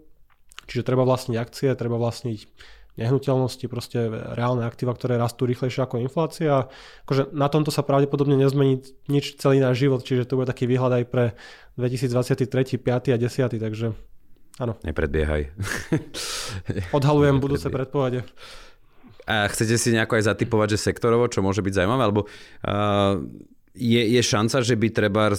Čiže 0.69 0.85
treba 0.85 1.07
vlastniť 1.07 1.37
akcie, 1.39 1.73
treba 1.73 1.97
vlastniť 1.97 2.39
nehnuteľnosti, 2.97 3.65
proste 3.69 4.09
reálne 4.09 4.65
aktíva, 4.65 4.95
ktoré 4.95 5.15
rastú 5.15 5.45
rýchlejšie 5.45 5.85
ako 5.85 6.01
inflácia. 6.01 6.67
Akože 7.05 7.31
na 7.31 7.47
tomto 7.47 7.69
sa 7.69 7.85
pravdepodobne 7.85 8.35
nezmení 8.35 8.81
nič 9.07 9.37
celý 9.37 9.61
náš 9.61 9.83
život, 9.83 10.01
čiže 10.03 10.25
to 10.25 10.39
bude 10.39 10.49
taký 10.49 10.65
výhľad 10.65 11.03
aj 11.03 11.03
pre 11.07 11.25
2023, 11.79 12.79
5. 12.81 13.15
a 13.15 13.17
10. 13.17 13.59
Takže 13.59 13.87
áno. 14.59 14.73
Nepredbiehaj. 14.83 15.53
Odhalujem 16.97 17.37
budúce 17.39 17.69
predpovede. 17.71 18.27
A 19.29 19.45
chcete 19.45 19.77
si 19.77 19.93
nejako 19.93 20.17
aj 20.17 20.25
zatipovať, 20.25 20.73
že 20.73 20.89
sektorovo, 20.89 21.29
čo 21.29 21.45
môže 21.45 21.61
byť 21.61 21.73
zaujímavé? 21.77 22.01
Alebo 22.01 22.25
uh, 22.25 23.21
je, 23.73 24.01
je 24.01 24.21
šanca, 24.21 24.65
že 24.65 24.75
by 24.75 24.87
treba 24.89 25.29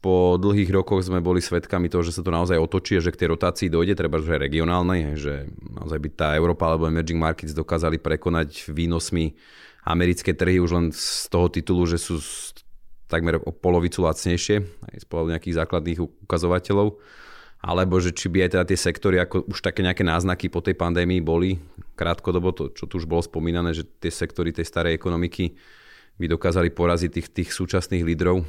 po 0.00 0.40
dlhých 0.40 0.70
rokoch 0.72 1.04
sme 1.04 1.20
boli 1.20 1.44
svedkami 1.44 1.92
toho, 1.92 2.00
že 2.00 2.16
sa 2.16 2.22
to 2.24 2.32
naozaj 2.32 2.56
otočí 2.56 2.96
že 2.98 3.12
k 3.12 3.20
tej 3.24 3.36
rotácii 3.36 3.68
dojde, 3.68 3.94
treba 3.94 4.18
že 4.20 4.40
regionálnej, 4.40 5.20
že 5.20 5.52
naozaj 5.68 5.98
by 6.00 6.08
tá 6.16 6.28
Európa 6.32 6.72
alebo 6.72 6.88
emerging 6.88 7.20
markets 7.20 7.52
dokázali 7.52 8.00
prekonať 8.00 8.72
výnosmi 8.72 9.36
americké 9.84 10.32
trhy 10.32 10.58
už 10.64 10.70
len 10.72 10.86
z 10.96 11.28
toho 11.28 11.52
titulu, 11.52 11.84
že 11.84 12.00
sú 12.00 12.16
takmer 13.04 13.36
o 13.36 13.52
polovicu 13.52 14.00
lacnejšie, 14.00 14.64
aj 14.64 14.96
z 15.04 15.06
pohľadu 15.06 15.36
nejakých 15.36 15.58
základných 15.60 16.00
ukazovateľov, 16.24 16.96
alebo 17.60 18.00
že 18.00 18.16
či 18.16 18.32
by 18.32 18.48
aj 18.48 18.50
teda 18.56 18.64
tie 18.64 18.78
sektory, 18.80 19.16
ako 19.20 19.44
už 19.44 19.60
také 19.60 19.84
nejaké 19.84 20.00
náznaky 20.00 20.48
po 20.48 20.64
tej 20.64 20.72
pandémii 20.72 21.20
boli 21.20 21.60
krátkodobo, 22.00 22.56
to 22.56 22.72
čo 22.72 22.88
tu 22.88 22.96
už 22.96 23.04
bolo 23.04 23.20
spomínané, 23.20 23.76
že 23.76 23.84
tie 24.00 24.08
sektory 24.08 24.56
tej 24.56 24.64
starej 24.64 24.96
ekonomiky 24.96 25.52
by 26.18 26.26
dokázali 26.30 26.70
poraziť 26.70 27.10
tých, 27.10 27.28
tých 27.30 27.50
súčasných 27.50 28.06
lídrov? 28.06 28.46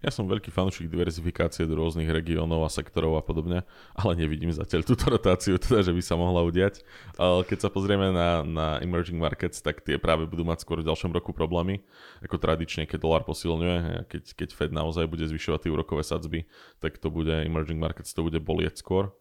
Ja 0.00 0.08
som 0.08 0.24
veľký 0.24 0.48
fanúšik 0.48 0.88
diverzifikácie 0.88 1.68
do 1.68 1.76
rôznych 1.76 2.08
regiónov 2.08 2.64
a 2.64 2.72
sektorov 2.72 3.20
a 3.20 3.22
podobne, 3.24 3.68
ale 3.92 4.16
nevidím 4.16 4.48
zatiaľ 4.48 4.80
túto 4.80 5.04
rotáciu, 5.12 5.60
teda, 5.60 5.84
že 5.84 5.92
by 5.92 6.00
sa 6.00 6.16
mohla 6.16 6.40
udiať. 6.40 6.80
Keď 7.20 7.58
sa 7.60 7.68
pozrieme 7.68 8.08
na, 8.08 8.40
na 8.40 8.66
emerging 8.80 9.20
markets, 9.20 9.60
tak 9.60 9.84
tie 9.84 10.00
práve 10.00 10.24
budú 10.24 10.40
mať 10.40 10.64
skôr 10.64 10.80
v 10.80 10.88
ďalšom 10.88 11.12
roku 11.12 11.36
problémy. 11.36 11.84
Ako 12.24 12.40
tradične, 12.40 12.88
keď 12.88 12.96
dolar 12.96 13.28
posilňuje, 13.28 14.08
keď, 14.08 14.24
keď 14.40 14.48
Fed 14.56 14.72
naozaj 14.72 15.04
bude 15.04 15.28
zvyšovať 15.28 15.68
tie 15.68 15.72
úrokové 15.76 16.00
sadzby, 16.00 16.48
tak 16.80 16.96
to 16.96 17.12
bude 17.12 17.36
emerging 17.44 17.76
markets, 17.76 18.16
to 18.16 18.24
bude 18.24 18.40
bolieť 18.40 18.80
skôr. 18.80 19.12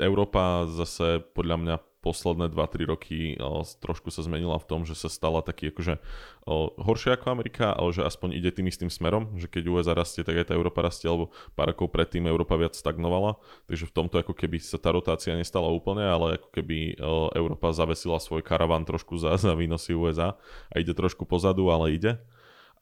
Európa 0.00 0.64
zase 0.72 1.20
podľa 1.36 1.56
mňa 1.60 1.76
posledné 2.02 2.50
2-3 2.50 2.90
roky 2.90 3.38
trošku 3.78 4.10
sa 4.10 4.26
zmenila 4.26 4.58
v 4.58 4.66
tom, 4.66 4.82
že 4.82 4.98
sa 4.98 5.06
stala 5.06 5.38
taký 5.40 5.70
akože 5.70 6.02
horšia 6.76 7.14
ako 7.14 7.30
Amerika, 7.30 7.70
ale 7.70 7.94
že 7.94 8.02
aspoň 8.02 8.34
ide 8.34 8.50
tým 8.50 8.66
istým 8.66 8.90
smerom, 8.90 9.38
že 9.38 9.46
keď 9.46 9.70
USA 9.70 9.94
rastie, 9.94 10.26
tak 10.26 10.42
aj 10.42 10.50
tá 10.50 10.58
Európa 10.58 10.82
rastie, 10.82 11.06
alebo 11.06 11.30
pár 11.54 11.70
rokov 11.70 11.94
predtým 11.94 12.26
Európa 12.26 12.58
viac 12.58 12.74
stagnovala, 12.74 13.38
takže 13.70 13.86
v 13.86 13.94
tomto 13.94 14.18
ako 14.18 14.34
keby 14.34 14.58
sa 14.58 14.82
tá 14.82 14.90
rotácia 14.90 15.38
nestala 15.38 15.70
úplne, 15.70 16.02
ale 16.02 16.42
ako 16.42 16.50
keby 16.50 16.98
Európa 17.38 17.70
zavesila 17.70 18.18
svoj 18.18 18.42
karavan 18.42 18.82
trošku 18.82 19.14
za, 19.22 19.38
za 19.38 19.54
výnosy 19.54 19.94
USA 19.94 20.34
a 20.68 20.82
ide 20.82 20.90
trošku 20.92 21.22
pozadu, 21.22 21.70
ale 21.70 21.94
ide. 21.94 22.18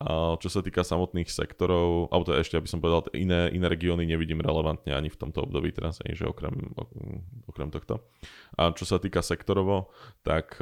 A 0.00 0.40
čo 0.40 0.48
sa 0.48 0.64
týka 0.64 0.80
samotných 0.80 1.28
sektorov, 1.28 2.08
alebo 2.08 2.24
to 2.24 2.32
ešte, 2.32 2.56
aby 2.56 2.64
som 2.64 2.80
povedal, 2.80 3.12
iné, 3.12 3.52
iné 3.52 3.68
regióny 3.68 4.08
nevidím 4.08 4.40
relevantne 4.40 4.96
ani 4.96 5.12
v 5.12 5.20
tomto 5.20 5.44
období 5.44 5.76
teraz, 5.76 6.00
že 6.00 6.24
okrem, 6.24 6.72
okrem 7.44 7.68
tohto. 7.68 8.00
A 8.56 8.72
čo 8.72 8.88
sa 8.88 8.96
týka 8.96 9.20
sektorovo, 9.20 9.92
tak 10.24 10.56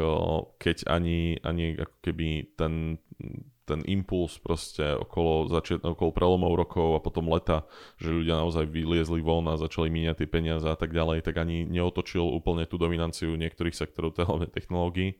keď 0.59 0.91
ani, 0.91 1.39
ani 1.47 1.79
ako 1.79 1.97
keby 2.03 2.59
ten, 2.59 2.99
ten 3.63 3.87
impuls 3.87 4.43
proste 4.43 4.99
okolo, 4.99 5.47
začiat, 5.55 5.87
okolo 5.87 6.11
prelomov 6.11 6.59
rokov 6.59 6.99
a 6.99 7.05
potom 7.05 7.31
leta, 7.31 7.63
že 7.95 8.11
ľudia 8.11 8.43
naozaj 8.43 8.67
vyliezli 8.67 9.23
von 9.23 9.47
a 9.47 9.55
začali 9.55 9.87
míňať 9.87 10.25
tie 10.25 10.29
peniaze 10.35 10.67
a 10.67 10.75
tak 10.75 10.91
ďalej, 10.91 11.23
tak 11.23 11.39
ani 11.39 11.63
neotočil 11.63 12.27
úplne 12.27 12.67
tú 12.67 12.75
dominanciu 12.75 13.39
niektorých 13.39 13.77
sektorov, 13.77 14.19
hlavne 14.19 14.51
technológií 14.51 15.15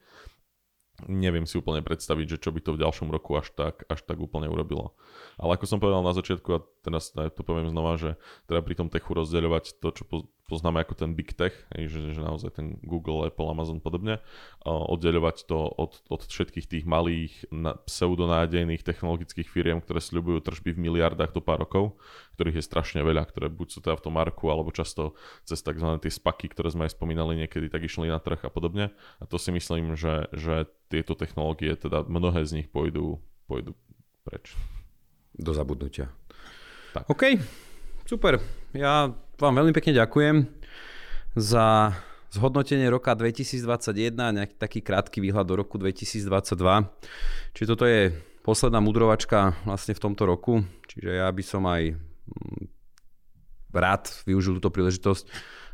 neviem 1.07 1.47
si 1.47 1.61
úplne 1.61 1.85
predstaviť, 1.85 2.27
že 2.35 2.43
čo 2.43 2.51
by 2.51 2.61
to 2.65 2.75
v 2.75 2.83
ďalšom 2.83 3.13
roku 3.13 3.39
až 3.39 3.55
tak, 3.55 3.87
až 3.87 4.03
tak 4.03 4.19
úplne 4.19 4.51
urobilo. 4.51 4.99
Ale 5.39 5.55
ako 5.55 5.65
som 5.71 5.79
povedal 5.79 6.03
na 6.03 6.17
začiatku, 6.17 6.49
a 6.51 6.65
teraz 6.83 7.15
to 7.15 7.43
poviem 7.47 7.71
znova, 7.71 7.95
že 8.01 8.19
treba 8.51 8.67
pri 8.67 8.75
tom 8.75 8.89
techu 8.91 9.15
rozdeľovať 9.15 9.79
to, 9.79 9.89
čo 9.95 10.03
poznáme 10.49 10.81
ako 10.81 10.97
ten 10.97 11.13
big 11.13 11.37
tech, 11.37 11.53
že, 11.77 12.17
že 12.17 12.21
naozaj 12.25 12.57
ten 12.57 12.81
Google, 12.81 13.29
Apple, 13.29 13.53
Amazon 13.53 13.85
podobne, 13.85 14.25
oddeľovať 14.65 15.45
to 15.45 15.61
od, 15.61 16.01
od 16.09 16.25
všetkých 16.25 16.67
tých 16.67 16.85
malých 16.89 17.53
pseudonádejných 17.85 18.81
technologických 18.81 19.45
firiem, 19.45 19.85
ktoré 19.85 20.01
sľubujú 20.01 20.41
tržby 20.41 20.73
v 20.73 20.83
miliardách 20.89 21.37
do 21.37 21.45
pár 21.45 21.69
rokov, 21.69 22.01
ktorých 22.41 22.59
je 22.59 22.65
strašne 22.65 23.05
veľa, 23.05 23.29
ktoré 23.29 23.53
buď 23.53 23.69
sú 23.69 23.79
teda 23.85 24.01
v 24.01 24.05
tom 24.09 24.17
marku, 24.17 24.49
alebo 24.49 24.73
často 24.73 25.13
cez 25.45 25.61
tzv. 25.61 25.85
tie 26.01 26.09
spaky, 26.09 26.49
ktoré 26.49 26.73
sme 26.73 26.89
aj 26.89 26.97
spomínali 26.97 27.37
niekedy, 27.37 27.69
tak 27.69 27.85
išli 27.85 28.09
na 28.09 28.17
trh 28.17 28.41
a 28.41 28.51
podobne. 28.51 28.97
A 29.21 29.29
to 29.29 29.37
si 29.37 29.53
myslím, 29.53 30.01
že, 30.01 30.33
že 30.33 30.65
tieto 30.89 31.13
technológie, 31.13 31.77
teda 31.77 32.09
mnohé 32.09 32.49
z 32.49 32.65
nich 32.65 32.69
pôjdu, 32.73 33.21
pôjdu 33.45 33.77
preč. 34.25 34.57
Do 35.37 35.53
zabudnutia. 35.53 36.09
Tak. 36.97 37.05
OK, 37.13 37.37
super. 38.09 38.41
Ja 38.77 39.17
vám 39.41 39.55
veľmi 39.57 39.73
pekne 39.73 39.97
ďakujem 39.97 40.45
za 41.33 41.97
zhodnotenie 42.29 42.85
roka 42.93 43.17
2021 43.17 44.13
a 44.21 44.29
nejaký 44.29 44.61
taký 44.61 44.85
krátky 44.85 45.25
výhľad 45.25 45.49
do 45.49 45.57
roku 45.57 45.81
2022. 45.81 46.29
Čiže 47.57 47.65
toto 47.65 47.89
je 47.89 48.13
posledná 48.45 48.85
mudrovačka 48.85 49.57
vlastne 49.65 49.97
v 49.97 50.05
tomto 50.05 50.29
roku, 50.29 50.69
čiže 50.85 51.17
ja 51.17 51.33
by 51.33 51.41
som 51.41 51.65
aj 51.65 51.97
mm, 51.97 52.69
rád 53.73 54.13
využil 54.29 54.61
túto 54.61 54.69
príležitosť 54.69 55.25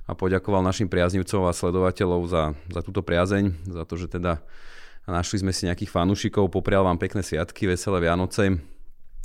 a 0.07 0.15
poďakoval 0.15 0.63
našim 0.63 0.87
priaznivcom 0.87 1.51
a 1.51 1.57
sledovateľov 1.57 2.31
za, 2.31 2.55
za 2.71 2.81
túto 2.87 3.03
priazeň, 3.03 3.75
za 3.75 3.83
to, 3.83 3.99
že 3.99 4.07
teda 4.07 4.39
našli 5.11 5.43
sme 5.43 5.51
si 5.51 5.67
nejakých 5.67 5.91
fanúšikov, 5.91 6.47
poprial 6.47 6.87
vám 6.87 7.03
pekné 7.03 7.27
sviatky, 7.27 7.67
veselé 7.67 8.07
Vianoce 8.07 8.55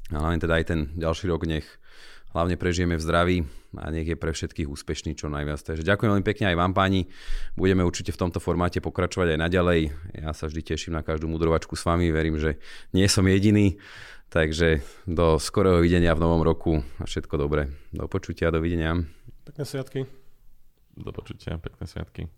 a 0.09 0.17
hlavne 0.17 0.41
teda 0.41 0.57
aj 0.57 0.65
ten 0.74 0.80
ďalší 0.97 1.30
rok 1.30 1.45
nech 1.45 1.70
hlavne 2.34 2.55
prežijeme 2.55 2.95
v 2.97 3.03
zdraví 3.03 3.38
a 3.77 3.93
nech 3.93 4.09
je 4.09 4.17
pre 4.17 4.34
všetkých 4.34 4.69
úspešný 4.69 5.13
čo 5.13 5.30
najviac. 5.30 5.61
Takže 5.61 5.86
ďakujem 5.86 6.09
veľmi 6.13 6.25
pekne 6.25 6.45
aj 6.49 6.57
vám 6.57 6.73
páni. 6.73 7.05
Budeme 7.53 7.86
určite 7.86 8.09
v 8.13 8.21
tomto 8.25 8.41
formáte 8.41 8.82
pokračovať 8.82 9.38
aj 9.38 9.39
naďalej. 9.39 9.82
Ja 10.17 10.34
sa 10.34 10.49
vždy 10.49 10.61
teším 10.61 10.97
na 10.97 11.05
každú 11.05 11.30
mudrovačku 11.30 11.77
s 11.77 11.86
vami. 11.86 12.09
Verím, 12.09 12.41
že 12.41 12.57
nie 12.93 13.05
som 13.05 13.25
jediný. 13.25 13.77
Takže 14.30 14.86
do 15.09 15.41
skorého 15.41 15.82
videnia 15.82 16.13
v 16.13 16.21
novom 16.21 16.45
roku 16.45 16.86
a 17.01 17.03
všetko 17.09 17.34
dobré. 17.34 17.73
Do 17.89 18.05
počutia, 18.05 18.53
dovidenia. 18.53 18.93
Pekné 19.41 19.65
sviatky. 19.65 20.05
Do 20.93 21.09
počutia, 21.09 21.57
pekné 21.57 21.89
sviatky. 21.89 22.30